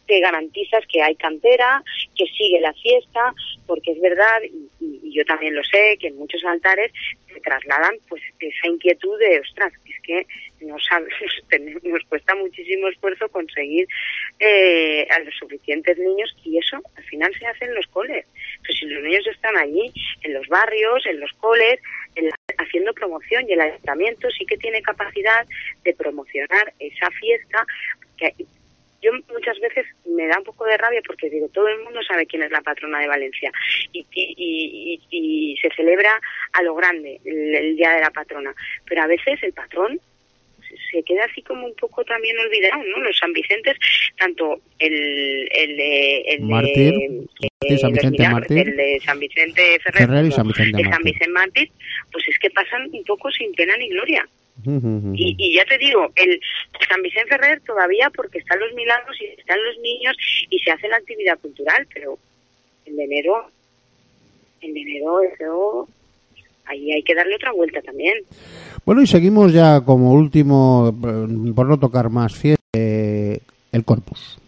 te, 0.07 0.21
garantizas 0.21 0.85
que 0.87 1.03
hay 1.03 1.15
cantera, 1.17 1.83
que 2.17 2.27
sigue 2.27 2.61
la 2.61 2.73
fiesta, 2.75 3.35
porque 3.67 3.93
es 3.93 4.01
verdad, 4.01 4.43
y, 4.43 4.85
y, 4.85 5.13
yo 5.13 5.25
también 5.25 5.55
lo 5.55 5.63
sé, 5.65 5.97
que 6.01 6.09
en 6.09 6.17
muchos 6.17 6.43
altares 6.45 6.91
se 7.33 7.41
trasladan 7.41 7.97
pues 8.09 8.23
esa 8.41 8.67
inquietud 8.67 9.19
de, 9.19 9.41
ostras, 9.41 9.73
es 9.87 10.01
que 10.03 10.27
no 10.67 10.79
sabes, 10.81 11.13
nos 11.83 12.05
cuesta 12.05 12.35
muchísimo 12.35 12.89
esfuerzo 12.89 13.29
conseguir 13.29 13.87
eh, 14.39 15.07
a 15.11 15.19
los 15.21 15.35
suficientes 15.37 15.99
niños 15.99 16.35
y 16.45 16.59
eso 16.59 16.81
al 16.97 17.05
final 17.05 17.33
se 17.39 17.47
hace 17.47 17.65
en 17.67 17.75
los 17.75 17.87
coles. 17.89 18.27
Pues 18.65 18.79
si 18.79 18.87
los 18.87 19.03
niños 19.03 19.27
están 19.27 19.57
allí, 19.57 19.93
en 20.23 20.35
los 20.35 20.47
barrios, 20.49 21.05
en 21.07 21.21
los 21.21 21.33
coles, 21.35 21.81
en 22.15 22.27
la, 22.27 22.37
haciendo 22.59 22.93
promoción 22.93 23.49
y 23.49 23.53
el 23.53 23.61
ayuntamiento 23.61 24.31
sí 24.31 24.45
que 24.47 24.57
tiene 24.57 24.83
capacidad 24.83 25.47
de 25.85 25.95
promocionar 25.95 26.73
esa 26.79 27.11
fiesta 27.11 27.67
que 28.17 28.35
yo 29.03 29.11
muchas 29.29 29.59
veces 29.61 29.85
me 30.07 30.27
da 30.27 30.39
un 30.39 30.45
poco 30.45 30.65
de 30.65 30.79
rabia 30.79 31.01
porque 31.05 31.29
digo, 31.29 31.49
todo 31.49 31.69
el 31.69 31.83
mundo 31.83 32.01
sabe 32.03 32.27
quién 32.27 32.43
es 32.43 32.51
la 32.51 32.61
patrona 32.61 33.01
de 33.01 33.09
Valencia 33.09 33.51
y, 33.93 34.07
y, 34.13 35.01
y, 35.11 35.53
y 35.53 35.57
se 35.57 35.69
celebra 35.75 36.21
a 36.53 36.63
lo 36.63 36.75
grande 36.75 37.21
el, 37.25 37.55
el, 37.55 37.77
Día 37.77 37.93
de 37.93 38.01
la 38.01 38.11
Patrona, 38.11 38.55
pero 38.87 39.03
a 39.03 39.07
veces 39.07 39.43
el 39.43 39.53
patrón 39.53 40.01
se 40.91 41.03
queda 41.03 41.25
así 41.25 41.43
como 41.43 41.67
un 41.67 41.75
poco 41.75 42.05
también 42.05 42.39
olvidado, 42.39 42.83
¿no? 42.85 43.03
Los 43.03 43.19
San 43.19 43.33
Vicentes, 43.33 43.77
tanto 44.19 44.61
el, 44.79 45.49
el, 45.53 45.77
de, 45.77 46.21
el 46.21 46.49
de, 47.61 47.79
San 47.79 47.93
Vicente 47.93 48.25
el 48.49 48.77
de 48.77 49.01
San 49.05 49.19
Vicente 49.19 49.79
Ferrer, 49.81 50.09
Ferrer 50.09 50.25
y 50.27 50.33
San 50.33 50.47
Vicente 50.49 51.19
San 51.19 51.33
Mártir, 51.33 51.71
pues 52.11 52.29
es 52.29 52.39
que 52.39 52.51
pasan 52.51 52.89
un 52.93 53.05
poco 53.05 53.31
sin 53.31 53.53
pena 53.55 53.77
ni 53.77 53.89
gloria. 53.89 54.27
Y, 54.65 55.35
y, 55.39 55.57
ya 55.57 55.65
te 55.65 55.79
digo, 55.79 56.13
el 56.15 56.41
San 56.89 57.03
Vicente 57.03 57.31
Ferrer 57.31 57.61
todavía 57.63 58.11
porque 58.15 58.39
están 58.39 58.61
los 58.61 58.73
milagros 58.75 59.17
y 59.21 59.25
están 59.25 59.59
los 59.65 59.79
niños 59.79 60.17
y 60.51 60.59
se 60.59 60.71
hace 60.71 60.89
la 60.89 60.99
actividad 60.99 61.39
cultural, 61.41 61.87
pero 61.93 62.19
en 62.85 63.01
enero, 63.01 63.51
en 64.61 64.77
enero 64.77 65.21
eso 65.23 65.89
ahí 66.67 66.93
hay 66.93 67.03
que 67.03 67.15
darle 67.15 67.37
otra 67.37 67.53
vuelta 67.53 67.81
también. 67.83 68.19
Bueno, 68.85 69.03
y 69.03 69.07
seguimos 69.07 69.53
ya 69.53 69.81
como 69.81 70.13
último, 70.13 70.89
eh, 70.89 71.53
por 71.55 71.67
no 71.67 71.79
tocar 71.79 72.11
más 72.11 72.35
fiesta, 72.35 72.63
eh, 72.75 73.39
el 73.73 73.85
corpus. 73.85 74.39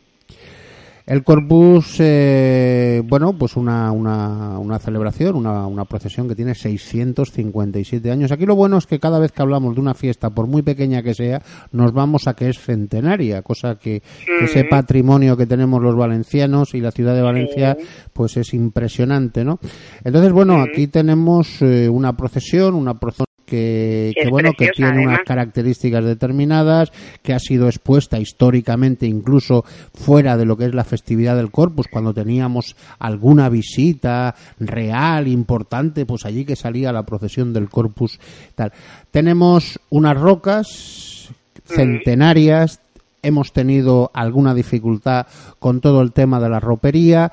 El 1.06 1.22
Corpus, 1.22 1.96
eh, 1.98 3.02
bueno, 3.04 3.34
pues 3.34 3.56
una, 3.56 3.92
una, 3.92 4.58
una 4.58 4.78
celebración, 4.78 5.36
una, 5.36 5.66
una, 5.66 5.84
procesión 5.84 6.26
que 6.26 6.34
tiene 6.34 6.54
657 6.54 8.10
años. 8.10 8.32
Aquí 8.32 8.46
lo 8.46 8.56
bueno 8.56 8.78
es 8.78 8.86
que 8.86 8.98
cada 8.98 9.18
vez 9.18 9.30
que 9.30 9.42
hablamos 9.42 9.74
de 9.74 9.82
una 9.82 9.92
fiesta, 9.92 10.30
por 10.30 10.46
muy 10.46 10.62
pequeña 10.62 11.02
que 11.02 11.12
sea, 11.12 11.42
nos 11.72 11.92
vamos 11.92 12.26
a 12.26 12.34
que 12.34 12.48
es 12.48 12.58
centenaria, 12.58 13.42
cosa 13.42 13.78
que, 13.78 14.02
ese 14.40 14.64
patrimonio 14.64 15.36
que 15.36 15.44
tenemos 15.44 15.82
los 15.82 15.94
valencianos 15.94 16.72
y 16.72 16.80
la 16.80 16.90
ciudad 16.90 17.14
de 17.14 17.20
Valencia, 17.20 17.76
pues 18.14 18.38
es 18.38 18.54
impresionante, 18.54 19.44
¿no? 19.44 19.58
Entonces, 20.04 20.32
bueno, 20.32 20.62
aquí 20.62 20.86
tenemos 20.86 21.60
eh, 21.60 21.86
una 21.86 22.16
procesión, 22.16 22.74
una 22.74 22.98
procesión 22.98 23.26
que, 23.46 24.12
bueno 24.30 24.52
que 24.56 24.68
tiene 24.68 25.06
unas 25.06 25.20
características 25.20 26.04
determinadas 26.04 26.92
que 27.22 27.34
ha 27.34 27.38
sido 27.38 27.66
expuesta 27.66 28.18
históricamente 28.18 29.06
incluso 29.06 29.64
fuera 29.94 30.36
de 30.36 30.44
lo 30.44 30.56
que 30.56 30.66
es 30.66 30.74
la 30.74 30.84
festividad 30.84 31.36
del 31.36 31.50
Corpus 31.50 31.88
cuando 31.88 32.14
teníamos 32.14 32.76
alguna 32.98 33.48
visita 33.48 34.34
real 34.58 35.28
importante 35.28 36.06
pues 36.06 36.24
allí 36.24 36.44
que 36.44 36.56
salía 36.56 36.92
la 36.92 37.04
procesión 37.04 37.52
del 37.52 37.68
Corpus 37.68 38.18
tal. 38.54 38.72
Tenemos 39.10 39.78
unas 39.90 40.18
rocas 40.18 41.28
centenarias 41.66 42.80
hemos 43.24 43.52
tenido 43.52 44.10
alguna 44.14 44.54
dificultad 44.54 45.26
con 45.58 45.80
todo 45.80 46.02
el 46.02 46.12
tema 46.12 46.38
de 46.40 46.48
la 46.48 46.60
ropería. 46.60 47.32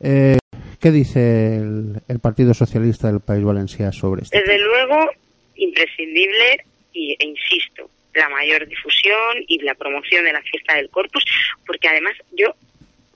Eh, 0.00 0.38
¿Qué 0.78 0.92
dice 0.92 1.56
el, 1.56 2.02
el, 2.06 2.18
Partido 2.20 2.54
Socialista 2.54 3.08
del 3.08 3.20
País 3.20 3.44
Valenciano 3.44 3.92
sobre 3.92 4.22
esto? 4.22 4.38
Desde 4.38 4.58
luego, 4.58 5.10
imprescindible 5.56 6.64
y, 6.92 7.16
e 7.18 7.26
insisto, 7.26 7.90
la 8.14 8.28
mayor 8.28 8.66
difusión 8.66 9.44
y 9.46 9.58
la 9.60 9.74
promoción 9.74 10.24
de 10.24 10.32
la 10.32 10.42
fiesta 10.42 10.74
del 10.76 10.88
Corpus, 10.90 11.24
porque 11.66 11.88
además 11.88 12.14
yo 12.32 12.54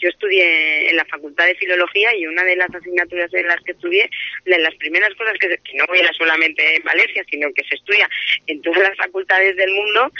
yo 0.00 0.08
estudié 0.08 0.88
en 0.88 0.96
la 0.96 1.04
Facultad 1.04 1.46
de 1.46 1.54
Filología 1.56 2.16
y 2.16 2.26
una 2.26 2.42
de 2.42 2.56
las 2.56 2.74
asignaturas 2.74 3.32
en 3.34 3.46
las 3.46 3.60
que 3.60 3.72
estudié, 3.72 4.08
de 4.46 4.58
las 4.58 4.74
primeras 4.76 5.14
cosas 5.14 5.34
que, 5.38 5.48
que 5.48 5.76
no 5.76 5.84
era 5.94 6.10
solamente 6.14 6.76
en 6.76 6.82
Valencia, 6.82 7.22
sino 7.30 7.52
que 7.52 7.62
se 7.64 7.74
estudia 7.74 8.08
en 8.46 8.62
todas 8.62 8.80
las 8.80 8.96
facultades 8.96 9.56
del 9.56 9.70
mundo, 9.70 10.10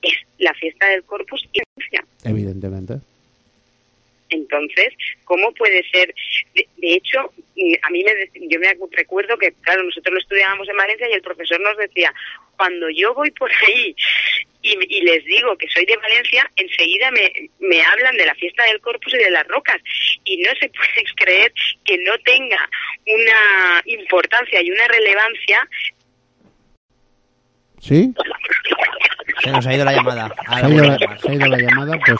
es 0.00 0.14
la 0.38 0.54
fiesta 0.54 0.88
del 0.88 1.04
Corpus 1.04 1.46
y 1.52 1.60
Valencia. 1.76 2.04
Evidentemente. 2.24 2.94
Entonces, 4.30 4.94
¿cómo 5.24 5.52
puede 5.52 5.82
ser? 5.90 6.14
De, 6.54 6.66
hecho, 6.94 7.32
mm, 7.56 7.74
a 7.82 7.90
mí 7.90 8.04
me, 8.04 8.48
yo 8.48 8.60
me 8.60 8.76
recuerdo 8.92 9.36
que, 9.38 9.52
claro, 9.62 9.82
nosotros 9.82 10.12
lo 10.12 10.20
estudiábamos 10.20 10.68
en 10.68 10.76
Valencia 10.76 11.08
y 11.08 11.14
el 11.14 11.22
profesor 11.22 11.60
nos 11.60 11.76
decía, 11.76 12.12
cuando 12.56 12.90
yo 12.90 13.14
voy 13.14 13.30
por 13.30 13.50
ahí 13.66 13.94
y, 14.62 15.00
les 15.02 15.24
digo 15.24 15.56
que 15.56 15.68
soy 15.68 15.86
de 15.86 15.96
Valencia, 15.96 16.50
enseguida 16.56 17.10
me, 17.12 17.32
me 17.60 17.82
hablan 17.82 18.16
de 18.16 18.26
la 18.26 18.34
fiesta 18.34 18.64
del 18.64 18.80
Corpus 18.80 19.14
y 19.14 19.18
de 19.18 19.30
las 19.30 19.46
rocas. 19.46 19.76
Y 20.24 20.38
no 20.38 20.50
se 20.60 20.68
puede 20.70 21.04
creer 21.16 21.52
que 21.84 21.98
no 21.98 22.18
tenga 22.18 22.68
una 23.06 23.82
importancia 23.86 24.60
y 24.62 24.70
una 24.70 24.88
relevancia. 24.88 25.68
¿Sí? 27.80 28.12
Se 29.42 29.50
nos 29.52 29.66
ha 29.66 29.74
ido 29.74 29.84
la 29.84 29.92
llamada. 29.92 30.34
Se 30.48 30.66
ha 30.66 30.68
ido 30.68 30.84
la, 30.84 31.18
se 31.18 31.30
ha 31.30 31.34
ido 31.34 31.46
la 31.46 31.58
llamada, 31.58 31.98
pues 32.04 32.18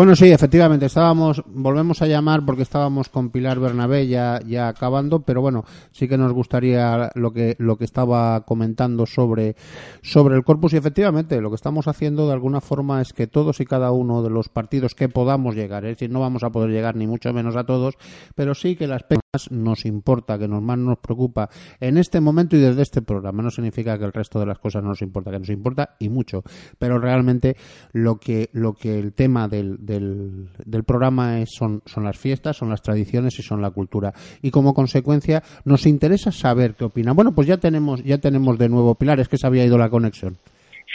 bueno, 0.00 0.16
sí, 0.16 0.32
efectivamente, 0.32 0.86
estábamos, 0.86 1.42
volvemos 1.46 2.00
a 2.00 2.06
llamar 2.06 2.42
porque 2.46 2.62
estábamos 2.62 3.10
con 3.10 3.28
Pilar 3.28 3.60
Bernabé 3.60 4.08
ya, 4.08 4.40
ya 4.46 4.68
acabando, 4.68 5.26
pero 5.26 5.42
bueno, 5.42 5.66
sí 5.92 6.08
que 6.08 6.16
nos 6.16 6.32
gustaría 6.32 7.10
lo 7.16 7.34
que, 7.34 7.54
lo 7.58 7.76
que 7.76 7.84
estaba 7.84 8.46
comentando 8.46 9.04
sobre, 9.04 9.56
sobre 10.00 10.36
el 10.36 10.42
corpus 10.42 10.72
y 10.72 10.78
efectivamente 10.78 11.38
lo 11.42 11.50
que 11.50 11.56
estamos 11.56 11.86
haciendo 11.86 12.26
de 12.26 12.32
alguna 12.32 12.62
forma 12.62 13.02
es 13.02 13.12
que 13.12 13.26
todos 13.26 13.60
y 13.60 13.66
cada 13.66 13.92
uno 13.92 14.22
de 14.22 14.30
los 14.30 14.48
partidos 14.48 14.94
que 14.94 15.10
podamos 15.10 15.54
llegar, 15.54 15.84
es 15.84 15.98
decir, 15.98 16.08
no 16.08 16.20
vamos 16.20 16.44
a 16.44 16.50
poder 16.50 16.70
llegar 16.70 16.96
ni 16.96 17.06
mucho 17.06 17.30
menos 17.34 17.54
a 17.56 17.64
todos, 17.64 17.96
pero 18.34 18.54
sí 18.54 18.76
que 18.76 18.86
las 18.86 19.02
penas 19.02 19.20
nos 19.50 19.84
importa, 19.84 20.38
que 20.38 20.48
nos 20.48 20.62
más 20.62 20.78
nos 20.78 20.98
preocupa 20.98 21.50
en 21.78 21.98
este 21.98 22.20
momento 22.20 22.56
y 22.56 22.60
desde 22.60 22.82
este 22.82 23.02
programa. 23.02 23.42
No 23.42 23.50
significa 23.50 23.96
que 23.98 24.04
el 24.04 24.12
resto 24.12 24.40
de 24.40 24.46
las 24.46 24.58
cosas 24.58 24.82
no 24.82 24.88
nos 24.88 25.02
importa, 25.02 25.30
que 25.30 25.38
nos 25.38 25.50
importa 25.50 25.96
y 26.00 26.08
mucho, 26.08 26.42
pero 26.78 26.98
realmente 26.98 27.56
lo 27.92 28.18
que, 28.18 28.50
lo 28.52 28.74
que 28.74 28.98
el 28.98 29.12
tema 29.12 29.46
del, 29.46 29.78
del, 29.90 30.48
del 30.64 30.84
programa 30.84 31.40
es, 31.40 31.50
son, 31.52 31.82
son 31.84 32.04
las 32.04 32.18
fiestas, 32.18 32.56
son 32.56 32.70
las 32.70 32.82
tradiciones 32.82 33.38
y 33.38 33.42
son 33.42 33.60
la 33.60 33.70
cultura. 33.70 34.12
Y 34.40 34.50
como 34.50 34.72
consecuencia 34.72 35.42
nos 35.64 35.86
interesa 35.86 36.30
saber 36.32 36.74
qué 36.74 36.84
opina. 36.84 37.12
Bueno, 37.12 37.34
pues 37.34 37.48
ya 37.48 37.58
tenemos, 37.58 38.02
ya 38.04 38.18
tenemos 38.18 38.58
de 38.58 38.68
nuevo 38.68 38.94
Pilar, 38.94 39.20
es 39.20 39.28
que 39.28 39.36
se 39.36 39.46
había 39.46 39.64
ido 39.64 39.76
la 39.76 39.90
conexión. 39.90 40.38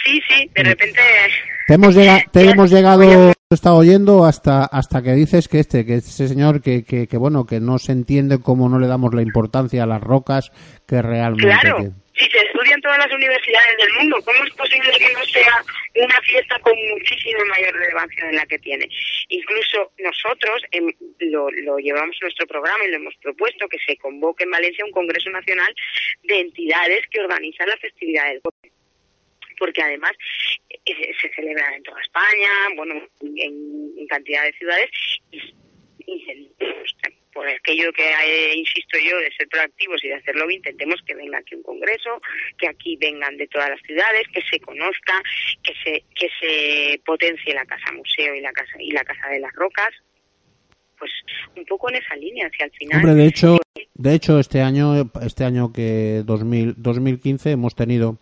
Sí, 0.03 0.21
sí, 0.27 0.49
de 0.55 0.63
repente. 0.63 0.99
Te 1.67 1.73
hemos, 1.73 1.95
llegado, 1.95 2.19
te 2.31 2.49
hemos 2.49 2.71
llegado, 2.71 3.33
estado 3.49 3.77
oyendo 3.77 4.25
hasta 4.25 4.65
hasta 4.65 5.01
que 5.01 5.13
dices 5.13 5.47
que 5.47 5.59
este, 5.59 5.85
que 5.85 5.95
ese 5.95 6.27
señor 6.27 6.61
que, 6.61 6.83
que, 6.83 7.07
que, 7.07 7.17
bueno, 7.17 7.45
que 7.45 7.59
no 7.59 7.79
se 7.79 7.91
entiende 7.91 8.39
cómo 8.39 8.69
no 8.69 8.79
le 8.79 8.87
damos 8.87 9.13
la 9.13 9.21
importancia 9.21 9.83
a 9.83 9.87
las 9.87 10.01
rocas 10.01 10.51
que 10.87 11.01
realmente. 11.01 11.47
Claro. 11.47 11.77
Si 12.13 12.25
se 12.25 12.37
en 12.75 12.81
todas 12.81 12.97
las 12.97 13.11
universidades 13.11 13.77
del 13.77 13.93
mundo, 13.93 14.21
¿cómo 14.23 14.43
es 14.43 14.53
posible 14.53 14.91
que 14.99 15.13
no 15.13 15.23
sea 15.25 15.63
una 15.95 16.21
fiesta 16.21 16.59
con 16.59 16.73
muchísima 16.89 17.45
mayor 17.45 17.73
relevancia 17.73 18.27
de 18.27 18.33
la 18.33 18.45
que 18.45 18.59
tiene? 18.59 18.87
Incluso 19.29 19.91
nosotros 19.99 20.61
em, 20.71 20.93
lo, 21.19 21.49
lo 21.49 21.77
llevamos 21.77 22.15
en 22.21 22.25
nuestro 22.25 22.45
programa 22.47 22.85
y 22.85 22.91
lo 22.91 22.97
hemos 22.97 23.15
propuesto 23.17 23.67
que 23.67 23.79
se 23.85 23.97
convoque 23.97 24.43
en 24.43 24.51
Valencia 24.51 24.85
un 24.85 24.91
Congreso 24.91 25.29
Nacional 25.29 25.73
de 26.23 26.39
entidades 26.39 27.07
que 27.09 27.21
organizan 27.21 27.69
la 27.69 27.77
festividad 27.77 28.27
del 28.27 28.41
porque 29.57 29.81
además 29.81 30.11
eh, 30.69 31.13
se 31.21 31.29
celebra 31.33 31.73
en 31.75 31.83
toda 31.83 32.01
España, 32.01 32.49
bueno, 32.75 33.07
en, 33.21 33.93
en 33.97 34.07
cantidad 34.07 34.43
de 34.43 34.51
ciudades, 34.51 34.89
y, 35.31 35.39
y 36.05 36.25
por 37.35 37.47
aquello 37.49 37.91
que 37.91 38.09
eh, 38.09 38.55
insisto 38.55 38.97
yo 38.97 39.17
de 39.17 39.29
ser 39.37 39.49
proactivos 39.49 40.01
y 40.03 40.07
de 40.07 40.15
hacerlo 40.15 40.49
intentemos 40.49 41.01
que 41.05 41.13
venga 41.13 41.37
aquí 41.37 41.53
un 41.53 41.63
congreso, 41.63 42.21
que 42.57 42.67
aquí 42.69 42.95
vengan 42.95 43.35
de 43.35 43.45
todas 43.47 43.69
las 43.69 43.81
ciudades, 43.81 44.23
que 44.33 44.41
se 44.49 44.57
conozca, 44.61 45.21
que 45.61 45.73
se 45.83 46.03
que 46.15 46.29
se 46.39 47.01
potencie 47.05 47.53
la 47.53 47.65
casa 47.65 47.91
museo 47.91 48.33
y 48.33 48.39
la 48.39 48.53
casa 48.53 48.77
y 48.79 48.91
la 48.91 49.03
casa 49.03 49.27
de 49.27 49.41
las 49.41 49.51
rocas, 49.53 49.89
pues 50.97 51.11
un 51.57 51.65
poco 51.65 51.89
en 51.89 51.95
esa 51.95 52.15
línea 52.15 52.47
hacia 52.47 52.67
el 52.67 52.71
final. 52.71 52.99
Hombre, 52.99 53.15
de 53.15 53.27
hecho, 53.27 53.57
de 53.93 54.13
hecho 54.13 54.39
este 54.39 54.61
año 54.61 55.11
este 55.21 55.43
año 55.43 55.73
que 55.73 56.23
2000, 56.25 56.75
2015 56.77 57.51
hemos 57.51 57.75
tenido 57.75 58.17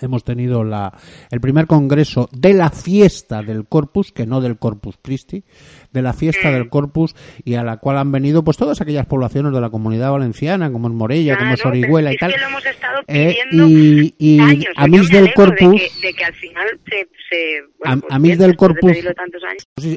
hemos 0.00 0.24
tenido 0.24 0.64
la, 0.64 0.92
el 1.30 1.40
primer 1.40 1.66
congreso 1.66 2.28
de 2.32 2.54
la 2.54 2.70
fiesta 2.70 3.42
del 3.42 3.66
Corpus, 3.66 4.12
que 4.12 4.26
no 4.26 4.40
del 4.40 4.58
Corpus 4.58 4.96
Christi, 5.02 5.44
de 5.92 6.02
la 6.02 6.12
fiesta 6.12 6.50
del 6.50 6.68
Corpus 6.68 7.14
y 7.44 7.54
a 7.54 7.62
la 7.62 7.76
cual 7.76 7.98
han 7.98 8.10
venido 8.10 8.42
pues 8.42 8.56
todas 8.56 8.80
aquellas 8.80 9.06
poblaciones 9.06 9.52
de 9.52 9.60
la 9.60 9.70
comunidad 9.70 10.10
valenciana, 10.10 10.70
como 10.72 10.88
es 10.88 10.94
Morella, 10.94 11.34
claro, 11.36 11.40
como 11.44 11.54
es 11.54 11.64
Orihuela 11.66 12.10
y 12.10 12.14
es 12.14 12.20
tal. 12.20 12.32
Que 12.32 12.40
lo 12.40 12.46
hemos 12.48 12.66
estado 12.66 13.00
eh, 13.06 13.36
pidiendo 13.52 13.68
y, 13.68 14.14
y 14.18 14.40
años. 14.40 14.64
a 14.76 14.88
me 14.88 14.98
del 15.08 15.32
Corpus 15.34 15.70
de 15.72 15.78
que, 16.00 16.06
de 16.08 16.12
que 16.14 16.24
al 16.24 16.34
final 16.34 16.66
se, 16.84 16.96
se 17.30 17.60
bueno, 17.78 18.02
A- 18.10 18.14
a 18.14 18.18
bien, 18.32 18.38
del 18.38 18.50
de 18.50 18.56
Corpus- 18.56 18.90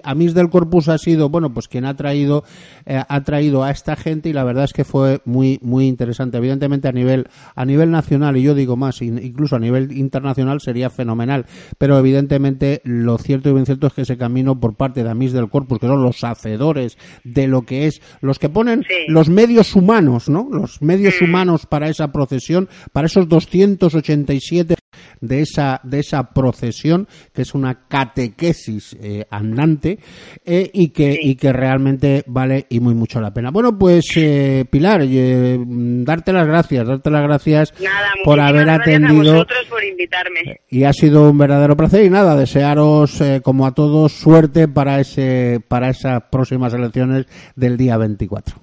a 0.03 0.13
del 0.35 0.49
ha 0.89 0.97
sido, 0.99 1.29
bueno, 1.29 1.51
pues 1.53 1.67
quien 1.67 1.85
ha 1.85 1.95
traído, 1.95 2.43
eh, 2.85 3.01
ha 3.07 3.23
traído 3.23 3.63
a 3.63 3.71
esta 3.71 3.95
gente 3.95 4.29
y 4.29 4.33
la 4.33 4.43
verdad 4.43 4.65
es 4.65 4.73
que 4.73 4.83
fue 4.83 5.21
muy, 5.25 5.57
muy 5.63 5.87
interesante. 5.87 6.37
Evidentemente 6.37 6.87
a 6.87 6.91
nivel, 6.91 7.27
a 7.55 7.65
nivel 7.65 7.89
nacional 7.89 8.37
y 8.37 8.43
yo 8.43 8.53
digo 8.53 8.75
más, 8.75 9.01
in- 9.01 9.17
incluso 9.23 9.55
a 9.55 9.59
nivel 9.59 9.86
internacional 9.91 10.61
sería 10.61 10.89
fenomenal. 10.89 11.45
Pero 11.77 11.97
evidentemente 11.97 12.81
lo 12.83 13.17
cierto 13.17 13.49
y 13.49 13.53
bien 13.53 13.65
cierto 13.65 13.87
es 13.87 13.93
que 13.93 14.01
ese 14.01 14.17
camino 14.17 14.59
por 14.59 14.75
parte 14.75 15.03
de 15.03 15.09
Amis 15.09 15.33
del 15.33 15.49
Corpus, 15.49 15.79
que 15.79 15.87
son 15.87 16.01
los 16.03 16.23
hacedores 16.23 16.97
de 17.23 17.47
lo 17.47 17.63
que 17.63 17.87
es, 17.87 18.01
los 18.21 18.39
que 18.39 18.49
ponen 18.49 18.83
Sí. 18.83 19.11
los 19.11 19.29
medios 19.29 19.75
humanos, 19.75 20.29
¿no? 20.29 20.47
Los 20.51 20.81
medios 20.81 21.21
humanos 21.21 21.65
para 21.65 21.89
esa 21.89 22.11
procesión, 22.11 22.69
para 22.93 23.07
esos 23.07 23.27
287 23.27 24.76
de 25.21 25.41
esa 25.41 25.79
de 25.83 25.99
esa 25.99 26.31
procesión 26.33 27.07
que 27.33 27.41
es 27.43 27.53
una 27.53 27.87
catequesis 27.87 28.95
eh, 29.01 29.25
andante 29.29 29.99
eh, 30.45 30.69
y 30.73 30.89
que 30.89 31.17
y 31.21 31.35
que 31.35 31.51
realmente 31.53 32.23
vale 32.27 32.65
y 32.69 32.79
muy 32.79 32.93
mucho 32.93 33.19
la 33.21 33.33
pena 33.33 33.51
bueno 33.51 33.77
pues 33.77 34.05
eh, 34.15 34.65
Pilar 34.69 35.01
eh, 35.03 35.57
darte 35.59 36.33
las 36.33 36.47
gracias 36.47 36.87
darte 36.87 37.09
las 37.09 37.23
gracias 37.23 37.73
Nada, 37.81 38.11
por 38.23 38.39
haber 38.39 38.65
gracias 38.65 38.87
a 38.87 38.97
atendido 38.97 39.33
vosotros 39.33 39.65
por 39.69 39.83
invitarme. 39.83 40.61
y 40.69 40.83
ha 40.83 40.93
sido 40.93 41.29
un 41.29 41.37
verdadero 41.37 41.75
placer 41.75 42.03
y 42.05 42.09
nada 42.09 42.35
desearos 42.35 43.21
como 43.43 43.65
a 43.65 43.73
todos 43.73 44.11
suerte 44.13 44.67
para 44.67 44.99
ese 44.99 45.59
para 45.67 45.89
esas 45.89 46.23
próximas 46.31 46.73
elecciones 46.73 47.25
del 47.55 47.77
día 47.77 47.97
24 47.97 48.55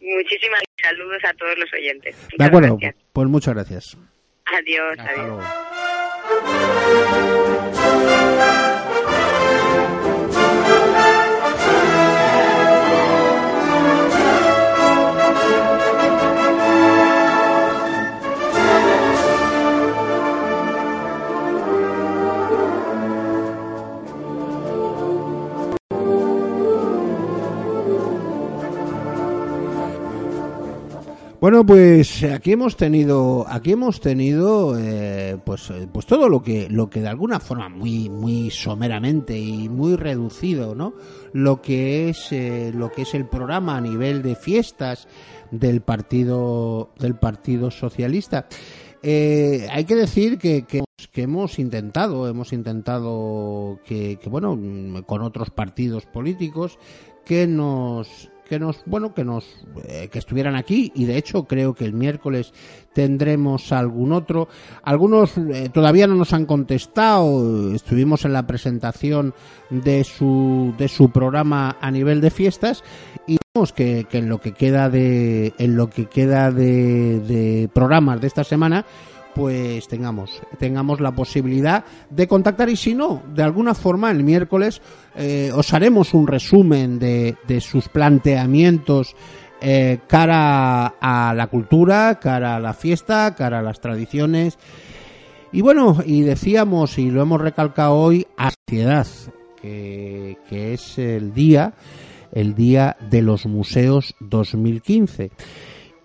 Muchísimas 0.00 0.60
saludos 0.82 1.22
a 1.24 1.32
todos 1.34 1.56
los 1.58 1.72
oyentes. 1.72 2.16
de 2.36 2.44
acuerdo 2.44 2.76
gracias. 2.76 3.02
pues 3.12 3.28
muchas 3.28 3.54
gracias 3.54 3.96
Adiós, 4.46 4.98
Hasta 4.98 5.10
adiós. 5.12 5.26
luego. 5.26 5.42
Bueno, 31.40 31.64
pues 31.64 32.22
aquí 32.22 32.52
hemos 32.52 32.76
tenido, 32.76 33.46
aquí 33.48 33.72
hemos 33.72 33.98
tenido, 34.02 34.78
eh, 34.78 35.38
pues, 35.42 35.70
eh, 35.70 35.88
pues 35.90 36.04
todo 36.04 36.28
lo 36.28 36.42
que, 36.42 36.68
lo 36.68 36.90
que 36.90 37.00
de 37.00 37.08
alguna 37.08 37.40
forma 37.40 37.70
muy, 37.70 38.10
muy 38.10 38.50
someramente 38.50 39.38
y 39.38 39.70
muy 39.70 39.96
reducido, 39.96 40.74
¿no? 40.74 40.92
Lo 41.32 41.62
que 41.62 42.10
es, 42.10 42.30
eh, 42.32 42.72
lo 42.74 42.92
que 42.92 43.02
es 43.02 43.14
el 43.14 43.24
programa 43.24 43.78
a 43.78 43.80
nivel 43.80 44.20
de 44.20 44.34
fiestas 44.34 45.08
del 45.50 45.80
partido, 45.80 46.90
del 46.98 47.14
partido 47.14 47.70
socialista. 47.70 48.46
Eh, 49.02 49.66
hay 49.70 49.86
que 49.86 49.96
decir 49.96 50.36
que, 50.36 50.66
que, 50.66 50.84
que, 51.10 51.22
hemos 51.22 51.58
intentado, 51.58 52.28
hemos 52.28 52.52
intentado 52.52 53.78
que, 53.86 54.18
que, 54.18 54.28
bueno, 54.28 54.58
con 55.06 55.22
otros 55.22 55.48
partidos 55.48 56.04
políticos 56.04 56.78
que 57.24 57.46
nos 57.46 58.30
que 58.50 58.58
nos 58.58 58.82
bueno 58.84 59.14
que 59.14 59.22
nos 59.24 59.44
eh, 59.84 60.08
que 60.10 60.18
estuvieran 60.18 60.56
aquí 60.56 60.90
y 60.96 61.04
de 61.04 61.16
hecho 61.16 61.44
creo 61.44 61.72
que 61.72 61.84
el 61.84 61.92
miércoles 61.92 62.52
tendremos 62.92 63.70
algún 63.70 64.12
otro. 64.12 64.48
Algunos 64.82 65.38
eh, 65.38 65.70
todavía 65.72 66.08
no 66.08 66.16
nos 66.16 66.32
han 66.32 66.46
contestado. 66.46 67.72
Estuvimos 67.72 68.24
en 68.24 68.32
la 68.32 68.48
presentación 68.48 69.34
de 69.70 70.02
su 70.02 70.74
de 70.76 70.88
su 70.88 71.10
programa 71.10 71.76
a 71.80 71.92
nivel 71.92 72.20
de 72.20 72.32
fiestas 72.32 72.82
y 73.28 73.38
vemos 73.54 73.72
que, 73.72 74.06
que 74.10 74.18
en 74.18 74.28
lo 74.28 74.40
que 74.40 74.50
queda 74.50 74.90
de 74.90 75.54
en 75.58 75.76
lo 75.76 75.88
que 75.88 76.06
queda 76.06 76.50
de, 76.50 77.20
de 77.20 77.70
programas 77.72 78.20
de 78.20 78.26
esta 78.26 78.42
semana 78.42 78.84
pues 79.34 79.88
tengamos 79.88 80.42
tengamos 80.58 81.00
la 81.00 81.12
posibilidad 81.12 81.84
de 82.08 82.26
contactar 82.26 82.68
y 82.68 82.76
si 82.76 82.94
no 82.94 83.22
de 83.34 83.42
alguna 83.42 83.74
forma 83.74 84.10
el 84.10 84.24
miércoles 84.24 84.80
eh, 85.16 85.50
os 85.54 85.72
haremos 85.72 86.14
un 86.14 86.26
resumen 86.26 86.98
de, 86.98 87.36
de 87.46 87.60
sus 87.60 87.88
planteamientos 87.88 89.14
eh, 89.60 89.98
cara 90.06 90.94
a 91.00 91.34
la 91.34 91.46
cultura 91.48 92.18
cara 92.20 92.56
a 92.56 92.60
la 92.60 92.72
fiesta 92.72 93.34
cara 93.34 93.58
a 93.58 93.62
las 93.62 93.80
tradiciones. 93.80 94.58
Y 95.52 95.62
bueno 95.62 95.98
y 96.04 96.22
decíamos 96.22 96.98
y 96.98 97.10
lo 97.10 97.22
hemos 97.22 97.40
recalcado 97.40 97.94
hoy 97.94 98.26
ansiedad 98.36 99.06
que, 99.60 100.38
que 100.48 100.74
es 100.74 100.98
el 100.98 101.34
día 101.34 101.74
el 102.32 102.54
día 102.54 102.96
de 103.10 103.22
los 103.22 103.46
museos 103.46 104.14
2015 104.20 105.32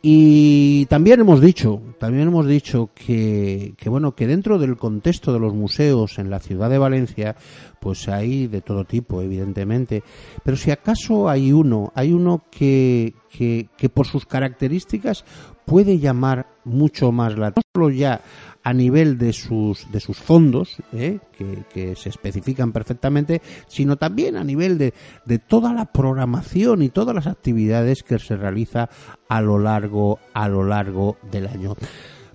y 0.08 0.86
también 0.86 1.22
hemos 1.22 1.42
dicho, 1.42 1.82
también 1.98 2.28
hemos 2.28 2.46
dicho 2.46 2.92
que, 2.94 3.74
que, 3.76 3.90
bueno, 3.90 4.14
que 4.14 4.28
dentro 4.28 4.60
del 4.60 4.78
contexto 4.78 5.34
de 5.34 5.40
los 5.40 5.56
museos 5.56 6.20
en 6.20 6.30
la 6.30 6.40
ciudad 6.40 6.70
de 6.70 6.78
Valencia, 6.78 7.36
pues 7.80 8.08
hay 8.08 8.46
de 8.46 8.62
todo 8.62 8.86
tipo, 8.86 9.24
evidentemente. 9.24 10.04
Pero 10.44 10.58
si 10.58 10.70
acaso 10.70 11.28
hay 11.28 11.52
uno, 11.52 11.92
hay 11.96 12.14
uno 12.14 12.44
que, 12.52 13.16
que, 13.32 13.70
que 13.76 13.90
por 13.90 14.06
sus 14.06 14.28
características 14.28 15.26
puede 15.66 15.98
llamar 15.98 16.50
mucho 16.66 17.12
más 17.12 17.36
la 17.36 17.52
solo 17.74 17.90
ya 17.90 18.22
a 18.66 18.74
nivel 18.74 19.20
de 19.20 19.32
sus 19.32 19.90
de 19.92 20.00
sus 20.00 20.18
fondos 20.18 20.78
¿eh? 20.92 21.20
que, 21.38 21.64
que, 21.72 21.96
se 21.96 22.10
especifican 22.10 22.74
perfectamente 22.74 23.42
sino 23.68 23.96
también 23.96 24.36
a 24.36 24.44
nivel 24.44 24.80
de, 24.80 24.94
de, 25.24 25.38
toda 25.38 25.72
la 25.72 25.86
programación 25.86 26.82
y 26.82 26.90
todas 26.90 27.16
las 27.16 27.28
actividades 27.28 28.02
que 28.02 28.18
se 28.18 28.36
realiza 28.36 28.90
a 29.30 29.40
lo 29.42 29.60
largo 29.60 30.18
a 30.34 30.50
lo 30.50 30.64
largo 30.64 31.18
del 31.32 31.48
año 31.48 31.76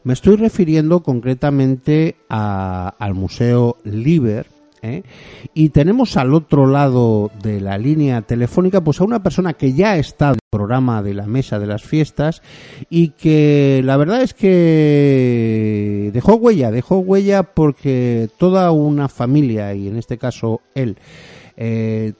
me 0.05 0.13
estoy 0.13 0.37
refiriendo 0.37 1.03
concretamente 1.03 2.17
a, 2.29 2.95
al 2.99 3.15
museo 3.15 3.77
Liber 3.83 4.47
¿eh? 4.83 5.03
Y 5.55 5.71
tenemos 5.71 6.17
al 6.17 6.35
otro 6.35 6.67
lado 6.67 7.31
de 7.43 7.61
la 7.61 7.79
línea 7.79 8.23
telefónica 8.23 8.83
pues 8.83 9.01
a 9.01 9.05
una 9.05 9.23
persona 9.23 9.55
que 9.55 9.73
ya 9.73 9.97
está 9.97 10.29
en 10.29 10.35
el 10.35 10.41
programa 10.51 11.03
de 11.03 11.15
la 11.15 11.27
mesa 11.27 11.59
de 11.59 11.67
las 11.67 11.83
fiestas 11.83 12.43
y 12.89 13.11
que 13.11 13.83
la 13.85 13.97
verdad 13.97 14.23
es 14.23 14.35
que 14.35 16.11
dejó 16.13 16.35
huella, 16.35 16.71
dejó 16.71 16.99
huella 16.99 17.43
porque 17.43 18.29
toda 18.39 18.71
una 18.71 19.09
familia 19.09 19.75
y 19.75 19.89
en 19.89 19.97
este 19.97 20.19
caso 20.19 20.61
él 20.75 20.97
eh, 21.57 22.15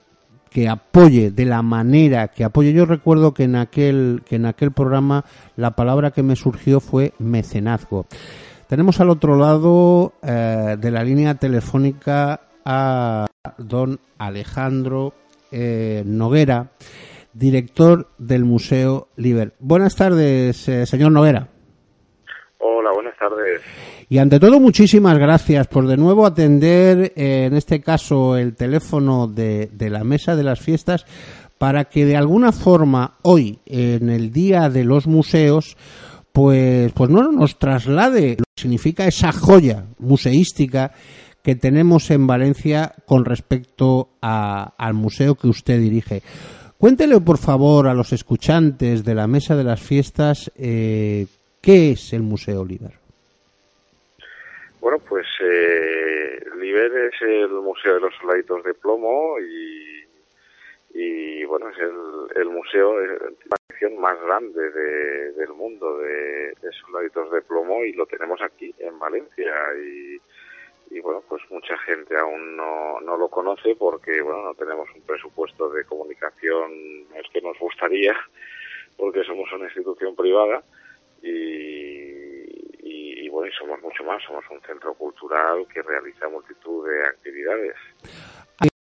que 0.51 0.69
apoye 0.69 1.31
de 1.31 1.45
la 1.45 1.63
manera 1.63 2.29
que 2.29 2.45
apoye. 2.45 2.73
Yo 2.73 2.85
recuerdo 2.85 3.33
que 3.33 3.45
en 3.45 3.57
aquel 3.57 4.23
que 4.27 4.37
en 4.37 4.47
aquel 4.47 4.73
programa 4.73 5.25
la 5.57 5.77
palabra 5.77 6.11
que 6.11 6.23
me 6.23 6.37
surgió 6.37 6.81
fue 6.81 7.15
mecenazgo. 7.19 8.07
Tenemos 8.67 9.01
al 9.01 9.11
otro 9.11 9.37
lado 9.37 10.13
eh, 10.23 10.77
de 10.79 10.91
la 10.91 11.03
línea 11.03 11.35
telefónica 11.35 12.41
a 12.65 13.27
don 13.59 14.01
Alejandro 14.19 15.15
eh, 15.51 16.03
Noguera, 16.07 16.73
director 17.33 18.09
del 18.19 18.45
Museo 18.45 19.09
Liber. 19.17 19.55
Buenas 19.59 19.97
tardes, 19.97 20.69
eh, 20.69 20.87
señor 20.87 21.13
Noguera. 21.13 21.49
Hola, 22.59 22.91
buenas 22.95 23.17
tardes. 23.19 23.61
Y 24.09 24.19
ante 24.19 24.41
todo, 24.41 24.61
muchísimas 24.61 25.19
gracias 25.19 25.67
por 25.69 25.87
de 25.87 25.97
nuevo 25.97 26.27
atender, 26.27 27.13
eh, 27.17 27.45
en 27.47 27.55
este 27.55 27.81
caso, 27.81 28.37
el 28.37 28.55
teléfono 28.57 29.27
de, 29.27 29.69
de 29.73 29.91
la 29.91 30.05
mesa 30.05 30.37
de 30.37 30.43
las 30.43 30.61
fiestas 30.61 31.07
para 31.59 31.85
que 31.85 32.07
de 32.07 32.17
alguna 32.17 32.53
forma 32.53 33.19
hoy, 33.23 33.59
en 33.67 34.09
el 34.09 34.33
Día 34.33 34.71
de 34.71 34.83
los 34.83 35.07
Museos, 35.07 35.77
pues, 36.33 36.91
pues 36.93 37.11
no 37.11 37.31
nos 37.33 37.59
traslade 37.59 38.37
lo 38.39 38.45
que 38.55 38.63
significa 38.63 39.07
esa 39.07 39.31
joya 39.33 39.85
museística 39.99 40.93
que 41.43 41.55
tenemos 41.55 42.11
en 42.11 42.27
Valencia 42.27 42.93
con 43.07 43.25
respecto 43.25 44.09
al 44.21 44.95
museo 44.95 45.35
que 45.35 45.49
usted 45.49 45.79
dirige. 45.79 46.23
Cuéntele, 46.79 47.21
por 47.21 47.39
favor, 47.39 47.89
a 47.89 47.95
los 47.95 48.13
escuchantes 48.13 49.05
de 49.05 49.15
la 49.15 49.27
Mesa 49.27 49.57
de 49.57 49.65
las 49.65 49.81
Fiestas 49.83 50.51
eh, 50.57 51.27
qué 51.61 51.93
es 51.93 52.13
el 52.13 52.23
Museo 52.23 52.65
Liber. 52.65 52.93
Bueno, 54.81 54.99
pues 55.07 55.27
eh, 55.43 56.41
Liber 56.59 56.93
es 57.13 57.21
el 57.21 57.51
Museo 57.51 57.95
de 57.95 58.01
los 58.01 58.15
Soldaditos 58.17 58.65
de 58.65 58.73
Plomo 58.75 59.37
y, 59.41 60.07
y 60.95 61.45
bueno, 61.45 61.69
es 61.69 61.79
el, 61.79 62.41
el 62.41 62.49
museo 62.49 62.99
de 62.99 63.09
más 63.89 64.21
grande 64.23 64.71
de, 64.71 65.33
del 65.33 65.51
mundo 65.51 65.99
de, 65.99 66.53
de 66.61 66.73
soldaditos 66.81 67.31
de 67.31 67.43
plomo 67.43 67.85
y 67.85 67.93
lo 67.93 68.07
tenemos 68.07 68.41
aquí 68.43 68.75
en 68.79 68.99
Valencia 68.99 69.53
y 69.83 70.21
y 70.91 70.99
bueno, 71.01 71.23
pues 71.29 71.43
mucha 71.51 71.79
gente 71.79 72.17
aún 72.19 72.57
no, 72.57 73.01
no 73.01 73.17
lo 73.17 73.29
conoce 73.29 73.77
porque 73.77 74.21
bueno, 74.23 74.43
no 74.43 74.55
tenemos 74.55 74.89
un 74.95 75.03
presupuesto 75.03 75.71
de 75.71 75.85
comunicación 75.85 77.07
es 77.15 77.31
que 77.33 77.41
nos 77.41 77.57
gustaría 77.59 78.15
porque 78.97 79.23
somos 79.25 79.51
una 79.53 79.67
institución 79.67 80.17
privada 80.17 80.63
y, 81.23 81.29
y, 82.83 83.25
y 83.25 83.29
bueno, 83.29 83.49
y 83.49 83.57
somos 83.57 83.81
mucho 83.81 84.03
más, 84.03 84.23
somos 84.25 84.45
un 84.51 84.61
centro 84.63 84.95
cultural 84.95 85.67
que 85.73 85.81
realiza 85.83 86.29
multitud 86.29 86.89
de 86.89 87.07
actividades. 87.07 87.77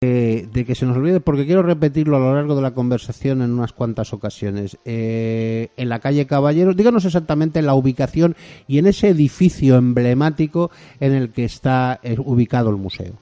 Eh, 0.02 0.19
que 0.64 0.74
se 0.74 0.86
nos 0.86 0.96
olvide, 0.96 1.20
porque 1.20 1.46
quiero 1.46 1.62
repetirlo 1.62 2.16
a 2.16 2.20
lo 2.20 2.34
largo 2.34 2.54
de 2.54 2.62
la 2.62 2.74
conversación 2.74 3.42
en 3.42 3.52
unas 3.52 3.72
cuantas 3.72 4.12
ocasiones. 4.12 4.78
Eh, 4.84 5.68
en 5.76 5.88
la 5.88 6.00
calle 6.00 6.26
Caballeros, 6.26 6.76
díganos 6.76 7.04
exactamente 7.04 7.62
la 7.62 7.74
ubicación 7.74 8.34
y 8.66 8.78
en 8.78 8.86
ese 8.86 9.08
edificio 9.08 9.76
emblemático 9.76 10.70
en 11.00 11.14
el 11.14 11.32
que 11.32 11.44
está 11.44 12.00
eh, 12.02 12.16
ubicado 12.18 12.70
el 12.70 12.76
museo. 12.76 13.12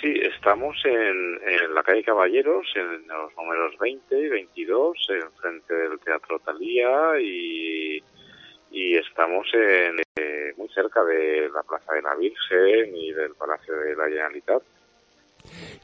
Sí, 0.00 0.12
estamos 0.20 0.76
en, 0.84 1.74
la 1.74 1.82
calle 1.84 2.02
Caballeros, 2.02 2.66
en 2.74 3.06
los 3.06 3.36
números 3.36 3.78
20 3.78 4.18
y 4.18 4.28
22, 4.28 4.96
en 5.10 5.32
frente 5.40 5.74
del 5.74 6.00
Teatro 6.00 6.40
Talía 6.40 7.20
y, 7.20 8.02
y 8.72 8.96
estamos 8.96 9.46
en, 9.54 10.00
eh, 10.16 10.52
muy 10.56 10.68
cerca 10.70 11.04
de 11.04 11.48
la 11.54 11.62
Plaza 11.62 11.92
de 11.94 12.02
la 12.02 12.16
Virgen 12.16 12.96
y 12.96 13.12
del 13.12 13.34
Palacio 13.34 13.76
de 13.76 13.94
la 13.94 14.04
Generalitat. 14.06 14.62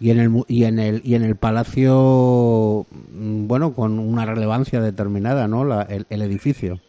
Y 0.00 0.10
en 0.10 0.18
el 0.20 0.30
y 0.48 0.64
en 0.64 0.78
el 0.78 1.00
y 1.04 1.14
en 1.14 1.24
el 1.24 1.36
palacio 1.36 2.86
bueno 3.10 3.74
con 3.74 3.98
una 3.98 4.26
relevancia 4.26 4.80
determinada 4.80 5.48
no 5.48 5.64
la, 5.64 5.82
el, 5.82 6.06
el 6.10 6.22
edificio. 6.22 6.80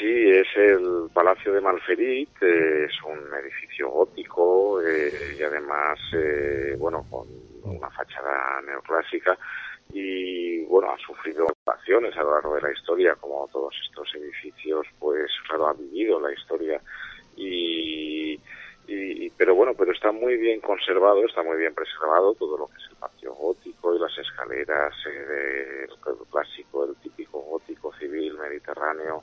Sí, 0.00 0.30
es 0.30 0.46
el 0.56 1.10
Palacio 1.12 1.52
de 1.52 1.60
Malferit, 1.60 2.30
eh, 2.42 2.86
es 2.86 3.02
un 3.02 3.18
edificio 3.38 3.90
gótico 3.90 4.80
eh, 4.80 5.12
y 5.38 5.42
además, 5.42 5.98
eh, 6.14 6.74
bueno, 6.78 7.04
con 7.10 7.28
una 7.64 7.90
fachada 7.90 8.62
neoclásica 8.62 9.36
y, 9.92 10.64
bueno, 10.64 10.92
ha 10.92 10.98
sufrido 10.98 11.44
ocupaciones 11.44 12.16
a 12.16 12.22
lo 12.22 12.32
largo 12.32 12.54
de 12.54 12.62
la 12.62 12.72
historia, 12.72 13.14
como 13.16 13.46
todos 13.52 13.74
estos 13.86 14.08
edificios, 14.14 14.86
pues, 14.98 15.30
claro, 15.46 15.66
ha 15.66 15.74
vivido 15.74 16.18
la 16.18 16.32
historia 16.32 16.80
y, 17.36 18.40
y, 18.92 19.30
pero 19.30 19.54
bueno, 19.54 19.74
pero 19.78 19.92
está 19.92 20.10
muy 20.10 20.36
bien 20.36 20.60
conservado, 20.60 21.24
está 21.24 21.42
muy 21.42 21.56
bien 21.56 21.74
preservado 21.74 22.34
todo 22.34 22.58
lo 22.58 22.66
que 22.66 22.74
es 22.74 22.90
el 22.90 22.96
patio 22.96 23.34
gótico 23.34 23.94
y 23.94 23.98
las 23.98 24.16
escaleras 24.18 24.92
eh, 25.06 25.86
del 25.86 26.16
clásico, 26.30 26.84
el 26.84 26.96
típico 26.96 27.40
gótico 27.40 27.92
civil 27.94 28.36
mediterráneo, 28.36 29.22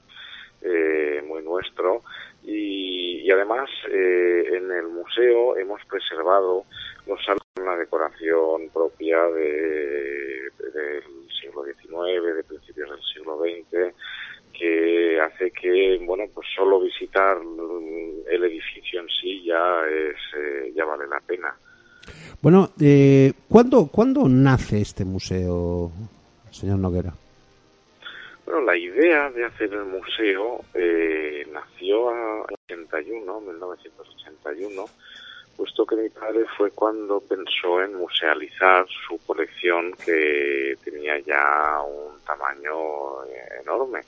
eh, 0.61 1.21
muy 1.25 1.43
nuestro. 1.43 2.01
Y, 2.43 3.21
y 3.25 3.31
además 3.31 3.69
eh, 3.89 4.51
en 4.53 4.71
el 4.71 4.87
museo 4.87 5.57
hemos 5.57 5.83
preservado 5.85 6.63
los 7.05 7.19
con 7.53 7.65
la 7.65 7.75
decoración 7.75 8.69
propia 8.73 9.21
de, 9.29 10.49
del 10.73 11.03
siglo 11.41 11.63
XIX, 11.65 12.35
de 12.35 12.43
principios 12.43 12.89
del 12.89 13.01
siglo 13.01 13.37
XX, 13.39 13.93
que 14.57 15.19
hace 15.21 15.51
que, 15.51 15.99
bueno, 16.01 16.23
pues 16.33 16.47
solo 16.55 16.79
visitar 16.79 17.37
el 18.29 18.43
edificio 18.43 19.01
en 19.01 19.07
sí 19.09 19.43
ya 19.45 19.83
es, 19.87 20.15
eh, 20.37 20.71
ya 20.75 20.85
vale 20.85 21.07
la 21.07 21.19
pena. 21.19 21.55
Bueno, 22.41 22.71
eh, 22.81 23.33
¿cuándo, 23.49 23.87
¿cuándo 23.87 24.27
nace 24.27 24.81
este 24.81 25.05
museo, 25.05 25.91
señor 26.51 26.79
Noguera? 26.79 27.13
Bueno, 28.45 28.61
la 28.61 28.77
idea 28.77 29.29
de 29.29 29.45
hacer 29.45 29.73
el 29.73 29.85
museo 29.85 30.61
eh, 30.73 31.45
nació 31.51 32.11
en 32.11 32.81
81, 32.83 33.41
1981, 33.41 34.85
puesto 35.57 35.85
que 35.85 35.95
mi 35.97 36.09
padre 36.09 36.45
fue 36.57 36.71
cuando 36.71 37.19
pensó 37.19 37.81
en 37.81 37.95
musealizar 37.95 38.85
su 39.07 39.17
colección 39.25 39.91
que 40.05 40.77
tenía 40.83 41.19
ya 41.19 41.81
un 41.81 42.19
tamaño 42.25 43.25
enorme. 43.61 44.01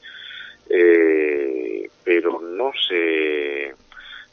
Eh, 0.69 1.89
pero 2.03 2.39
no 2.41 2.71
se 2.87 3.73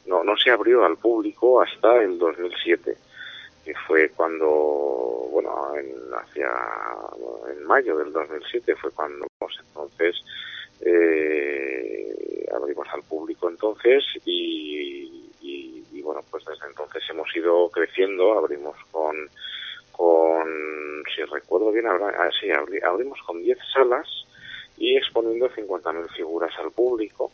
no, 0.05 0.23
no 0.23 0.37
se 0.37 0.51
abrió 0.51 0.85
al 0.85 0.97
público 0.97 1.61
hasta 1.61 2.01
el 2.03 2.17
2007 2.19 2.95
que 3.65 3.73
fue 3.87 4.09
cuando 4.09 4.47
bueno 5.31 5.75
en 5.75 5.95
hacia 6.13 6.49
en 7.51 7.65
mayo 7.65 7.97
del 7.97 8.13
2007 8.13 8.75
fue 8.75 8.91
cuando 8.91 9.25
entonces 9.67 10.15
eh, 10.81 12.45
abrimos 12.53 12.87
al 12.93 13.03
público 13.03 13.49
entonces 13.49 14.03
y, 14.23 15.31
y, 15.41 16.01
bueno 16.01 16.21
pues 16.31 16.45
desde 16.45 16.67
entonces 16.67 17.03
hemos 17.09 17.35
ido 17.35 17.69
creciendo 17.69 18.37
abrimos 18.37 18.77
con 18.91 19.29
con 19.91 21.03
si 21.13 21.23
recuerdo 21.23 21.71
bien 21.71 21.87
ah, 21.87 22.29
sí, 22.39 22.47
abrimos 22.83 23.19
con 23.25 23.41
10 23.41 23.57
salas 23.73 24.26
y 24.77 24.95
exponiendo 24.95 25.49
50.000 25.49 26.09
figuras 26.15 26.51
al 26.59 26.71
público 26.71 27.31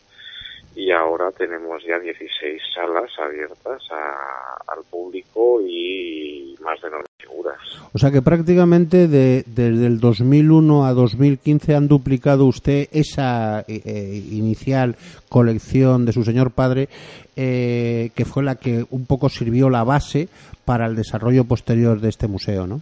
y 0.75 0.91
ahora 0.91 1.31
tenemos 1.31 1.83
ya 1.83 1.99
16 1.99 2.61
salas 2.73 3.11
abiertas 3.19 3.81
al 3.91 4.83
público 4.89 5.61
y 5.61 6.55
más 6.61 6.81
de 6.81 6.89
9 6.89 7.05
figuras. 7.17 7.59
O 7.93 7.99
sea 7.99 8.09
que 8.09 8.21
prácticamente 8.21 9.07
de, 9.07 9.43
desde 9.45 9.85
el 9.85 9.99
2001 9.99 10.85
a 10.85 10.93
2015 10.93 11.75
han 11.75 11.87
duplicado 11.87 12.45
usted 12.45 12.87
esa 12.91 13.61
eh, 13.61 13.81
eh, 13.85 14.23
inicial 14.31 14.95
colección 15.29 16.05
de 16.05 16.13
su 16.13 16.23
señor 16.23 16.51
padre, 16.51 16.89
eh, 17.35 18.09
que 18.15 18.25
fue 18.25 18.43
la 18.43 18.55
que 18.55 18.85
un 18.89 19.05
poco 19.05 19.29
sirvió 19.29 19.69
la 19.69 19.83
base 19.83 20.27
para 20.65 20.87
el 20.87 20.95
desarrollo 20.95 21.43
posterior 21.43 21.99
de 22.01 22.09
este 22.09 22.27
museo, 22.27 22.65
¿no? 22.65 22.81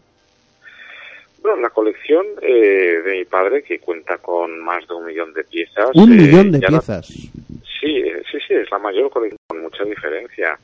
Bueno, 1.42 1.60
la 1.60 1.70
colección 1.72 2.26
eh, 2.42 3.02
de 3.04 3.12
mi 3.14 3.26
padre, 3.26 3.64
que 3.64 3.80
cuenta 3.80 4.20
con 4.20 4.60
más 4.60 4.88
de 4.88 4.94
un 4.94 5.06
millón 5.06 5.34
de 5.34 5.44
piezas. 5.44 5.90
Un 5.96 6.14
eh, 6.14 6.16
millón 6.16 6.52
de 6.52 6.60
piezas. 6.60 7.08
Sí, 7.08 7.98
eh, 7.98 8.22
sí, 8.32 8.38
sí, 8.48 8.54
es 8.54 8.70
la 8.70 8.78
mayor 8.78 9.10
colección, 9.10 9.40
con 9.48 9.62
mucha 9.62 9.84
diferencia 9.84 10.58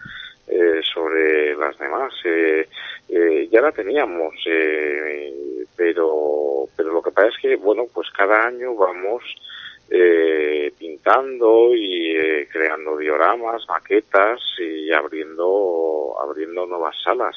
sobre 0.93 1.55
las 1.55 1.77
demás. 1.77 2.13
ya 3.51 3.61
la 3.61 3.71
teníamos, 3.73 4.33
pero, 5.75 6.67
pero 6.75 6.93
lo 6.93 7.01
que 7.01 7.11
pasa 7.11 7.27
es 7.27 7.37
que, 7.41 7.55
bueno, 7.57 7.85
pues 7.93 8.09
cada 8.11 8.47
año 8.47 8.73
vamos 8.75 9.23
pintando 10.79 11.71
y 11.75 12.45
creando 12.49 12.97
dioramas, 12.97 13.67
maquetas 13.67 14.39
y 14.59 14.91
abriendo, 14.91 16.15
abriendo 16.21 16.65
nuevas 16.65 16.95
salas 17.03 17.35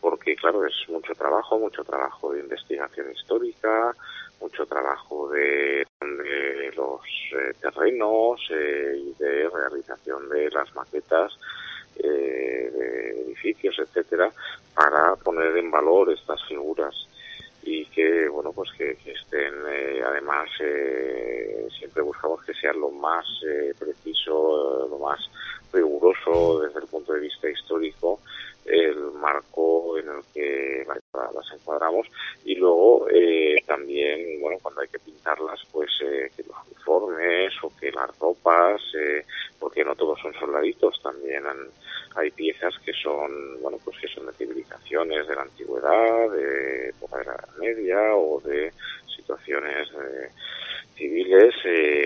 porque 0.00 0.34
claro, 0.36 0.66
es 0.66 0.74
mucho 0.88 1.14
trabajo, 1.14 1.58
mucho 1.58 1.84
trabajo 1.84 2.32
de 2.32 2.40
investigación 2.40 3.10
histórica, 3.12 3.94
mucho 4.40 4.66
trabajo 4.66 5.28
de, 5.28 5.86
los 6.74 7.00
eh, 7.32 7.52
terrenos 7.60 8.40
eh, 8.50 8.96
y 8.96 9.14
de 9.22 9.48
realización 9.48 10.28
de 10.28 10.50
las 10.50 10.74
maquetas 10.74 11.32
eh, 11.96 12.70
de 12.72 13.22
edificios, 13.22 13.78
etcétera, 13.78 14.30
para 14.74 15.16
poner 15.16 15.56
en 15.56 15.70
valor 15.70 16.10
estas 16.10 16.42
figuras. 16.46 16.94
Y 17.62 17.84
que 17.86 18.28
bueno 18.28 18.52
pues 18.52 18.70
que, 18.72 18.96
estén 19.04 19.54
además 20.06 20.48
siempre 21.78 22.02
buscamos 22.02 22.42
que 22.42 22.54
sean 22.54 22.80
lo 22.80 22.90
más 22.90 23.26
preciso 23.78 24.88
lo 24.88 24.98
más 24.98 25.20
riguroso 25.72 26.60
desde 26.60 26.80
el 26.80 26.86
punto 26.86 27.12
de 27.12 27.20
vista 27.20 27.48
histórico 27.48 28.20
el 28.64 29.12
marco 29.12 29.98
en 29.98 30.08
el 30.08 30.22
que 30.32 30.84
las 30.86 31.52
encuadramos 31.52 32.06
y 32.44 32.54
luego 32.54 33.06
eh, 33.10 33.56
también, 33.66 34.40
bueno, 34.40 34.58
cuando 34.62 34.80
hay 34.80 34.88
que 34.88 34.98
pintarlas, 34.98 35.60
pues 35.72 35.90
eh, 36.02 36.30
que 36.36 36.42
los 36.44 36.56
uniformes 36.66 37.52
o 37.62 37.72
que 37.78 37.90
las 37.90 38.16
ropas, 38.18 38.80
eh, 38.94 39.24
porque 39.58 39.84
no 39.84 39.94
todos 39.94 40.20
son 40.20 40.32
soldaditos, 40.34 41.00
también 41.02 41.44
hay 42.16 42.30
piezas 42.30 42.74
que 42.84 42.92
son, 42.92 43.60
bueno, 43.60 43.78
pues 43.84 43.98
que 43.98 44.08
son 44.08 44.26
de 44.26 44.32
civilizaciones 44.32 45.26
de 45.26 45.34
la 45.34 45.42
antigüedad, 45.42 46.30
de 46.30 46.88
época 46.90 47.18
de 47.18 47.24
la 47.24 47.48
Media 47.58 48.16
o 48.16 48.40
de 48.40 48.72
situaciones 49.20 49.88
civiles, 50.96 51.54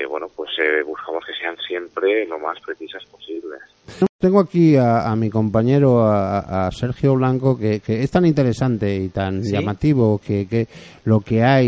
bueno, 0.08 0.28
pues 0.34 0.50
buscamos 0.86 1.24
que 1.24 1.32
sean 1.34 1.56
siempre 1.66 2.26
lo 2.26 2.38
más 2.38 2.60
precisas 2.60 3.04
posibles. 3.06 3.60
Tengo 4.24 4.40
aquí 4.40 4.74
a, 4.76 5.14
mi 5.16 5.28
compañero, 5.28 6.02
a, 6.02 6.70
Sergio 6.72 7.14
Blanco, 7.14 7.58
que, 7.58 7.82
es 7.86 8.10
tan 8.10 8.24
interesante 8.24 8.96
y 8.96 9.10
tan 9.10 9.42
llamativo 9.42 10.18
que, 10.18 10.66
lo 11.04 11.20
que 11.20 11.42
hay 11.42 11.66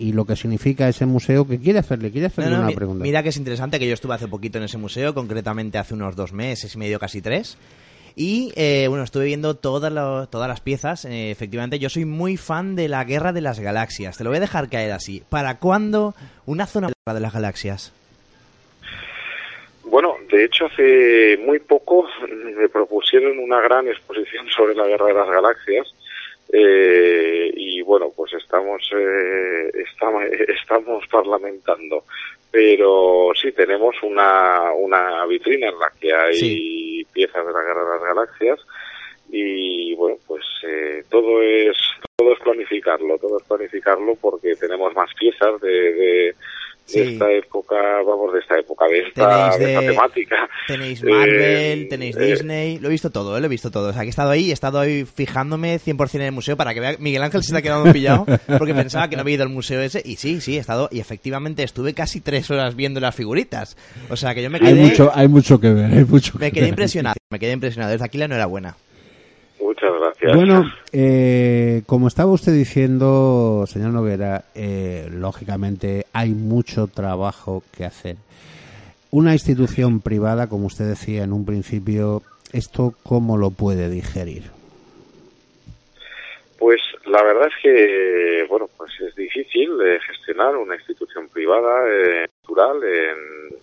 y, 0.00 0.12
lo 0.12 0.24
que 0.24 0.36
significa 0.36 0.88
ese 0.88 1.06
museo 1.06 1.44
que 1.44 1.58
quiere 1.58 1.80
hacerle, 1.80 2.12
quiere 2.12 2.28
hacerle 2.28 2.56
una 2.56 2.70
pregunta. 2.70 3.02
Mira 3.02 3.24
que 3.24 3.30
es 3.30 3.36
interesante 3.36 3.80
que 3.80 3.88
yo 3.88 3.94
estuve 3.94 4.14
hace 4.14 4.28
poquito 4.28 4.58
en 4.58 4.64
ese 4.64 4.78
museo, 4.78 5.12
concretamente 5.12 5.76
hace 5.76 5.94
unos 5.94 6.14
dos 6.14 6.32
meses 6.32 6.72
y 6.72 6.78
medio, 6.78 7.00
casi 7.00 7.20
tres. 7.20 7.58
Y 8.20 8.52
eh, 8.56 8.86
bueno, 8.88 9.04
estuve 9.04 9.26
viendo 9.26 9.54
todas, 9.54 9.92
todas 10.28 10.48
las 10.48 10.60
piezas. 10.60 11.04
Eh, 11.04 11.30
efectivamente, 11.30 11.78
yo 11.78 11.88
soy 11.88 12.04
muy 12.04 12.36
fan 12.36 12.74
de 12.74 12.88
la 12.88 13.04
Guerra 13.04 13.32
de 13.32 13.40
las 13.40 13.60
Galaxias. 13.60 14.18
Te 14.18 14.24
lo 14.24 14.30
voy 14.30 14.38
a 14.38 14.40
dejar 14.40 14.68
caer 14.68 14.90
así. 14.90 15.22
¿Para 15.28 15.60
cuándo 15.60 16.14
una 16.44 16.66
zona 16.66 16.88
de 16.88 17.20
las 17.20 17.32
galaxias? 17.32 17.92
Bueno, 19.84 20.16
de 20.32 20.44
hecho 20.44 20.66
hace 20.66 21.38
muy 21.46 21.60
poco 21.60 22.08
me 22.56 22.68
propusieron 22.68 23.38
una 23.38 23.60
gran 23.60 23.86
exposición 23.86 24.48
sobre 24.48 24.74
la 24.74 24.88
Guerra 24.88 25.06
de 25.06 25.14
las 25.14 25.28
Galaxias 25.28 25.94
eh, 26.52 27.52
y 27.54 27.82
bueno, 27.82 28.10
pues 28.16 28.32
estamos, 28.32 28.82
eh, 28.96 29.70
estamos, 29.74 30.24
estamos 30.60 31.06
parlamentando. 31.06 32.02
Pero 32.50 33.30
sí, 33.40 33.52
tenemos 33.52 33.94
una, 34.02 34.72
una 34.72 35.24
vitrina 35.26 35.68
en 35.68 35.78
la 35.78 35.92
que 36.00 36.12
hay 36.12 36.87
piezas 37.18 37.44
de 37.44 37.52
la 37.52 37.62
Guerra 37.62 37.82
de 37.82 37.90
las 37.90 38.02
Galaxias. 38.14 38.60
Y 39.30 39.94
bueno, 39.96 40.18
pues 40.26 40.44
eh, 40.62 41.02
todo 41.10 41.42
es 41.42 41.76
todo 42.16 42.32
es 42.32 42.38
planificarlo, 42.38 43.18
todo 43.18 43.38
es 43.38 43.46
planificarlo 43.46 44.14
porque 44.20 44.54
tenemos 44.54 44.94
más 44.94 45.12
piezas 45.14 45.60
de 45.60 45.92
de 45.92 46.36
esta 46.94 47.30
época, 47.30 47.76
vamos, 48.06 48.32
de 48.32 48.40
esta 48.40 48.58
época, 48.58 48.86
de 48.88 49.00
esta, 49.00 49.50
temática. 49.80 50.48
Tenéis 50.66 51.02
Marvel, 51.02 51.82
eh, 51.82 51.86
tenéis 51.88 52.16
eh, 52.16 52.24
Disney, 52.24 52.78
lo 52.78 52.88
he 52.88 52.92
visto 52.92 53.10
todo, 53.10 53.36
eh, 53.36 53.40
lo 53.40 53.46
he 53.46 53.50
visto 53.50 53.70
todo. 53.70 53.90
O 53.90 53.92
sea, 53.92 54.02
que 54.02 54.08
he 54.08 54.10
estado 54.10 54.30
ahí, 54.30 54.50
he 54.50 54.52
estado 54.52 54.80
ahí 54.80 55.04
fijándome 55.04 55.78
100% 55.78 56.14
en 56.16 56.22
el 56.22 56.32
museo 56.32 56.56
para 56.56 56.74
que 56.74 56.80
vea, 56.80 56.96
Miguel 56.98 57.22
Ángel 57.22 57.42
se 57.42 57.48
está 57.48 57.62
quedando 57.62 57.92
pillado 57.92 58.26
porque 58.58 58.74
pensaba 58.74 59.08
que 59.08 59.16
no 59.16 59.22
había 59.22 59.34
ido 59.34 59.44
al 59.44 59.50
museo 59.50 59.80
ese 59.80 60.02
y 60.04 60.16
sí, 60.16 60.40
sí, 60.40 60.56
he 60.56 60.60
estado 60.60 60.88
y 60.90 61.00
efectivamente 61.00 61.62
estuve 61.62 61.94
casi 61.94 62.20
tres 62.20 62.50
horas 62.50 62.74
viendo 62.74 63.00
las 63.00 63.14
figuritas. 63.14 63.76
O 64.10 64.16
sea, 64.16 64.34
que 64.34 64.42
yo 64.42 64.50
me 64.50 64.60
quedé... 64.60 64.68
Hay 64.68 64.74
mucho, 64.74 65.10
hay 65.14 65.28
mucho 65.28 65.60
que 65.60 65.72
ver, 65.72 65.92
hay 65.92 66.04
mucho 66.04 66.38
Me 66.38 66.52
quedé 66.52 66.68
impresionado, 66.68 67.16
me 67.30 67.38
quedé 67.38 67.52
impresionado. 67.52 67.92
Desde 67.92 68.04
aquí 68.04 68.18
la 68.18 68.26
enhorabuena. 68.26 68.76
Muchas 69.68 69.92
gracias. 70.00 70.34
Bueno, 70.34 70.64
eh, 70.94 71.82
como 71.84 72.08
estaba 72.08 72.32
usted 72.32 72.52
diciendo, 72.52 73.66
señor 73.66 73.90
Noguera, 73.90 74.44
eh, 74.54 75.10
lógicamente 75.12 76.06
hay 76.14 76.30
mucho 76.30 76.86
trabajo 76.86 77.62
que 77.76 77.84
hacer. 77.84 78.16
Una 79.10 79.34
institución 79.34 80.00
privada, 80.00 80.48
como 80.48 80.68
usted 80.68 80.86
decía 80.86 81.22
en 81.22 81.34
un 81.34 81.44
principio, 81.44 82.22
¿esto 82.54 82.94
cómo 83.02 83.36
lo 83.36 83.50
puede 83.50 83.90
digerir? 83.90 84.44
Pues 86.58 86.80
la 87.04 87.22
verdad 87.22 87.48
es 87.48 87.62
que, 87.62 88.46
bueno, 88.48 88.70
pues 88.74 88.90
es 89.06 89.14
difícil 89.16 89.68
gestionar 90.06 90.56
una 90.56 90.76
institución 90.76 91.28
privada 91.28 91.84
eh, 91.90 92.26
natural 92.40 92.82
en, 92.82 93.18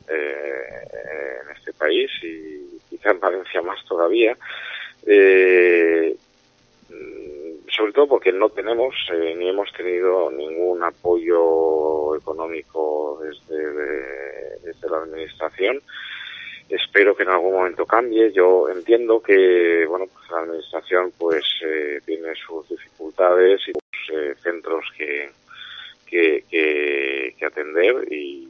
en 0.08 1.58
este 1.58 1.74
país 1.74 2.12
y 2.22 2.78
quizá 2.92 3.10
en 3.10 3.20
Valencia 3.20 3.64
más 3.64 3.84
todavía. 3.86 4.38
Eh, 5.06 6.16
sobre 7.70 7.92
todo 7.92 8.08
porque 8.08 8.32
no 8.32 8.50
tenemos 8.50 8.96
eh, 9.14 9.36
ni 9.38 9.50
hemos 9.50 9.72
tenido 9.74 10.32
ningún 10.32 10.84
apoyo 10.84 12.16
económico 12.16 13.20
desde, 13.22 14.60
desde 14.64 14.90
la 14.90 14.98
administración 14.98 15.82
espero 16.70 17.16
que 17.16 17.24
en 17.24 17.30
algún 17.30 17.54
momento 17.54 17.86
cambie. 17.86 18.32
Yo 18.32 18.70
entiendo 18.70 19.22
que, 19.22 19.86
bueno, 19.88 20.06
pues 20.12 20.30
la 20.32 20.40
administración 20.40 21.12
pues 21.18 21.44
eh, 21.64 22.00
tiene 22.06 22.34
sus 22.36 22.68
dificultades 22.70 23.62
y 23.68 23.72
sus 23.72 24.16
eh, 24.16 24.36
centros 24.42 24.86
que, 24.98 25.30
que, 26.06 26.44
que, 26.50 27.36
que 27.38 27.46
atender 27.46 28.12
y, 28.12 28.50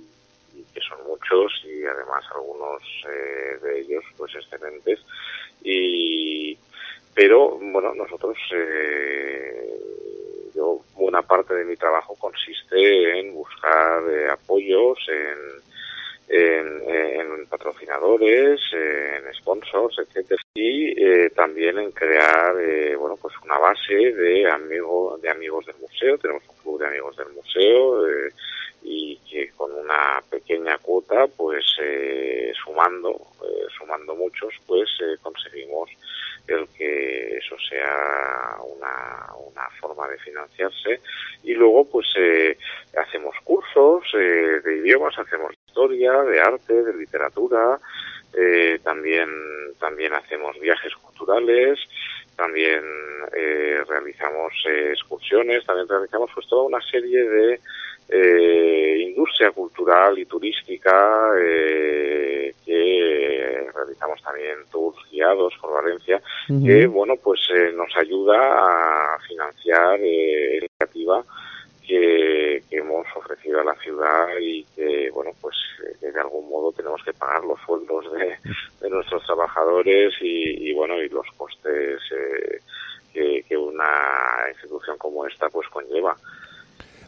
y 0.56 0.64
que 0.74 0.82
son 0.82 1.06
muchos 1.06 1.52
y 1.66 1.84
además 1.86 2.24
algunos 2.34 2.82
eh, 3.10 3.58
de 3.62 3.80
ellos 3.82 4.04
pues 4.18 4.34
excelentes 4.36 5.00
y 5.64 6.58
pero 7.14 7.58
bueno 7.60 7.94
nosotros 7.94 8.38
eh, 8.54 9.80
yo 10.56 10.82
buena 10.96 11.22
parte 11.22 11.54
de 11.54 11.66
mi 11.66 11.76
trabajo 11.76 12.16
consiste 12.16 13.20
en 13.20 13.34
buscar 13.34 14.04
eh, 14.10 14.30
apoyos 14.30 14.98
en 15.10 15.66
en, 16.28 17.46
patrocinadores, 17.48 18.60
en 18.74 19.34
sponsors, 19.36 20.00
etcétera, 20.00 20.42
y 20.54 21.02
eh, 21.02 21.30
también 21.36 21.78
en 21.78 21.92
crear, 21.92 22.56
eh, 22.60 22.96
bueno, 22.96 23.18
pues 23.22 23.34
una 23.44 23.58
base 23.58 23.94
de 23.94 24.50
amigos 24.50 25.22
de 25.22 25.30
amigos 25.30 25.66
del 25.66 25.76
museo. 25.78 26.18
Tenemos 26.18 26.44
un 26.50 26.56
club 26.58 26.80
de 26.80 26.88
amigos 26.88 27.16
del 27.18 27.30
museo 27.30 28.08
eh, 28.08 28.32
y 28.84 29.18
que 29.30 29.45
pequeña 30.30 30.78
cuota, 30.80 31.28
pues 31.36 31.66
eh, 31.82 32.52
sumando, 32.64 33.12
eh, 33.44 33.66
sumando 33.78 34.16
muchos, 34.16 34.54
pues 34.66 34.90
eh, 35.02 35.18
conseguimos 35.22 35.90
el 36.48 36.68
que 36.78 37.38
eso 37.38 37.56
sea 37.70 38.58
una, 38.64 39.28
una 39.48 39.70
forma 39.80 40.08
de 40.08 40.18
financiarse. 40.20 41.02
Y 41.44 41.54
luego 41.54 41.90
pues 41.90 42.08
eh, 42.18 42.58
hacemos 42.98 43.36
cursos 43.44 44.04
de 44.14 44.78
idiomas, 44.78 45.18
hacemos 45.18 45.54
historia, 45.68 46.22
de 46.24 46.40
arte, 46.40 46.84
de 46.84 46.94
literatura, 46.94 47.80
también 48.84 49.30
también 49.80 50.14
hacemos 50.14 50.60
viajes 50.60 50.94
culturales, 50.96 51.80
también 52.36 52.84
realizamos 53.88 54.54
excursiones, 54.92 55.66
también 55.66 55.88
realizamos 55.88 56.30
pues 56.34 56.48
toda 56.48 56.64
una 56.64 56.82
serie 56.82 57.24
de 57.24 57.60
eh, 58.10 58.98
industria 59.08 59.52
cultural 59.52 60.18
y 60.20 60.26
turística 60.26 61.32
eh, 61.40 62.54
que 62.66 63.68
realizamos 63.74 64.22
también 64.22 64.58
tours 64.72 64.98
guiados 65.12 65.54
por 65.60 65.74
Valencia 65.74 66.22
que 66.48 66.86
bueno 66.88 67.16
pues 67.24 67.40
eh, 67.56 67.72
nos 67.76 67.96
ayuda 67.98 68.38
a 68.38 69.20
financiar 69.28 70.00
eh, 70.02 70.60
la 70.60 70.68
iniciativa 70.68 71.24
que, 71.86 72.64
que 72.70 72.78
hemos 72.78 73.06
ofrecido 73.16 73.62
a 73.62 73.64
la 73.64 73.76
ciudad 73.76 74.28
y 74.40 74.64
que 74.76 75.10
bueno 75.12 75.32
pues 75.42 75.56
eh, 75.84 75.96
que 76.00 76.12
de 76.12 76.20
algún 76.20 76.50
modo 76.50 76.72
tenemos 76.72 77.02
que 77.04 77.14
pagar 77.14 77.44
los 77.44 77.60
sueldos 77.62 78.12
de, 78.14 78.38
de 78.82 78.90
nuestros 78.90 79.24
trabajadores 79.26 80.14
y, 80.22 80.70
y, 80.70 80.74
bueno 80.74 81.02
y 81.02 81.10
los 81.10 81.28
costes 81.38 82.00
eh, 82.12 82.60
que, 83.14 83.44
que 83.48 83.58
una 83.58 84.46
institución 84.52 84.98
como 84.98 85.26
esta 85.26 85.50
pues 85.50 85.68
conlleva 85.70 86.16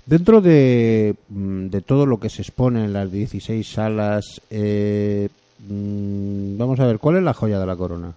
Dentro 0.08 0.40
de, 0.40 1.16
mm, 1.28 1.68
de 1.68 1.82
todo 1.82 2.06
lo 2.06 2.18
que 2.18 2.30
se 2.30 2.42
expone 2.42 2.86
en 2.86 2.94
las 2.94 3.12
16 3.12 3.68
salas, 3.70 4.42
eh, 4.50 5.28
mm, 5.60 6.58
vamos 6.58 6.80
a 6.80 6.86
ver, 6.88 6.98
¿cuál 6.98 7.18
es 7.18 7.24
la 7.24 7.34
joya 7.34 7.60
de 7.60 7.66
la 7.66 7.76
corona? 7.76 8.14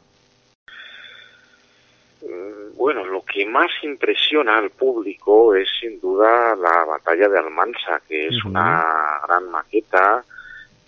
Mm, 2.22 2.76
Bueno, 2.76 3.05
lo 3.05 3.22
que 3.24 3.45
más 3.45 3.70
impresiona 3.82 4.57
al 4.59 4.70
público 4.70 5.55
es 5.57 5.68
sin 5.80 6.01
duda 6.01 6.55
la 6.57 6.84
batalla 6.84 7.28
de 7.28 7.38
Almansa, 7.41 8.01
que 8.09 8.28
es 8.28 8.45
una 8.45 8.84
gran 9.26 9.51
maqueta 9.51 10.24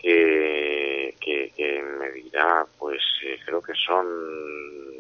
que, 0.03 1.15
que, 1.21 1.53
que 1.57 1.83
medirá, 2.01 2.67
pues 2.79 3.01
eh, 3.25 3.39
creo 3.45 3.63
que 3.63 3.75
son 3.75 4.07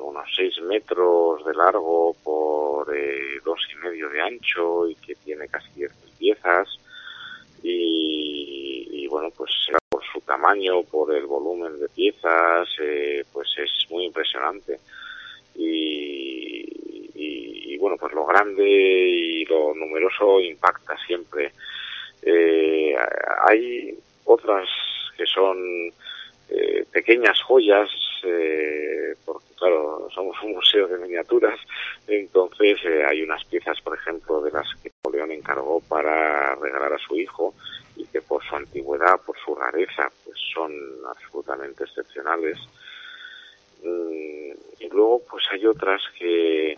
unos 0.00 0.28
6 0.36 0.62
metros 0.62 1.44
de 1.44 1.54
largo 1.54 2.14
por 2.22 2.94
eh, 2.96 3.40
dos 3.44 3.60
y 3.72 3.76
medio 3.84 4.08
de 4.08 4.20
ancho 4.20 4.88
y 4.88 4.94
que 4.94 5.16
tiene 5.16 5.48
casi 5.48 5.70
10 5.74 5.92
piezas. 6.18 6.68
Y, 7.64 8.88
y, 8.90 9.06
bueno, 9.08 9.30
pues 9.36 9.50
por 9.88 10.04
su 10.04 10.20
tamaño, 10.20 10.82
por 10.84 11.14
el 11.14 11.26
volumen 11.26 11.78
de 11.80 11.88
piezas, 11.88 12.68
eh, 12.80 13.24
pues 13.32 13.48
es 13.58 13.90
muy 13.90 14.04
impresionante. 14.04 14.78
Y, 15.54 16.64
y, 17.14 17.74
y, 17.74 17.78
bueno 17.78 17.96
pues 17.98 18.12
lo 18.14 18.24
grande 18.24 18.64
y 18.68 19.44
lo 19.46 19.74
numeroso 19.74 20.40
impacta 20.40 20.96
siempre. 21.06 21.52
Eh, 22.22 22.94
hay 23.46 23.98
otras 24.24 24.68
que 25.16 25.26
son 25.26 25.92
eh, 26.48 26.84
pequeñas 26.92 27.40
joyas 27.42 27.88
eh, 28.24 29.14
porque 29.24 29.54
claro 29.56 30.08
somos 30.14 30.36
un 30.42 30.52
museo 30.52 30.86
de 30.86 30.98
miniaturas 30.98 31.58
entonces 32.06 32.78
eh, 32.84 33.04
hay 33.08 33.22
unas 33.22 33.44
piezas 33.44 33.80
por 33.80 33.96
ejemplo 33.96 34.40
de 34.42 34.50
las 34.50 34.66
que 34.82 34.90
Napoleón 34.90 35.32
encargó 35.32 35.80
para 35.88 36.54
regalar 36.56 36.92
a 36.92 36.98
su 36.98 37.16
hijo 37.16 37.54
y 37.96 38.06
que 38.06 38.20
por 38.20 38.42
su 38.44 38.54
antigüedad 38.56 39.20
por 39.24 39.36
su 39.38 39.54
rareza 39.54 40.10
pues 40.24 40.38
son 40.52 40.72
absolutamente 41.08 41.84
excepcionales. 41.84 42.58
Mm, 43.82 44.52
y 44.80 44.88
luego 44.90 45.22
pues 45.28 45.44
hay 45.50 45.66
otras 45.66 46.00
que, 46.18 46.76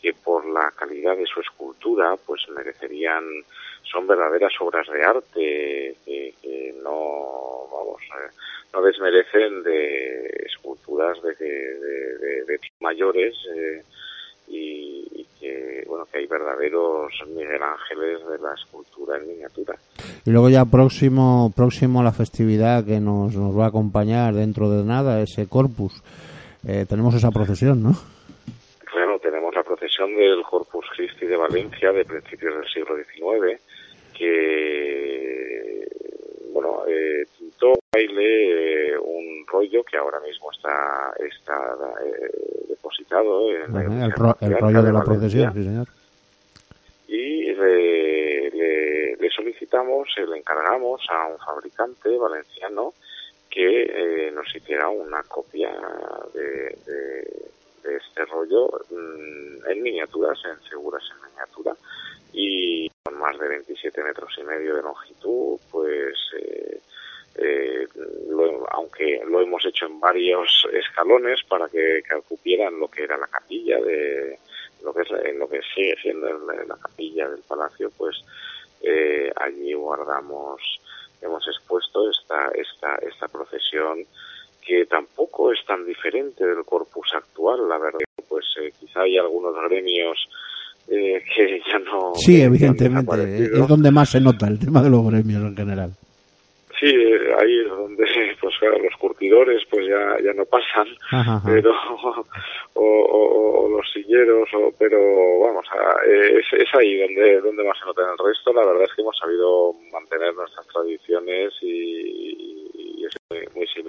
que 0.00 0.12
por 0.12 0.46
la 0.46 0.70
calidad 0.72 1.16
de 1.16 1.26
su 1.26 1.40
escultura 1.40 2.16
pues 2.26 2.42
merecerían 2.54 3.24
son 3.82 4.06
verdaderas 4.06 4.52
obras 4.60 4.86
de 4.88 5.02
arte 5.02 5.96
que, 6.04 6.74
no 6.82 7.68
vamos 7.72 8.00
eh, 8.02 8.30
no 8.72 8.82
desmerecen 8.82 9.62
de 9.62 10.26
esculturas 10.46 11.20
de, 11.22 11.34
de, 11.34 12.44
de, 12.44 12.60
mayores 12.80 13.34
eh, 13.56 13.82
y, 14.48 15.08
y 15.12 15.26
que 15.40 15.84
bueno 15.86 16.04
que 16.06 16.18
hay 16.18 16.26
verdaderos 16.26 17.12
Miguel 17.28 17.62
Ángeles 17.62 18.26
de 18.28 18.38
la 18.38 18.54
escultura 18.54 19.18
en 19.18 19.26
miniatura 19.26 19.74
Y 20.24 20.30
luego 20.30 20.48
ya 20.48 20.64
próximo 20.64 21.52
próximo 21.56 22.00
a 22.00 22.04
la 22.04 22.12
festividad 22.12 22.84
que 22.84 23.00
nos, 23.00 23.34
nos 23.34 23.58
va 23.58 23.64
a 23.64 23.68
acompañar 23.68 24.34
dentro 24.34 24.70
de 24.70 24.84
nada, 24.84 25.20
ese 25.20 25.48
Corpus, 25.48 26.02
eh, 26.66 26.86
tenemos 26.88 27.14
esa 27.14 27.30
procesión, 27.30 27.82
¿no? 27.82 28.15
Del 30.04 30.42
Corpus 30.42 30.84
Christi 30.94 31.24
de 31.26 31.36
Valencia 31.36 31.90
de 31.92 32.04
principios 32.04 32.54
del 32.54 32.68
siglo 32.70 32.96
XIX, 32.96 33.60
que, 34.16 35.86
bueno, 36.52 36.82
eh, 36.86 37.24
pintó 37.38 37.72
baile 37.92 38.90
eh, 38.92 38.98
un 38.98 39.46
rollo 39.46 39.82
que 39.84 39.96
ahora 39.96 40.20
mismo 40.20 40.50
está, 40.52 41.12
está 41.26 41.76
eh, 42.04 42.30
depositado 42.68 43.50
en 43.50 43.72
la 43.72 43.80
Ajá, 43.80 43.82
iglesia 43.88 44.04
el, 44.06 44.12
ro- 44.12 44.26
el 44.28 44.32
patriarca 44.34 44.60
rollo 44.66 44.82
de 44.82 44.92
la 44.92 45.02
procesión, 45.04 45.52
sí 45.54 45.64
señor. 45.64 45.86
y 47.08 47.52
le, 47.54 48.50
le- 48.50 49.16
le 49.16 49.30
solicitamos, 49.30 50.08
le 50.16 50.36
encargamos 50.38 51.00
a 51.08 51.26
un 51.26 51.38
fabricante 51.38 52.16
valenciano 52.16 52.92
que 53.50 53.82
eh, 53.88 54.30
nos 54.32 54.54
hiciera 54.54 54.88
una 54.88 55.22
copia 55.22 55.70
de, 56.34 56.76
de- 56.86 57.46
de 57.86 57.96
este 57.96 58.24
rollo 58.26 58.68
mm, 58.90 59.70
en 59.70 59.82
miniaturas, 59.82 60.38
en 60.44 60.60
seguras 60.68 61.02
en 61.10 61.30
miniatura 61.30 61.74
y 62.32 62.90
con 63.04 63.18
más 63.18 63.38
de 63.38 63.48
27 63.48 64.02
metros 64.02 64.34
y 64.38 64.42
medio 64.42 64.74
de 64.76 64.82
longitud, 64.82 65.58
pues 65.70 66.14
eh, 66.38 66.80
eh, 67.36 67.86
lo- 68.28 68.66
aunque 68.72 69.22
lo 69.26 69.40
hemos 69.40 69.64
hecho 69.64 69.86
en 69.86 70.00
varios 70.00 70.66
escalones 70.72 71.42
para 71.48 71.68
que, 71.68 72.02
que 72.08 72.20
cupieran 72.28 72.78
lo 72.80 72.88
que 72.88 73.04
era 73.04 73.16
la 73.16 73.26
capilla 73.28 73.78
de 73.80 74.38
lo 74.82 74.92
que 74.92 75.02
es 75.02 75.08
lo 75.36 75.48
que 75.48 75.60
sigue 75.74 75.96
siendo 76.02 76.26
la, 76.46 76.64
la 76.64 76.76
capilla 76.76 77.28
del 77.28 77.42
palacio 77.42 77.90
pues 77.96 78.16
eh, 78.82 79.32
allí 79.36 79.72
guardamos 79.74 80.60
hemos 81.22 81.46
expuesto 81.48 82.10
esta 82.10 82.50
esta 82.54 82.94
esta 82.96 83.26
procesión 83.28 84.04
que 84.66 84.84
tampoco 84.86 85.52
es 85.52 85.64
tan 85.66 85.86
diferente 85.86 86.44
del 86.44 86.64
corpus 86.64 87.08
actual 87.14 87.68
la 87.68 87.78
verdad 87.78 88.00
pues 88.28 88.44
eh, 88.60 88.72
quizá 88.80 89.02
hay 89.02 89.16
algunos 89.18 89.54
gremios 89.68 90.18
eh, 90.88 91.22
que 91.36 91.60
ya 91.70 91.78
no 91.78 92.12
Sí, 92.16 92.42
evidentemente, 92.42 93.16
desaparecido. 93.16 93.62
es 93.62 93.68
donde 93.68 93.90
más 93.90 94.10
se 94.10 94.20
nota 94.20 94.48
el 94.48 94.58
tema 94.58 94.82
de 94.82 94.90
los 94.90 95.06
gremios 95.10 95.42
en 95.42 95.56
general. 95.56 95.90
Sí, 96.78 96.86
eh, 96.90 97.32
ahí 97.40 97.60
es 97.64 97.68
donde, 97.70 98.04
pues 98.40 98.54
claro, 98.60 98.78
los 98.78 98.94
curtidores 99.00 99.62
pues 99.70 99.86
ya, 99.88 100.16
ya 100.22 100.32
no 100.34 100.44
pasan, 100.44 100.86
Ajá, 101.10 101.36
ajá. 101.36 101.42
pero, 101.46 101.70
o, 102.74 102.80
o- 102.82 103.64
o 103.64 103.68
los 103.78 103.90
silleros, 103.92 104.48
o, 104.54 104.70
pero 104.78 104.98
vamos, 105.40 105.64
a- 105.72 106.06
eh, 106.06 106.38
es, 106.38 106.60
es 106.60 106.68
ahí 106.78 106.98
donde, 107.00 107.40
donde 107.40 107.64
más 107.64 107.78
se 107.78 107.86
nota 107.86 108.02
en 108.02 108.10
el 108.10 108.18
resto. 108.26 108.52
La 108.52 108.64
verdad 108.66 108.84
es 108.84 108.94
que 108.94 109.00
hemos 109.02 109.16
sabido 109.18 109.72
mantener 109.92 110.34
nuestras 110.34 110.66
tradiciones 110.68 111.52
y, 111.62 112.25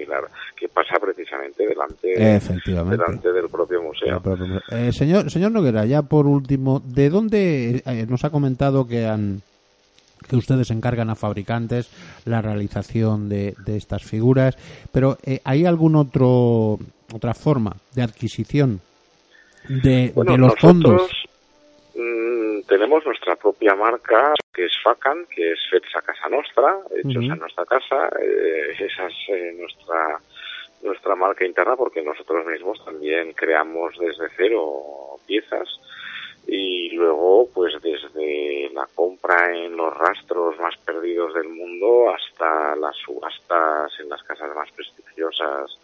similar, 0.08 0.30
que 0.56 0.68
pasa 0.70 0.98
precisamente 1.00 1.68
delante, 1.68 2.08
delante 2.08 3.32
del 3.32 3.50
propio 3.50 3.82
museo. 3.82 4.22
Eh, 4.72 4.92
señor, 4.92 5.30
señor 5.30 5.52
Noguera, 5.52 5.86
ya 5.86 6.02
por 6.02 6.28
último, 6.28 6.82
¿de 6.84 7.10
dónde 7.10 7.84
eh, 7.86 8.06
nos 8.08 8.24
ha 8.24 8.30
comentado 8.30 8.88
que 8.88 9.06
han 9.06 9.42
que 10.28 10.36
ustedes 10.36 10.72
encargan 10.72 11.10
a 11.12 11.16
fabricantes 11.16 11.90
la 12.26 12.42
realización 12.42 13.30
de, 13.30 13.54
de 13.66 13.78
estas 13.78 14.04
figuras, 14.04 14.58
pero 14.92 15.18
eh, 15.24 15.40
¿hay 15.44 15.66
algún 15.66 15.96
otro 15.96 16.80
otra 17.14 17.34
forma 17.34 17.76
de 17.94 18.02
adquisición 18.02 18.82
de, 19.70 20.12
Bueno, 20.16 20.32
de 20.34 20.38
los 20.40 20.48
nosotros 20.48 20.60
fondos? 20.60 21.12
mm, 21.96 22.47
tenemos 22.68 23.06
nuestra 23.06 23.36
propia 23.36 23.76
marca, 23.76 24.34
que 24.54 24.66
es 24.66 24.74
Facan, 24.84 25.26
que 25.28 25.52
es 25.52 25.60
Fets 25.70 25.96
a 25.96 26.02
Casa 26.02 26.30
Nostra, 26.30 26.78
hechos 26.96 27.24
Ujú. 27.24 27.34
en 27.34 27.40
nuestra 27.40 27.66
casa. 27.66 28.10
eh, 28.22 28.76
esa 28.80 29.08
es 29.08 29.16
eh, 29.30 29.54
nuestra 29.58 30.20
nuestra 30.84 31.16
marca 31.16 31.44
interna 31.44 31.76
porque 31.76 32.04
nosotros 32.04 32.46
mismos 32.46 32.84
también 32.86 33.34
creamos 33.34 33.98
desde 33.98 34.30
cero 34.38 35.18
piezas 35.26 35.68
y 36.46 36.92
luego 36.92 37.50
pues 37.54 37.74
desde 37.82 38.70
la 38.74 38.88
compra 38.94 39.54
en 39.56 39.76
los 39.76 39.92
rastros 39.98 40.58
más 40.60 40.78
perdidos 40.78 41.34
del 41.34 41.50
mundo 41.50 42.14
hasta 42.14 42.76
las 42.76 42.96
subastas 42.98 43.92
en 44.00 44.08
las 44.08 44.22
casas 44.24 44.56
más 44.56 44.72
prestigiosas 44.72 45.80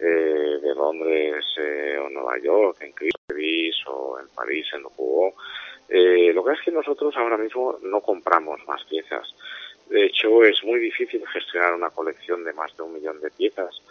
eh, 0.00 0.58
de 0.62 0.74
Londres 0.74 1.44
eh, 1.58 1.98
o 2.02 2.08
Nueva 2.08 2.38
York, 2.42 2.78
en 2.80 2.92
Christie's 2.92 3.76
o 3.86 4.18
en 4.18 4.28
París, 4.34 4.66
en 4.72 4.84
Hugo. 4.96 5.34
Eh, 5.90 6.32
lo 6.32 6.44
que 6.44 6.52
es 6.52 6.60
que 6.60 6.70
nosotros 6.70 7.14
ahora 7.16 7.36
mismo 7.36 7.76
no 7.82 8.00
compramos 8.00 8.60
más 8.66 8.84
piezas. 8.84 9.34
De 9.88 10.06
hecho, 10.06 10.44
es 10.44 10.62
muy 10.62 10.78
difícil 10.78 11.26
gestionar 11.26 11.74
una 11.74 11.90
colección 11.90 12.44
de 12.44 12.52
más 12.52 12.76
de 12.76 12.84
un 12.84 12.94
millón 12.94 13.20
de 13.20 13.30
piezas. 13.30 13.82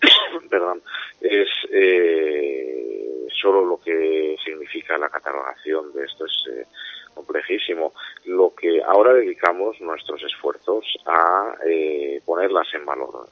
Perdón. 0.50 0.82
Es 1.22 1.48
eh, 1.72 3.26
solo 3.32 3.64
lo 3.64 3.80
que 3.80 4.36
significa 4.44 4.98
la 4.98 5.08
catalogación 5.08 5.90
de 5.94 6.04
esto 6.04 6.26
es 6.26 6.44
eh, 6.52 6.66
complejísimo. 7.14 7.94
Lo 8.26 8.54
que 8.54 8.82
ahora 8.82 9.14
dedicamos 9.14 9.80
nuestros 9.80 10.22
esfuerzos 10.22 10.84
a 11.06 11.54
eh, 11.66 12.20
ponerlas 12.26 12.68
en 12.74 12.84
valor. 12.84 13.26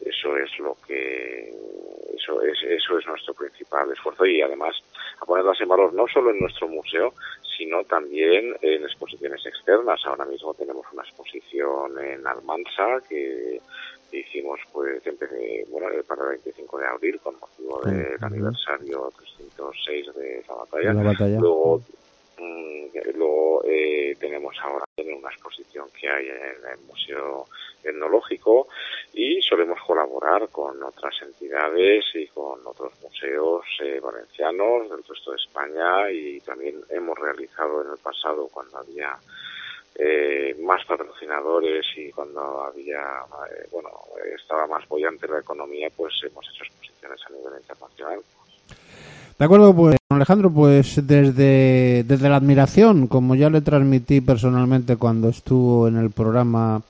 Eso 0.00 0.36
es 0.36 0.58
lo 0.58 0.76
que 0.86 1.52
eso 2.14 2.40
es 2.42 2.58
eso 2.62 2.98
es 2.98 3.06
nuestro 3.06 3.34
principal 3.34 3.90
esfuerzo 3.90 4.24
y 4.26 4.40
además 4.40 4.74
a 5.20 5.26
ponerlas 5.26 5.60
en 5.60 5.68
valor 5.68 5.92
no 5.92 6.06
solo 6.08 6.30
en 6.30 6.40
nuestro 6.40 6.68
museo 6.68 7.12
sino 7.56 7.84
también 7.84 8.56
en 8.62 8.82
exposiciones 8.82 9.44
externas. 9.46 10.00
Ahora 10.06 10.24
mismo 10.24 10.54
tenemos 10.54 10.84
una 10.92 11.02
exposición 11.02 11.98
en 11.98 12.26
Almansa 12.26 13.00
que 13.08 13.60
hicimos 14.12 14.60
pues 14.72 15.04
empecé, 15.06 15.64
bueno 15.70 15.88
para 16.06 16.22
el 16.22 16.28
25 16.30 16.78
de 16.78 16.86
abril 16.86 17.20
con 17.20 17.38
motivo 17.38 17.80
del 17.84 18.16
aniversario 18.20 19.10
306 19.16 20.14
de 20.14 20.44
la 20.48 20.54
batalla. 20.54 20.92
La 20.92 21.02
batalla. 21.02 21.40
luego 21.40 21.80
luego 23.14 23.62
eh, 23.64 24.16
tenemos 24.18 24.56
ahora 24.62 24.84
en 24.96 25.14
una 25.14 25.30
exposición 25.30 25.88
que 25.98 26.08
hay 26.08 26.28
en 26.28 26.70
el 26.72 26.78
Museo 26.86 27.46
Etnológico 27.82 28.68
y 29.12 29.40
solemos 29.42 29.78
colaborar 29.86 30.48
con 30.48 30.82
otras 30.82 31.14
entidades 31.22 32.04
y 32.14 32.26
con 32.28 32.66
otros 32.66 32.92
museos 33.02 33.64
eh, 33.82 34.00
valencianos 34.00 34.90
del 34.90 35.04
resto 35.04 35.30
de 35.32 35.36
España 35.36 36.10
y 36.10 36.40
también 36.40 36.82
hemos 36.88 37.18
realizado 37.18 37.82
en 37.82 37.90
el 37.90 37.98
pasado 37.98 38.48
cuando 38.52 38.78
había 38.78 39.18
eh, 39.96 40.56
más 40.60 40.84
patrocinadores 40.86 41.86
y 41.96 42.10
cuando 42.10 42.64
había, 42.64 43.00
eh, 43.50 43.68
bueno, 43.70 43.90
estaba 44.34 44.66
más 44.66 44.88
bollante 44.88 45.28
la 45.28 45.38
economía, 45.38 45.88
pues 45.96 46.14
hemos 46.24 46.44
hecho 46.48 46.64
exposiciones 46.64 47.20
a 47.26 47.32
nivel 47.32 47.60
internacional. 47.60 48.20
De 49.38 49.44
acuerdo, 49.44 49.74
pues 49.74 49.96
Alejandro, 50.10 50.50
pues 50.50 51.00
desde, 51.06 52.04
desde 52.06 52.28
la 52.28 52.36
admiración, 52.36 53.08
como 53.08 53.34
ya 53.34 53.50
le 53.50 53.60
transmití 53.62 54.20
personalmente 54.20 54.96
cuando 54.96 55.28
estuvo 55.28 55.88
en 55.88 55.96
el 55.96 56.10
programa, 56.10 56.82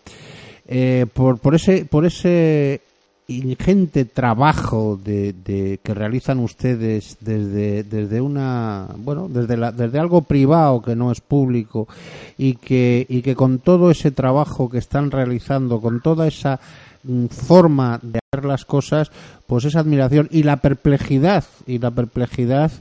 eh, 0.68 1.06
por, 1.12 1.38
por 1.38 1.54
ese 1.54 1.84
por 1.86 2.04
ese 2.04 2.82
ingente 3.26 4.04
trabajo 4.04 5.00
de, 5.02 5.32
de- 5.32 5.80
que 5.82 5.94
realizan 5.94 6.38
ustedes 6.40 7.16
desde 7.20 7.82
desde 7.82 8.20
una 8.20 8.86
bueno 8.98 9.28
desde 9.30 9.56
la, 9.56 9.72
desde 9.72 9.98
algo 9.98 10.20
privado 10.20 10.82
que 10.82 10.94
no 10.94 11.10
es 11.10 11.22
público 11.22 11.88
y 12.36 12.56
que 12.56 13.06
y 13.08 13.22
que 13.22 13.34
con 13.34 13.60
todo 13.60 13.90
ese 13.90 14.10
trabajo 14.10 14.68
que 14.68 14.76
están 14.76 15.10
realizando 15.10 15.80
con 15.80 16.02
toda 16.02 16.26
esa 16.26 16.60
forma 17.30 18.00
de 18.02 18.18
hacer 18.32 18.44
las 18.44 18.64
cosas 18.64 19.10
pues 19.46 19.64
esa 19.64 19.80
admiración 19.80 20.28
y 20.30 20.42
la 20.42 20.56
perplejidad 20.56 21.44
y 21.66 21.78
la 21.78 21.90
perplejidad 21.90 22.72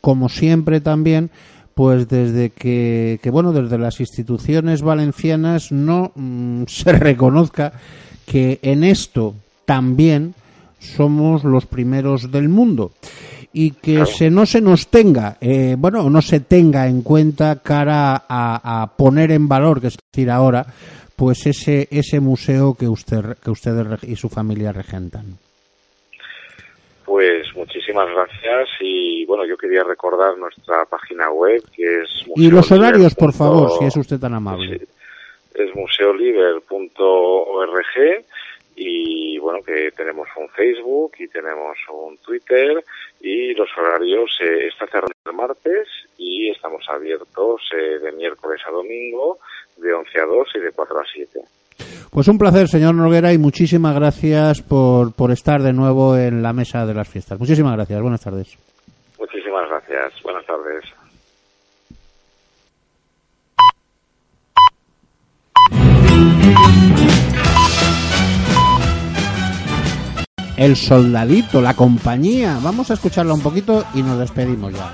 como 0.00 0.28
siempre 0.28 0.80
también 0.80 1.30
pues 1.74 2.08
desde 2.08 2.50
que, 2.50 3.18
que, 3.22 3.30
bueno 3.30 3.52
desde 3.52 3.78
las 3.78 4.00
instituciones 4.00 4.82
valencianas 4.82 5.72
no 5.72 6.12
mm, 6.14 6.64
se 6.68 6.92
reconozca 6.92 7.72
que 8.26 8.58
en 8.62 8.84
esto 8.84 9.34
también 9.64 10.34
somos 10.78 11.44
los 11.44 11.66
primeros 11.66 12.30
del 12.30 12.48
mundo 12.48 12.92
y 13.54 13.72
que 13.72 13.96
Claro. 13.96 14.06
se 14.06 14.30
no 14.30 14.46
se 14.46 14.60
nos 14.60 14.88
tenga 14.88 15.36
eh, 15.40 15.76
bueno 15.78 16.08
no 16.10 16.22
se 16.22 16.40
tenga 16.40 16.88
en 16.88 17.02
cuenta 17.02 17.56
cara 17.56 18.24
a, 18.28 18.82
a 18.82 18.86
poner 18.96 19.30
en 19.30 19.48
valor 19.48 19.80
que 19.80 19.88
es 19.88 19.96
decir 20.12 20.30
ahora 20.30 20.66
pues 21.22 21.46
ese 21.46 21.86
ese 21.92 22.18
museo 22.18 22.74
que 22.76 22.88
usted 22.88 23.38
que 23.44 23.52
ustedes 23.52 24.02
y 24.02 24.16
su 24.16 24.28
familia 24.28 24.72
regentan. 24.72 25.38
Pues 27.04 27.46
muchísimas 27.54 28.10
gracias 28.10 28.68
y 28.80 29.24
bueno, 29.26 29.46
yo 29.46 29.56
quería 29.56 29.84
recordar 29.84 30.36
nuestra 30.36 30.84
página 30.84 31.30
web 31.30 31.62
que 31.76 31.84
es 31.84 32.26
y 32.34 32.50
los 32.50 32.72
horarios 32.72 33.14
por 33.14 33.32
favor 33.32 33.70
si 33.78 33.84
es 33.84 33.96
usted 33.96 34.18
tan 34.18 34.34
amable. 34.34 34.80
Sí, 34.80 34.84
es 35.54 35.72
museoliber.org 35.76 38.24
y 38.74 39.38
bueno, 39.38 39.60
que 39.64 39.92
tenemos 39.92 40.26
un 40.36 40.48
Facebook 40.48 41.12
y 41.20 41.28
tenemos 41.28 41.78
un 41.88 42.18
Twitter 42.18 42.82
y 43.20 43.54
los 43.54 43.68
horarios 43.78 44.36
eh, 44.40 44.66
está 44.66 44.88
cerrado 44.88 45.12
el 45.24 45.34
martes 45.34 45.86
y 46.18 46.50
estamos 46.50 46.84
abiertos 46.88 47.62
eh, 47.78 48.00
de 48.00 48.10
miércoles 48.10 48.60
a 48.66 48.72
domingo 48.72 49.38
de 49.82 49.92
11 49.92 50.20
a 50.20 50.24
2 50.24 50.48
y 50.54 50.58
de 50.60 50.72
4 50.72 50.98
a 50.98 51.04
7. 51.12 51.40
Pues 52.10 52.28
un 52.28 52.38
placer, 52.38 52.68
señor 52.68 52.94
Noguera, 52.94 53.32
y 53.32 53.38
muchísimas 53.38 53.94
gracias 53.94 54.62
por, 54.62 55.14
por 55.14 55.30
estar 55.30 55.62
de 55.62 55.72
nuevo 55.72 56.16
en 56.16 56.42
la 56.42 56.52
mesa 56.52 56.84
de 56.86 56.94
las 56.94 57.08
fiestas. 57.08 57.38
Muchísimas 57.38 57.74
gracias. 57.74 58.00
Buenas 58.00 58.20
tardes. 58.20 58.56
Muchísimas 59.18 59.68
gracias. 59.68 60.22
Buenas 60.22 60.44
tardes. 60.46 60.84
El 70.56 70.76
soldadito, 70.76 71.60
la 71.60 71.74
compañía. 71.74 72.58
Vamos 72.62 72.90
a 72.90 72.94
escucharla 72.94 73.34
un 73.34 73.42
poquito 73.42 73.84
y 73.94 74.02
nos 74.02 74.18
despedimos 74.18 74.72
ya. 74.72 74.92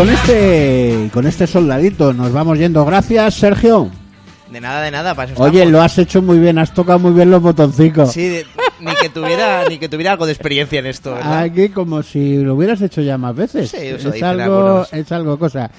Con 0.00 0.08
este, 0.08 1.10
con 1.12 1.26
este 1.26 1.46
soldadito 1.46 2.14
nos 2.14 2.32
vamos 2.32 2.58
yendo. 2.58 2.86
Gracias, 2.86 3.34
Sergio. 3.34 3.90
De 4.50 4.58
nada, 4.58 4.80
de 4.80 4.90
nada, 4.90 5.14
para 5.14 5.30
eso 5.30 5.42
Oye, 5.42 5.58
estamos. 5.58 5.72
lo 5.72 5.82
has 5.82 5.98
hecho 5.98 6.22
muy 6.22 6.38
bien, 6.38 6.56
has 6.58 6.72
tocado 6.72 6.98
muy 6.98 7.12
bien 7.12 7.30
los 7.30 7.42
botoncicos. 7.42 8.10
Sí, 8.10 8.26
de- 8.26 8.46
ni 8.80 8.94
que 8.94 9.10
tuviera 9.10 9.64
ni 9.68 9.76
que 9.76 9.90
tuviera 9.90 10.12
algo 10.12 10.24
de 10.24 10.32
experiencia 10.32 10.78
en 10.78 10.86
esto, 10.86 11.12
¿verdad? 11.12 11.40
Aquí 11.40 11.68
como 11.68 12.02
si 12.02 12.38
lo 12.38 12.54
hubieras 12.54 12.80
hecho 12.80 13.02
ya 13.02 13.18
más 13.18 13.36
veces. 13.36 13.70
Sí, 13.72 13.76
eso 13.78 14.08
es 14.10 14.22
algo, 14.22 14.86
es 14.90 15.12
algo 15.12 15.38
cosa. 15.38 15.70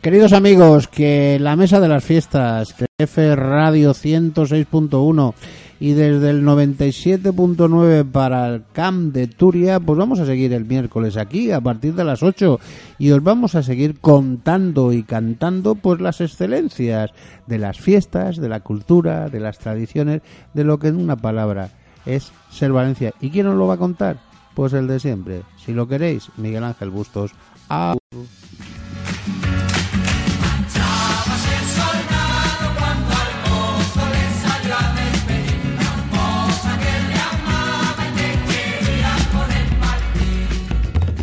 Queridos 0.00 0.32
amigos, 0.32 0.88
que 0.88 1.36
la 1.38 1.54
mesa 1.54 1.78
de 1.78 1.88
las 1.88 2.02
fiestas, 2.02 2.74
F 2.96 3.36
Radio 3.36 3.92
106.1 3.92 5.34
y 5.78 5.92
desde 5.92 6.30
el 6.30 6.44
97.9 6.44 8.10
para 8.10 8.48
el 8.48 8.64
Camp 8.72 9.12
de 9.12 9.26
Turia, 9.26 9.80
pues 9.80 9.98
vamos 9.98 10.20
a 10.20 10.26
seguir 10.26 10.52
el 10.52 10.64
miércoles 10.64 11.16
aquí 11.16 11.50
a 11.50 11.60
partir 11.60 11.94
de 11.94 12.04
las 12.04 12.22
8 12.22 12.58
y 12.98 13.10
os 13.10 13.22
vamos 13.22 13.54
a 13.54 13.62
seguir 13.62 14.00
contando 14.00 14.92
y 14.92 15.02
cantando 15.02 15.74
pues 15.74 16.00
las 16.00 16.20
excelencias 16.20 17.10
de 17.46 17.58
las 17.58 17.78
fiestas, 17.78 18.36
de 18.38 18.48
la 18.48 18.60
cultura, 18.60 19.28
de 19.28 19.40
las 19.40 19.58
tradiciones, 19.58 20.22
de 20.54 20.64
lo 20.64 20.78
que 20.78 20.88
en 20.88 20.96
una 20.96 21.16
palabra 21.16 21.70
es 22.06 22.32
ser 22.50 22.72
Valencia. 22.72 23.12
¿Y 23.20 23.30
quién 23.30 23.46
os 23.46 23.56
lo 23.56 23.66
va 23.66 23.74
a 23.74 23.78
contar? 23.78 24.18
Pues 24.54 24.72
el 24.72 24.86
de 24.86 25.00
siempre. 25.00 25.42
Si 25.64 25.72
lo 25.72 25.86
queréis, 25.86 26.30
Miguel 26.36 26.64
Ángel 26.64 26.90
Bustos. 26.90 27.32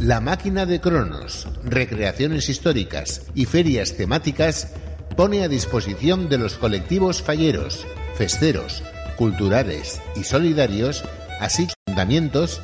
La 0.04 0.20
máquina 0.20 0.66
de 0.66 0.82
Cronos, 0.82 1.48
recreaciones 1.64 2.50
históricas 2.50 3.22
y 3.36 3.46
ferias 3.46 3.94
temáticas 3.94 4.74
pone 5.16 5.46
a 5.46 5.48
disposición 5.48 6.28
de 6.28 6.38
los 6.38 6.56
colectivos 6.56 7.22
falleros, 7.22 7.88
festeros, 8.16 8.84
culturales 9.16 10.02
y 10.18 10.26
solidarios, 10.26 11.06
así 11.40 11.68
como 11.68 11.76
ayuntamientos, 11.88 12.62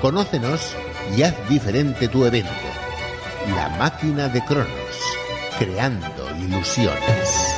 Conócenos 0.00 0.74
y 1.16 1.22
haz 1.22 1.34
diferente 1.48 2.08
tu 2.08 2.24
evento. 2.24 2.50
La 3.54 3.68
máquina 3.70 4.28
de 4.28 4.44
Cronos, 4.44 4.68
creando 5.58 6.30
ilusiones. 6.38 7.57